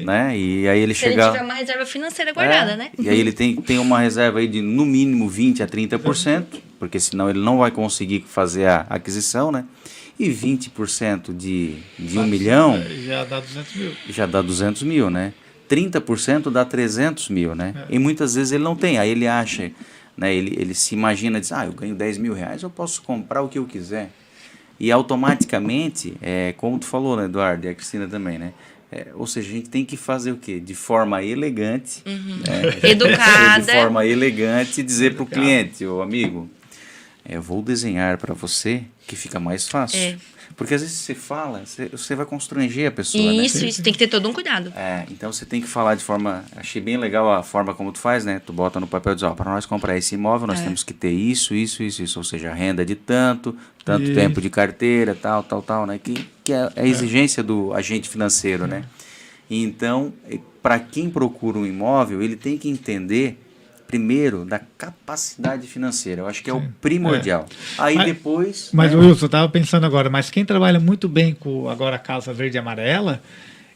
né? 0.03 0.37
E 0.37 0.67
aí 0.67 0.79
ele 0.79 0.93
Se 0.93 1.05
ele 1.05 1.13
chega... 1.15 1.31
tiver 1.31 1.43
uma 1.43 1.53
reserva 1.53 1.85
financeira 1.85 2.33
guardada, 2.33 2.71
É, 2.71 2.77
né? 2.77 2.89
E 2.97 3.09
aí 3.09 3.19
ele 3.19 3.31
tem, 3.31 3.55
tem 3.55 3.77
uma 3.79 3.99
reserva 3.99 4.39
aí 4.39 4.47
de 4.47 4.61
no 4.61 4.85
mínimo 4.85 5.27
20 5.29 5.61
a 5.63 5.67
30%, 5.67 6.43
porque 6.79 6.99
senão 6.99 7.29
ele 7.29 7.39
não 7.39 7.57
vai 7.59 7.71
conseguir 7.71 8.23
fazer 8.27 8.65
a 8.67 8.85
aquisição, 8.89 9.51
né? 9.51 9.65
E 10.19 10.29
20% 10.29 11.35
de, 11.35 11.75
de 11.97 12.17
um 12.19 12.25
milhão 12.27 12.81
Já 13.05 13.23
dá 13.23 13.39
200 13.39 13.75
mil. 13.75 13.91
já 14.09 14.25
dá 14.25 14.41
200 14.41 14.83
mil, 14.83 15.09
né? 15.09 15.33
30% 15.69 16.51
dá 16.51 16.65
300 16.65 17.29
mil, 17.29 17.55
né? 17.55 17.73
E 17.89 17.97
muitas 17.97 18.35
vezes 18.35 18.51
ele 18.51 18.63
não 18.63 18.75
tem. 18.75 18.97
Aí 18.99 19.09
ele 19.09 19.25
acha, 19.25 19.71
né? 20.21 20.31
Ele, 20.31 20.55
ele 20.55 20.75
se 20.75 20.93
imagina, 20.93 21.39
diz, 21.39 21.51
ah, 21.51 21.65
eu 21.65 21.73
ganho 21.73 21.95
10 21.95 22.19
mil 22.19 22.31
reais, 22.31 22.61
eu 22.61 22.69
posso 22.69 23.01
comprar 23.01 23.41
o 23.41 23.49
que 23.49 23.57
eu 23.57 23.65
quiser. 23.65 24.11
E 24.79 24.91
automaticamente, 24.91 26.13
é, 26.21 26.53
como 26.57 26.77
tu 26.77 26.85
falou, 26.85 27.17
né, 27.17 27.25
Eduardo, 27.25 27.65
e 27.65 27.69
a 27.69 27.73
Cristina 27.73 28.07
também, 28.07 28.37
né? 28.37 28.53
É, 28.91 29.07
ou 29.15 29.25
seja, 29.25 29.49
a 29.49 29.53
gente 29.53 29.69
tem 29.69 29.83
que 29.83 29.97
fazer 29.97 30.31
o 30.31 30.37
quê? 30.37 30.59
De 30.59 30.75
forma 30.75 31.23
elegante, 31.23 32.03
né? 32.05 32.77
Educada. 32.91 33.65
de 33.65 33.71
forma 33.71 34.05
elegante, 34.05 34.83
dizer 34.83 35.15
para 35.15 35.23
o 35.23 35.25
cliente, 35.25 35.83
ô 35.85 36.03
amigo, 36.03 36.47
é, 37.25 37.37
eu 37.37 37.41
vou 37.41 37.63
desenhar 37.63 38.19
para 38.19 38.35
você 38.35 38.83
que 39.07 39.15
fica 39.15 39.39
mais 39.39 39.67
fácil. 39.67 39.97
É. 39.97 40.17
Porque 40.55 40.73
às 40.73 40.81
vezes 40.81 40.97
você 40.97 41.15
fala, 41.15 41.65
você, 41.65 41.87
você 41.87 42.15
vai 42.15 42.25
constranger 42.25 42.87
a 42.89 42.91
pessoa, 42.91 43.23
né? 43.23 43.45
Isso, 43.45 43.65
isso. 43.65 43.81
Tem 43.81 43.91
que 43.93 43.99
ter 43.99 44.07
todo 44.07 44.27
um 44.27 44.33
cuidado. 44.33 44.71
É, 44.75 45.05
então 45.09 45.31
você 45.31 45.45
tem 45.45 45.61
que 45.61 45.67
falar 45.67 45.95
de 45.95 46.03
forma. 46.03 46.43
Achei 46.55 46.81
bem 46.81 46.97
legal 46.97 47.31
a 47.31 47.41
forma 47.43 47.73
como 47.73 47.91
tu 47.91 47.99
faz, 47.99 48.25
né? 48.25 48.39
Tu 48.45 48.51
bota 48.51 48.79
no 48.79 48.87
papel 48.87 49.13
e 49.13 49.15
diz, 49.15 49.23
ó, 49.23 49.31
para 49.31 49.51
nós 49.51 49.65
comprar 49.65 49.97
esse 49.97 50.15
imóvel, 50.15 50.47
nós 50.47 50.59
É. 50.59 50.63
temos 50.63 50.83
que 50.83 50.93
ter 50.93 51.11
isso, 51.11 51.55
isso, 51.55 51.81
isso, 51.83 52.03
isso. 52.03 52.19
Ou 52.19 52.23
seja, 52.23 52.53
renda 52.53 52.85
de 52.85 52.95
tanto, 52.95 53.55
tanto 53.85 54.03
Isso. 54.03 54.13
tempo 54.13 54.39
de 54.41 54.49
carteira, 54.49 55.15
tal, 55.15 55.43
tal, 55.43 55.61
tal, 55.61 55.85
né? 55.85 55.99
Que, 56.01 56.27
que 56.43 56.53
é 56.53 56.71
a 56.75 56.85
exigência 56.85 57.41
do 57.41 57.73
agente 57.73 58.07
financeiro, 58.09 58.67
né? 58.67 58.83
E 59.49 59.63
Então, 59.63 60.13
para 60.61 60.79
quem 60.79 61.09
procura 61.09 61.57
um 61.57 61.65
imóvel, 61.65 62.21
ele 62.21 62.35
tem 62.35 62.57
que 62.57 62.69
entender 62.69 63.37
primeiro 63.91 64.45
da 64.45 64.57
capacidade 64.77 65.67
financeira. 65.67 66.21
Eu 66.21 66.27
acho 66.27 66.41
que 66.41 66.49
é 66.49 66.53
o 66.53 66.61
primordial. 66.79 67.45
Aí 67.77 67.95
Mas- 67.95 68.05
depois. 68.05 68.69
Mas, 68.73 68.91
né? 68.93 68.97
Wilson, 68.97 69.25
eu 69.25 69.27
estava 69.27 69.49
pensando 69.49 69.85
agora, 69.85 70.09
mas 70.09 70.29
quem 70.29 70.45
trabalha 70.45 70.79
muito 70.79 71.09
bem 71.09 71.33
com 71.33 71.69
agora 71.69 71.97
a 71.97 71.99
Casa 71.99 72.33
Verde 72.33 72.55
e 72.55 72.59
Amarela, 72.59 73.21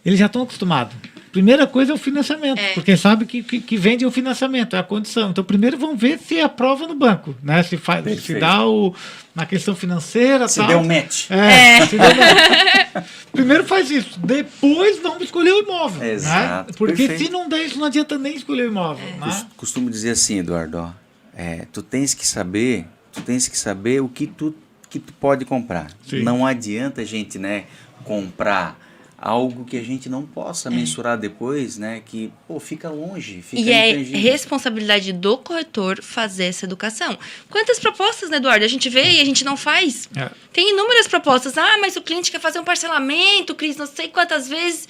eles 0.05 0.19
já 0.19 0.27
estão 0.27 0.43
acostumados. 0.43 0.95
primeira 1.31 1.65
coisa 1.65 1.91
é 1.91 1.95
o 1.95 1.97
financiamento, 1.97 2.59
é. 2.59 2.73
porque 2.73 2.95
sabe 2.95 3.25
que, 3.25 3.41
que, 3.41 3.59
que, 3.59 3.75
vende 3.75 4.05
o 4.05 4.11
financiamento, 4.11 4.75
é 4.75 4.79
a 4.79 4.83
condição. 4.83 5.31
Então, 5.31 5.43
primeiro 5.43 5.77
vamos 5.77 5.99
ver 5.99 6.19
se 6.19 6.39
aprova 6.39 6.87
no 6.87 6.93
banco, 6.93 7.35
né? 7.41 7.63
Se, 7.63 7.75
faz, 7.75 8.23
se 8.23 8.39
dá 8.39 8.65
o, 8.65 8.93
na 9.33 9.45
questão 9.45 9.75
financeira. 9.75 10.47
Se 10.47 10.59
tal. 10.59 10.67
deu 10.67 10.83
match. 10.83 11.31
É, 11.31 11.79
é. 11.79 11.87
Se 11.87 11.97
deu 11.97 12.07
match. 12.15 13.05
primeiro 13.33 13.65
faz 13.65 13.89
isso, 13.89 14.19
depois 14.19 14.99
vamos 15.01 15.23
escolher 15.23 15.51
o 15.51 15.63
imóvel. 15.63 15.99
Né? 15.99 16.13
Exato. 16.13 16.71
Né? 16.71 16.75
Porque 16.77 17.07
Perfeito. 17.07 17.25
se 17.25 17.31
não 17.31 17.49
der 17.49 17.65
isso, 17.65 17.79
não 17.79 17.85
adianta 17.85 18.17
nem 18.17 18.35
escolher 18.35 18.67
o 18.67 18.71
imóvel. 18.71 19.05
É. 19.07 19.25
Né? 19.25 19.45
Costumo 19.57 19.89
dizer 19.89 20.11
assim, 20.11 20.37
Eduardo, 20.37 20.77
ó, 20.77 20.91
é, 21.35 21.65
tu 21.73 21.81
tens 21.81 22.13
que 22.13 22.25
saber, 22.25 22.85
tu 23.11 23.21
tens 23.21 23.47
que 23.47 23.57
saber 23.57 24.01
o 24.01 24.07
que 24.07 24.27
tu, 24.27 24.55
que 24.89 24.99
tu 24.99 25.11
pode 25.13 25.43
comprar. 25.45 25.91
Sim. 26.07 26.21
Não 26.21 26.45
adianta 26.45 27.01
a 27.01 27.05
gente, 27.05 27.39
né, 27.39 27.65
comprar 28.03 28.84
algo 29.17 29.65
que 29.65 29.77
a 29.77 29.83
gente 29.83 30.09
não 30.09 30.23
possa 30.23 30.69
é. 30.69 30.71
mensurar 30.71 31.17
depois, 31.17 31.77
né? 31.77 32.01
Que 32.05 32.31
pô, 32.47 32.59
fica 32.59 32.89
longe, 32.89 33.41
fica 33.41 33.61
E 33.61 33.71
é 33.71 33.91
responsabilidade 33.93 35.13
do 35.13 35.37
corretor 35.37 36.01
fazer 36.01 36.45
essa 36.45 36.65
educação. 36.65 37.17
Quantas 37.49 37.79
propostas, 37.79 38.29
né, 38.29 38.37
Eduardo? 38.37 38.65
A 38.65 38.67
gente 38.67 38.89
vê 38.89 39.03
e 39.03 39.21
a 39.21 39.25
gente 39.25 39.43
não 39.45 39.55
faz. 39.55 40.09
É. 40.15 40.29
Tem 40.51 40.71
inúmeras 40.71 41.07
propostas. 41.07 41.57
Ah, 41.57 41.77
mas 41.79 41.95
o 41.95 42.01
cliente 42.01 42.31
quer 42.31 42.39
fazer 42.39 42.59
um 42.59 42.63
parcelamento, 42.63 43.55
Cris, 43.55 43.77
não 43.77 43.85
sei 43.85 44.09
quantas 44.09 44.47
vezes. 44.47 44.87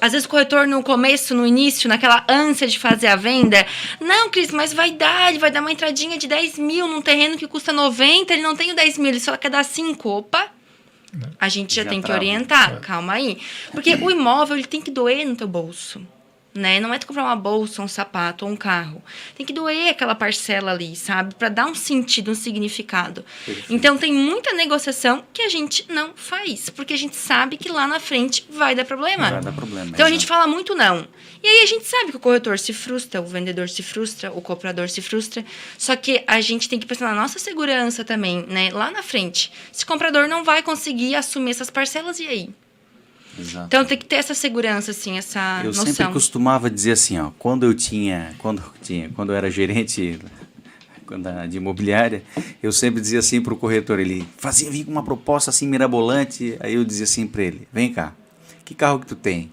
Às 0.00 0.12
vezes 0.12 0.26
o 0.26 0.28
corretor 0.28 0.66
no 0.66 0.82
começo, 0.82 1.34
no 1.34 1.46
início, 1.46 1.88
naquela 1.88 2.24
ânsia 2.28 2.66
de 2.66 2.78
fazer 2.78 3.06
a 3.06 3.16
venda. 3.16 3.64
Não, 4.00 4.30
Cris, 4.30 4.50
mas 4.50 4.72
vai 4.72 4.90
dar, 4.90 5.30
ele 5.30 5.38
vai 5.38 5.50
dar 5.50 5.60
uma 5.60 5.70
entradinha 5.70 6.18
de 6.18 6.26
10 6.26 6.58
mil 6.58 6.88
num 6.88 7.02
terreno 7.02 7.36
que 7.36 7.46
custa 7.46 7.72
90, 7.72 8.32
ele 8.32 8.42
não 8.42 8.56
tem 8.56 8.72
o 8.72 8.74
10 8.74 8.98
mil, 8.98 9.08
ele 9.08 9.20
só 9.20 9.36
quer 9.36 9.50
dar 9.50 9.64
5. 9.64 10.08
Opa, 10.08 10.50
a 11.40 11.48
gente 11.48 11.74
já, 11.74 11.84
já 11.84 11.90
tem 11.90 12.02
que 12.02 12.10
orientar. 12.12 12.74
É. 12.74 12.76
Calma 12.80 13.14
aí. 13.14 13.38
Porque 13.72 13.94
o 13.94 14.10
imóvel 14.10 14.56
ele 14.56 14.66
tem 14.66 14.80
que 14.80 14.90
doer 14.90 15.26
no 15.26 15.36
teu 15.36 15.48
bolso. 15.48 16.00
Né? 16.56 16.80
Não 16.80 16.92
é 16.92 16.98
tu 16.98 17.06
comprar 17.06 17.24
uma 17.24 17.36
bolsa, 17.36 17.82
um 17.82 17.88
sapato 17.88 18.44
ou 18.44 18.50
um 18.50 18.56
carro. 18.56 19.02
Tem 19.36 19.44
que 19.44 19.52
doer 19.52 19.90
aquela 19.90 20.14
parcela 20.14 20.72
ali, 20.72 20.96
sabe? 20.96 21.34
Para 21.34 21.48
dar 21.48 21.66
um 21.66 21.74
sentido, 21.74 22.30
um 22.30 22.34
significado. 22.34 23.24
Perfeito. 23.44 23.72
Então 23.72 23.98
tem 23.98 24.12
muita 24.12 24.52
negociação 24.54 25.24
que 25.32 25.42
a 25.42 25.48
gente 25.48 25.84
não 25.88 26.12
faz, 26.14 26.70
porque 26.70 26.94
a 26.94 26.98
gente 26.98 27.14
sabe 27.14 27.56
que 27.56 27.68
lá 27.68 27.86
na 27.86 28.00
frente 28.00 28.46
vai 28.50 28.74
dar 28.74 28.84
problema. 28.84 29.30
Vai 29.30 29.42
dar 29.42 29.52
problema. 29.52 29.90
Então 29.90 30.06
a 30.06 30.10
gente 30.10 30.26
fala 30.26 30.46
muito 30.46 30.74
não. 30.74 31.06
E 31.42 31.46
aí 31.46 31.62
a 31.62 31.66
gente 31.66 31.84
sabe 31.86 32.10
que 32.10 32.16
o 32.16 32.20
corretor 32.20 32.58
se 32.58 32.72
frustra, 32.72 33.20
o 33.20 33.26
vendedor 33.26 33.68
se 33.68 33.82
frustra, 33.82 34.32
o 34.32 34.40
comprador 34.40 34.88
se 34.88 35.02
frustra. 35.02 35.44
Só 35.76 35.94
que 35.94 36.24
a 36.26 36.40
gente 36.40 36.68
tem 36.68 36.78
que 36.78 36.86
pensar 36.86 37.14
na 37.14 37.20
nossa 37.20 37.38
segurança 37.38 38.04
também, 38.04 38.44
né? 38.48 38.70
Lá 38.72 38.90
na 38.90 39.02
frente. 39.02 39.52
Se 39.70 39.84
o 39.84 39.86
comprador 39.86 40.26
não 40.26 40.42
vai 40.42 40.62
conseguir 40.62 41.14
assumir 41.14 41.50
essas 41.50 41.70
parcelas, 41.70 42.18
e 42.18 42.26
aí? 42.26 42.50
Exato. 43.38 43.66
Então 43.66 43.84
tem 43.84 43.98
que 43.98 44.06
ter 44.06 44.16
essa 44.16 44.34
segurança, 44.34 44.90
assim, 44.90 45.18
essa 45.18 45.60
eu 45.62 45.68
noção. 45.68 45.86
Eu 45.86 45.94
sempre 45.94 46.12
costumava 46.12 46.70
dizer 46.70 46.92
assim, 46.92 47.18
ó, 47.18 47.30
quando 47.38 47.66
eu 47.66 47.74
tinha, 47.74 48.34
quando 48.38 48.62
eu 48.62 48.72
tinha, 48.82 49.10
quando 49.10 49.32
eu 49.32 49.36
era 49.36 49.50
gerente 49.50 50.18
de 51.48 51.56
imobiliária, 51.56 52.22
eu 52.62 52.72
sempre 52.72 53.00
dizia 53.00 53.18
assim 53.18 53.40
para 53.40 53.54
o 53.54 53.56
corretor, 53.56 53.98
ele 53.98 54.26
fazia 54.38 54.70
vir 54.70 54.84
com 54.84 54.90
uma 54.90 55.04
proposta 55.04 55.50
assim 55.50 55.66
mirabolante, 55.68 56.56
aí 56.60 56.74
eu 56.74 56.84
dizia 56.84 57.04
assim 57.04 57.26
para 57.26 57.42
ele, 57.42 57.68
vem 57.72 57.92
cá, 57.92 58.12
que 58.64 58.74
carro 58.74 58.98
que 58.98 59.06
tu 59.06 59.14
tem? 59.14 59.50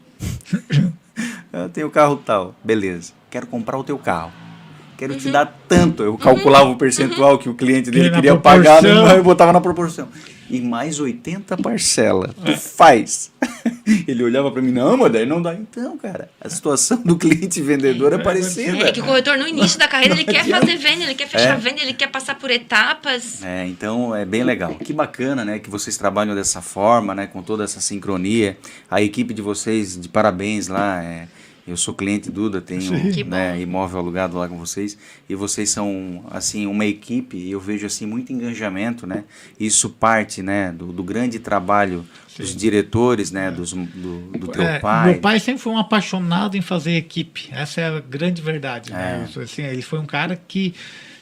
eu 1.52 1.70
tenho 1.70 1.90
carro 1.90 2.16
tal, 2.16 2.56
beleza, 2.64 3.14
quero 3.30 3.46
comprar 3.48 3.78
o 3.78 3.84
teu 3.84 3.98
carro 3.98 4.32
quero 5.04 5.14
uhum. 5.14 5.20
te 5.20 5.30
dar 5.30 5.54
tanto. 5.68 6.04
Eu 6.04 6.18
calculava 6.18 6.66
uhum. 6.66 6.74
o 6.74 6.78
percentual 6.78 7.38
que 7.38 7.50
o 7.50 7.54
cliente 7.54 7.92
dele 7.92 8.10
que 8.10 8.16
queria 8.16 8.38
pagar 8.38 8.84
e 8.84 9.22
botava 9.22 9.52
na 9.52 9.60
proporção. 9.60 10.08
E 10.50 10.62
mais 10.62 11.00
80 11.00 11.58
parcela. 11.58 12.34
Tu 12.46 12.58
faz. 12.58 13.32
Ele 14.08 14.24
olhava 14.24 14.52
para 14.52 14.62
mim, 14.62 14.72
não, 14.72 14.98
mas 14.98 15.12
daí 15.12 15.26
não 15.26 15.42
dá. 15.42 15.54
Então, 15.54 15.98
cara, 15.98 16.30
a 16.40 16.50
situação 16.50 17.02
do 17.04 17.18
cliente 17.18 17.62
vendedor 17.62 18.14
é, 18.14 18.16
é 18.16 18.20
parecida. 18.20 18.88
É 18.88 18.92
que 18.92 19.02
o 19.02 19.06
corretor, 19.06 19.38
no 19.38 19.48
início 19.48 19.78
da 19.78 19.88
carreira, 19.88 20.14
ele 20.14 20.24
quer 20.24 20.46
fazer 20.46 20.78
venda, 20.78 21.04
ele 21.04 21.16
quer 21.16 21.28
fechar 21.28 21.56
é. 21.56 21.58
venda, 21.58 21.82
ele 21.82 21.94
quer 21.94 22.08
passar 22.08 22.36
por 22.36 22.50
etapas. 22.52 23.44
É, 23.44 23.66
então 23.68 24.16
é 24.16 24.26
bem 24.26 24.44
legal. 24.44 24.76
Que 24.76 24.94
bacana, 24.94 25.44
né, 25.44 25.60
que 25.60 25.70
vocês 25.70 25.98
trabalham 25.98 26.36
dessa 26.36 26.62
forma, 26.62 27.14
né, 27.14 27.28
com 27.28 27.42
toda 27.42 27.64
essa 27.64 27.82
sincronia. 27.82 28.58
A 28.90 29.02
equipe 29.02 29.34
de 29.34 29.42
vocês, 29.42 30.00
de 30.00 30.08
parabéns 30.08 30.68
lá, 30.68 31.04
é 31.04 31.28
eu 31.66 31.78
sou 31.78 31.94
cliente 31.94 32.30
Duda, 32.30 32.60
tenho 32.60 32.92
né, 33.26 33.60
imóvel 33.60 34.00
alugado 34.00 34.38
lá 34.38 34.50
com 34.50 34.58
vocês 34.58 34.98
e 35.30 35.36
vocês 35.36 35.70
são 35.70 36.26
assim 36.30 36.66
uma 36.66 36.86
equipe. 36.86 37.38
E 37.38 37.52
eu 37.52 37.60
vejo 37.60 37.86
assim 37.86 38.06
muito 38.06 38.34
engajamento, 38.34 39.08
né? 39.08 39.24
Isso 39.58 39.90
parte, 39.90 40.42
né, 40.42 40.74
do, 40.74 40.92
do 40.92 41.04
grande 41.04 41.40
trabalho 41.40 42.06
Sim. 42.28 42.44
dos 42.44 42.56
diretores, 42.56 43.32
né, 43.32 43.50
dos, 43.50 43.72
do, 43.72 44.20
do 44.38 44.48
teu 44.50 44.64
é, 44.64 44.80
pai. 44.80 45.12
Meu 45.12 45.22
pai 45.22 45.40
sempre 45.40 45.62
foi 45.62 45.72
um 45.72 45.78
apaixonado 45.78 46.58
em 46.58 46.62
fazer 46.62 46.98
equipe. 46.98 47.48
Essa 47.52 47.80
é 47.80 47.88
a 47.88 48.00
grande 48.02 48.42
verdade. 48.42 48.92
Né? 48.92 49.30
É. 49.34 49.42
Assim, 49.42 49.64
ele 49.64 49.82
foi 49.82 50.00
um 50.00 50.06
cara 50.06 50.40
que 50.48 50.74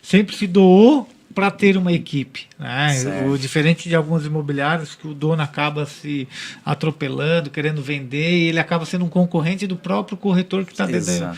sempre 0.01 0.35
se 0.35 0.47
doou 0.47 1.07
para 1.33 1.51
ter 1.51 1.77
uma 1.77 1.91
equipe. 1.91 2.47
Né? 2.57 3.25
O 3.27 3.37
diferente 3.37 3.87
de 3.87 3.95
alguns 3.95 4.25
imobiliários 4.25 4.95
que 4.95 5.07
o 5.07 5.13
dono 5.13 5.41
acaba 5.41 5.85
se 5.85 6.27
atropelando, 6.65 7.49
querendo 7.49 7.81
vender, 7.81 8.31
e 8.31 8.47
ele 8.49 8.59
acaba 8.59 8.85
sendo 8.85 9.05
um 9.05 9.09
concorrente 9.09 9.67
do 9.67 9.75
próprio 9.75 10.17
corretor 10.17 10.65
que 10.65 10.71
está 10.71 10.85
dentro. 10.85 11.37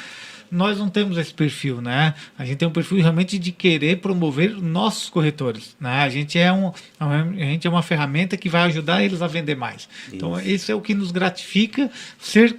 Nós 0.51 0.77
não 0.77 0.87
temos 0.87 1.17
esse 1.17 1.33
perfil, 1.33 1.81
né? 1.81 2.13
A 2.37 2.45
gente 2.45 2.57
tem 2.57 2.67
um 2.67 2.71
perfil 2.71 2.99
realmente 2.99 3.39
de 3.39 3.51
querer 3.51 3.97
promover 3.97 4.51
nossos 4.61 5.09
corretores, 5.09 5.75
né? 5.79 6.03
A 6.03 6.09
gente 6.09 6.37
é 6.37 6.53
um, 6.53 6.71
a 6.99 7.23
gente 7.33 7.65
é 7.65 7.69
uma 7.69 7.81
ferramenta 7.81 8.37
que 8.37 8.49
vai 8.49 8.61
ajudar 8.67 9.03
eles 9.03 9.23
a 9.23 9.27
vender 9.27 9.55
mais. 9.55 9.89
Então, 10.11 10.33
isso. 10.33 10.41
Então, 10.41 10.53
isso 10.53 10.71
é 10.71 10.75
o 10.75 10.81
que 10.81 10.93
nos 10.93 11.09
gratifica 11.09 11.89
ser 12.19 12.55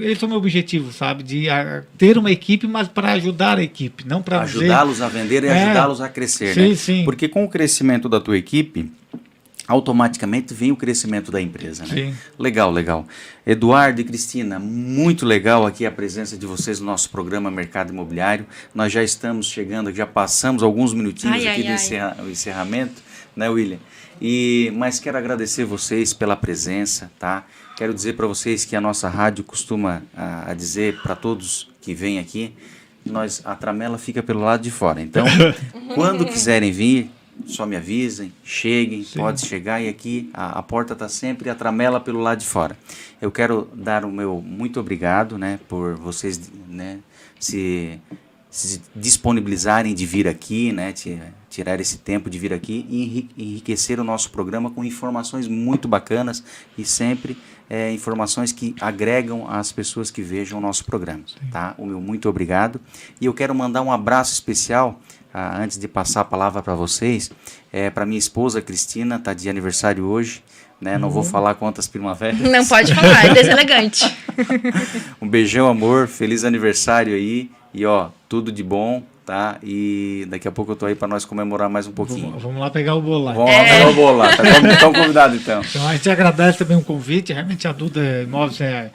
esse 0.00 0.22
é 0.22 0.26
o 0.26 0.28
meu 0.28 0.38
objetivo, 0.38 0.92
sabe? 0.92 1.22
De 1.22 1.48
a, 1.48 1.82
ter 1.96 2.18
uma 2.18 2.30
equipe, 2.30 2.66
mas 2.66 2.88
para 2.88 3.12
ajudar 3.12 3.58
a 3.58 3.62
equipe, 3.62 4.06
não 4.06 4.22
para 4.22 4.40
ajudá-los 4.40 5.00
a 5.00 5.08
vender 5.08 5.44
e 5.44 5.46
é, 5.48 5.64
ajudá-los 5.64 6.00
a 6.00 6.08
crescer, 6.08 6.54
sim, 6.54 6.68
né? 6.68 6.74
Sim. 6.74 7.04
Porque 7.04 7.28
com 7.28 7.44
o 7.44 7.48
crescimento 7.48 8.08
da 8.08 8.20
tua 8.20 8.36
equipe, 8.36 8.90
automaticamente 9.68 10.54
vem 10.54 10.72
o 10.72 10.76
crescimento 10.76 11.30
da 11.30 11.40
empresa, 11.40 11.84
né? 11.84 11.94
Sim. 11.94 12.14
Legal, 12.38 12.70
legal. 12.70 13.06
Eduardo 13.46 14.00
e 14.00 14.04
Cristina, 14.04 14.58
muito 14.58 15.26
legal 15.26 15.66
aqui 15.66 15.84
a 15.84 15.90
presença 15.90 16.38
de 16.38 16.46
vocês 16.46 16.80
no 16.80 16.86
nosso 16.86 17.10
programa 17.10 17.50
Mercado 17.50 17.92
Imobiliário. 17.92 18.46
Nós 18.74 18.90
já 18.90 19.02
estamos 19.02 19.46
chegando, 19.46 19.94
já 19.94 20.06
passamos 20.06 20.62
alguns 20.62 20.94
minutinhos 20.94 21.36
ai, 21.36 21.48
aqui 21.48 21.60
ai, 21.60 21.66
do 21.66 21.72
encerra 21.72 22.16
encerramento, 22.30 23.02
né, 23.36 23.48
William? 23.50 23.78
E 24.20 24.72
mas 24.74 24.98
quero 24.98 25.18
agradecer 25.18 25.64
vocês 25.64 26.14
pela 26.14 26.34
presença, 26.34 27.10
tá? 27.18 27.44
Quero 27.78 27.94
dizer 27.94 28.14
para 28.14 28.26
vocês 28.26 28.64
que 28.64 28.74
a 28.74 28.80
nossa 28.80 29.08
rádio 29.08 29.44
costuma 29.44 30.02
a, 30.12 30.50
a 30.50 30.54
dizer 30.54 31.00
para 31.00 31.14
todos 31.14 31.70
que 31.80 31.94
vêm 31.94 32.18
aqui, 32.18 32.52
nós 33.06 33.40
a 33.44 33.54
tramela 33.54 33.96
fica 33.96 34.20
pelo 34.20 34.40
lado 34.40 34.64
de 34.64 34.70
fora. 34.72 35.00
Então, 35.00 35.24
quando 35.94 36.26
quiserem 36.26 36.72
vir, 36.72 37.08
só 37.46 37.64
me 37.64 37.76
avisem, 37.76 38.32
cheguem, 38.42 39.04
Sim. 39.04 39.20
pode 39.20 39.46
chegar 39.46 39.80
e 39.80 39.88
aqui 39.88 40.28
a, 40.34 40.58
a 40.58 40.62
porta 40.64 40.94
está 40.94 41.08
sempre 41.08 41.48
a 41.50 41.54
tramela 41.54 42.00
pelo 42.00 42.18
lado 42.18 42.40
de 42.40 42.46
fora. 42.46 42.76
Eu 43.22 43.30
quero 43.30 43.68
dar 43.72 44.04
o 44.04 44.10
meu 44.10 44.42
muito 44.44 44.80
obrigado, 44.80 45.38
né, 45.38 45.60
por 45.68 45.94
vocês, 45.94 46.50
né, 46.68 46.98
se, 47.38 48.00
se 48.50 48.82
disponibilizarem 48.92 49.94
de 49.94 50.04
vir 50.04 50.26
aqui, 50.26 50.72
né, 50.72 50.92
tirar 51.48 51.80
esse 51.80 51.98
tempo 51.98 52.28
de 52.28 52.40
vir 52.40 52.52
aqui 52.52 52.84
e 52.90 53.28
enriquecer 53.38 54.00
o 54.00 54.04
nosso 54.04 54.32
programa 54.32 54.68
com 54.68 54.84
informações 54.84 55.46
muito 55.46 55.86
bacanas 55.86 56.42
e 56.76 56.84
sempre 56.84 57.36
é, 57.68 57.92
informações 57.92 58.52
que 58.52 58.74
agregam 58.80 59.48
as 59.48 59.70
pessoas 59.72 60.10
que 60.10 60.22
vejam 60.22 60.58
o 60.58 60.60
nosso 60.60 60.84
programa. 60.84 61.24
Tá? 61.50 61.74
O 61.76 61.86
meu 61.86 62.00
muito 62.00 62.28
obrigado. 62.28 62.80
E 63.20 63.26
eu 63.26 63.34
quero 63.34 63.54
mandar 63.54 63.82
um 63.82 63.92
abraço 63.92 64.32
especial, 64.32 65.00
ah, 65.32 65.60
antes 65.60 65.78
de 65.78 65.86
passar 65.86 66.22
a 66.22 66.24
palavra 66.24 66.62
para 66.62 66.74
vocês, 66.74 67.30
é, 67.72 67.90
para 67.90 68.06
minha 68.06 68.18
esposa 68.18 68.62
Cristina, 68.62 69.16
está 69.16 69.34
de 69.34 69.48
aniversário 69.48 70.04
hoje. 70.04 70.42
Né? 70.80 70.96
Não 70.96 71.10
vou 71.10 71.24
uhum. 71.24 71.28
falar 71.28 71.54
quantas 71.56 71.88
primaveras. 71.88 72.38
Não 72.38 72.64
pode 72.64 72.94
falar, 72.94 73.26
é 73.26 73.34
deselegante. 73.34 74.16
um 75.20 75.28
beijão, 75.28 75.68
amor. 75.68 76.06
Feliz 76.06 76.44
aniversário 76.44 77.14
aí. 77.14 77.50
E 77.74 77.84
ó, 77.84 78.10
tudo 78.28 78.52
de 78.52 78.62
bom 78.62 79.02
tá? 79.28 79.58
E 79.62 80.26
daqui 80.30 80.48
a 80.48 80.50
pouco 80.50 80.72
eu 80.72 80.76
tô 80.76 80.86
aí 80.86 80.94
para 80.94 81.06
nós 81.06 81.26
comemorar 81.26 81.68
mais 81.68 81.86
um 81.86 81.92
pouquinho. 81.92 82.28
Vamos, 82.28 82.42
vamos 82.42 82.60
lá 82.62 82.70
pegar 82.70 82.94
o 82.94 83.02
bolo 83.02 83.24
lá. 83.24 83.32
Vamos 83.34 83.50
é. 83.50 83.58
lá 83.58 83.64
pegar 83.64 83.88
o 83.90 83.94
bolo 83.94 84.16
lá, 84.16 84.32
tá 84.34 84.72
estão 84.72 84.90
convidados 84.90 85.38
então. 85.38 85.60
Então 85.60 85.86
a 85.86 85.92
gente 85.92 86.08
agradece 86.08 86.58
também 86.60 86.78
o 86.78 86.82
convite, 86.82 87.34
realmente 87.34 87.68
a 87.68 87.72
Duda 87.72 88.22
Imóveis 88.22 88.58
é 88.62 88.90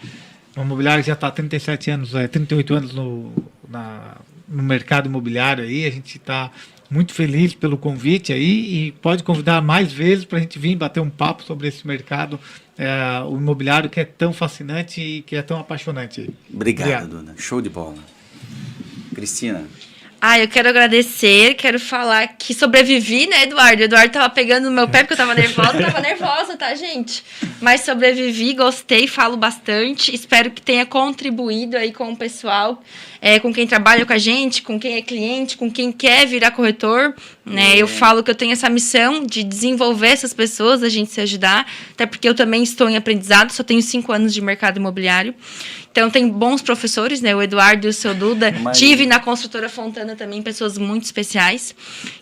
uma 0.56 0.66
imobiliária 0.66 1.04
que 1.04 1.08
já 1.08 1.14
está 1.14 1.28
há 1.28 1.32
37 1.32 1.92
anos, 1.92 2.16
é, 2.16 2.28
38 2.28 2.74
anos 2.74 2.96
no, 2.96 3.32
na, 3.70 4.18
no 4.48 4.64
mercado 4.64 5.06
imobiliário 5.06 5.64
aí, 5.64 5.86
a 5.86 5.92
gente 5.92 6.18
está 6.18 6.50
muito 6.90 7.14
feliz 7.14 7.54
pelo 7.54 7.78
convite 7.78 8.34
aí 8.34 8.88
e 8.88 8.92
pode 8.92 9.22
convidar 9.22 9.62
mais 9.62 9.94
vezes 9.94 10.26
para 10.26 10.40
a 10.40 10.42
gente 10.42 10.58
vir 10.58 10.76
bater 10.76 11.00
um 11.00 11.12
papo 11.12 11.44
sobre 11.44 11.68
esse 11.68 11.86
mercado, 11.86 12.40
é, 12.76 13.22
o 13.28 13.38
imobiliário 13.38 13.88
que 13.88 14.00
é 14.00 14.06
tão 14.06 14.34
fascinante 14.34 15.00
e 15.00 15.22
que 15.22 15.36
é 15.36 15.44
tão 15.44 15.60
apaixonante. 15.60 16.28
Obrigado, 16.52 16.88
Obrigado. 16.88 17.24
Dona. 17.24 17.36
Show 17.38 17.62
de 17.62 17.70
bola. 17.70 17.98
Cristina. 19.14 19.66
Ah, 20.26 20.40
eu 20.40 20.48
quero 20.48 20.70
agradecer, 20.70 21.54
quero 21.56 21.78
falar 21.78 22.26
que 22.38 22.54
sobrevivi, 22.54 23.28
né, 23.28 23.44
Eduardo? 23.44 23.82
O 23.82 23.84
Eduardo 23.84 24.14
tava 24.14 24.30
pegando 24.30 24.70
no 24.70 24.72
meu 24.72 24.88
pé 24.88 25.00
porque 25.00 25.16
eu 25.16 25.18
tava 25.18 25.36
nervosa, 25.36 25.74
tava 25.74 26.00
nervosa, 26.00 26.56
tá, 26.56 26.74
gente? 26.76 27.22
Mas 27.60 27.82
sobrevivi, 27.82 28.54
gostei, 28.54 29.06
falo 29.06 29.36
bastante. 29.36 30.16
Espero 30.16 30.50
que 30.50 30.62
tenha 30.62 30.86
contribuído 30.86 31.76
aí 31.76 31.92
com 31.92 32.10
o 32.10 32.16
pessoal, 32.16 32.82
é, 33.22 33.38
com 33.38 33.54
quem 33.54 33.68
trabalha 33.68 34.06
com 34.06 34.14
a 34.14 34.18
gente, 34.18 34.62
com 34.62 34.80
quem 34.80 34.96
é 34.96 35.02
cliente, 35.02 35.58
com 35.58 35.70
quem 35.70 35.92
quer 35.92 36.26
virar 36.26 36.52
corretor. 36.52 37.14
Né? 37.46 37.76
Eu 37.76 37.86
falo 37.90 38.24
que 38.24 38.32
eu 38.32 38.36
tenho 38.36 38.54
essa 38.54 38.70
missão 38.70 39.26
de 39.26 39.44
desenvolver 39.44 40.08
essas 40.08 40.34
pessoas, 40.34 40.84
a 40.84 40.88
gente 40.88 41.12
se 41.12 41.20
ajudar, 41.20 41.70
até 41.92 42.06
porque 42.06 42.30
eu 42.30 42.34
também 42.34 42.64
estou 42.64 42.90
em 42.90 42.96
aprendizado, 42.96 43.52
só 43.52 43.62
tenho 43.62 43.82
cinco 43.82 44.14
anos 44.14 44.34
de 44.34 44.40
mercado 44.40 44.78
imobiliário. 44.78 45.36
Então 45.94 46.10
tem 46.10 46.28
bons 46.28 46.60
professores, 46.64 47.22
né? 47.22 47.36
O 47.36 47.42
Eduardo 47.42 47.86
e 47.86 47.90
o 47.92 47.94
seu 47.94 48.16
Duda. 48.16 48.52
Mas- 48.64 48.80
Tive 48.80 49.06
na 49.06 49.20
construtora 49.20 49.70
Fontana 49.70 50.16
também 50.16 50.42
pessoas 50.42 50.76
muito 50.76 51.04
especiais. 51.04 51.76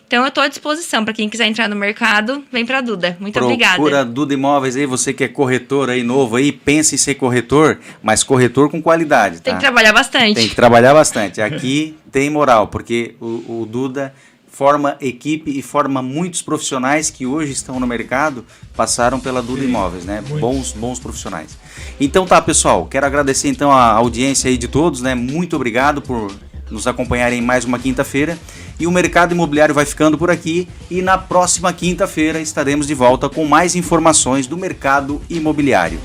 Então 0.06 0.20
eu 0.22 0.28
estou 0.28 0.44
à 0.44 0.48
disposição 0.48 1.06
para 1.06 1.14
quem 1.14 1.26
quiser 1.26 1.46
entrar 1.46 1.70
no 1.70 1.74
mercado, 1.74 2.44
vem 2.52 2.66
para 2.66 2.82
Duda. 2.82 3.16
Muito 3.18 3.32
Procura 3.32 3.54
obrigada. 3.78 4.04
Duda 4.04 4.34
Imóveis 4.34 4.76
aí, 4.76 4.84
você 4.84 5.14
que 5.14 5.24
é 5.24 5.28
corretor 5.28 5.88
aí 5.88 6.02
novo 6.02 6.36
aí, 6.36 6.52
pensa 6.52 6.94
em 6.94 6.98
ser 6.98 7.14
corretor, 7.14 7.80
mas 8.02 8.22
corretor 8.22 8.68
com 8.70 8.82
qualidade, 8.82 9.36
tá? 9.36 9.44
Tem 9.44 9.54
que 9.54 9.60
trabalhar 9.60 9.94
bastante. 9.94 10.34
Tem 10.34 10.48
que 10.50 10.54
trabalhar 10.54 10.92
bastante. 10.92 11.40
Aqui 11.40 11.96
tem 12.12 12.28
moral, 12.28 12.68
porque 12.68 13.14
o, 13.18 13.62
o 13.62 13.66
Duda 13.66 14.12
forma 14.52 14.98
equipe 15.00 15.50
e 15.50 15.62
forma 15.62 16.02
muitos 16.02 16.42
profissionais 16.42 17.08
que 17.08 17.26
hoje 17.26 17.52
estão 17.52 17.80
no 17.80 17.86
mercado, 17.86 18.44
passaram 18.76 19.18
pela 19.18 19.42
Duda 19.42 19.64
Imóveis, 19.64 20.04
né? 20.04 20.22
Bons, 20.38 20.72
bons 20.72 21.00
profissionais. 21.00 21.56
Então 21.98 22.26
tá, 22.26 22.40
pessoal, 22.40 22.86
quero 22.86 23.06
agradecer 23.06 23.48
então 23.48 23.72
a 23.72 23.92
audiência 23.92 24.50
aí 24.50 24.58
de 24.58 24.68
todos, 24.68 25.00
né? 25.00 25.14
Muito 25.14 25.56
obrigado 25.56 26.02
por 26.02 26.30
nos 26.70 26.86
acompanharem 26.86 27.38
em 27.38 27.42
mais 27.42 27.64
uma 27.64 27.78
quinta-feira. 27.78 28.38
E 28.78 28.86
o 28.86 28.90
mercado 28.90 29.32
imobiliário 29.32 29.74
vai 29.74 29.86
ficando 29.86 30.18
por 30.18 30.30
aqui 30.30 30.68
e 30.90 31.00
na 31.00 31.16
próxima 31.16 31.72
quinta-feira 31.72 32.38
estaremos 32.38 32.86
de 32.86 32.94
volta 32.94 33.28
com 33.28 33.46
mais 33.46 33.74
informações 33.74 34.46
do 34.46 34.56
mercado 34.56 35.20
imobiliário. 35.30 35.98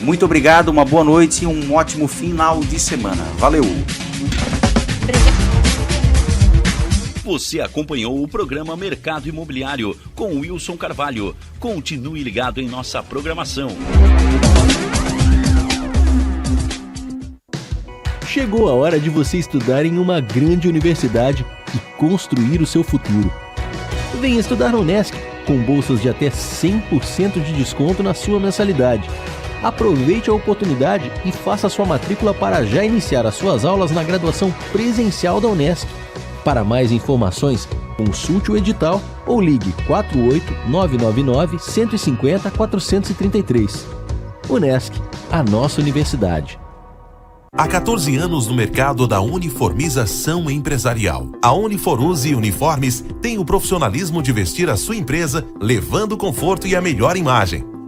Muito 0.00 0.24
obrigado, 0.26 0.68
uma 0.68 0.84
boa 0.84 1.04
noite 1.04 1.44
e 1.44 1.46
um 1.46 1.74
ótimo 1.74 2.06
final 2.06 2.60
de 2.60 2.78
semana. 2.78 3.22
Valeu! 3.38 3.64
Você 7.24 7.58
acompanhou 7.58 8.22
o 8.22 8.28
programa 8.28 8.76
Mercado 8.76 9.26
Imobiliário 9.26 9.98
com 10.14 10.40
Wilson 10.40 10.76
Carvalho. 10.76 11.34
Continue 11.58 12.22
ligado 12.22 12.60
em 12.60 12.68
nossa 12.68 13.02
programação. 13.02 13.70
Chegou 18.26 18.68
a 18.68 18.74
hora 18.74 19.00
de 19.00 19.08
você 19.08 19.38
estudar 19.38 19.86
em 19.86 19.96
uma 19.96 20.20
grande 20.20 20.68
universidade 20.68 21.46
e 21.74 21.78
construir 21.96 22.60
o 22.60 22.66
seu 22.66 22.84
futuro. 22.84 23.32
Venha 24.20 24.38
estudar 24.38 24.68
na 24.68 24.78
Unesc, 24.78 25.16
com 25.46 25.56
bolsas 25.62 26.02
de 26.02 26.10
até 26.10 26.28
100% 26.28 27.42
de 27.42 27.54
desconto 27.54 28.02
na 28.02 28.12
sua 28.12 28.38
mensalidade. 28.38 29.08
Aproveite 29.62 30.28
a 30.28 30.34
oportunidade 30.34 31.10
e 31.24 31.32
faça 31.32 31.70
sua 31.70 31.86
matrícula 31.86 32.34
para 32.34 32.66
já 32.66 32.84
iniciar 32.84 33.24
as 33.24 33.34
suas 33.34 33.64
aulas 33.64 33.90
na 33.90 34.04
graduação 34.04 34.54
presencial 34.72 35.40
da 35.40 35.48
Unesc. 35.48 35.88
Para 36.44 36.62
mais 36.62 36.92
informações, 36.92 37.66
consulte 37.96 38.52
o 38.52 38.56
edital 38.56 39.00
ou 39.26 39.40
ligue 39.40 39.72
48 39.86 40.68
999 40.68 41.58
150 41.58 42.50
433. 42.50 43.86
Unesc, 44.50 44.92
a 45.32 45.42
nossa 45.42 45.80
universidade. 45.80 46.60
Há 47.56 47.68
14 47.68 48.16
anos 48.16 48.48
no 48.48 48.54
mercado 48.54 49.06
da 49.06 49.20
uniformização 49.20 50.50
empresarial. 50.50 51.28
A 51.40 51.52
Uniforuse 51.52 52.34
Uniformes 52.34 53.04
tem 53.22 53.38
o 53.38 53.44
profissionalismo 53.44 54.20
de 54.20 54.32
vestir 54.32 54.68
a 54.68 54.76
sua 54.76 54.96
empresa, 54.96 55.46
levando 55.60 56.16
conforto 56.16 56.66
e 56.66 56.74
a 56.74 56.82
melhor 56.82 57.16
imagem. 57.16 57.64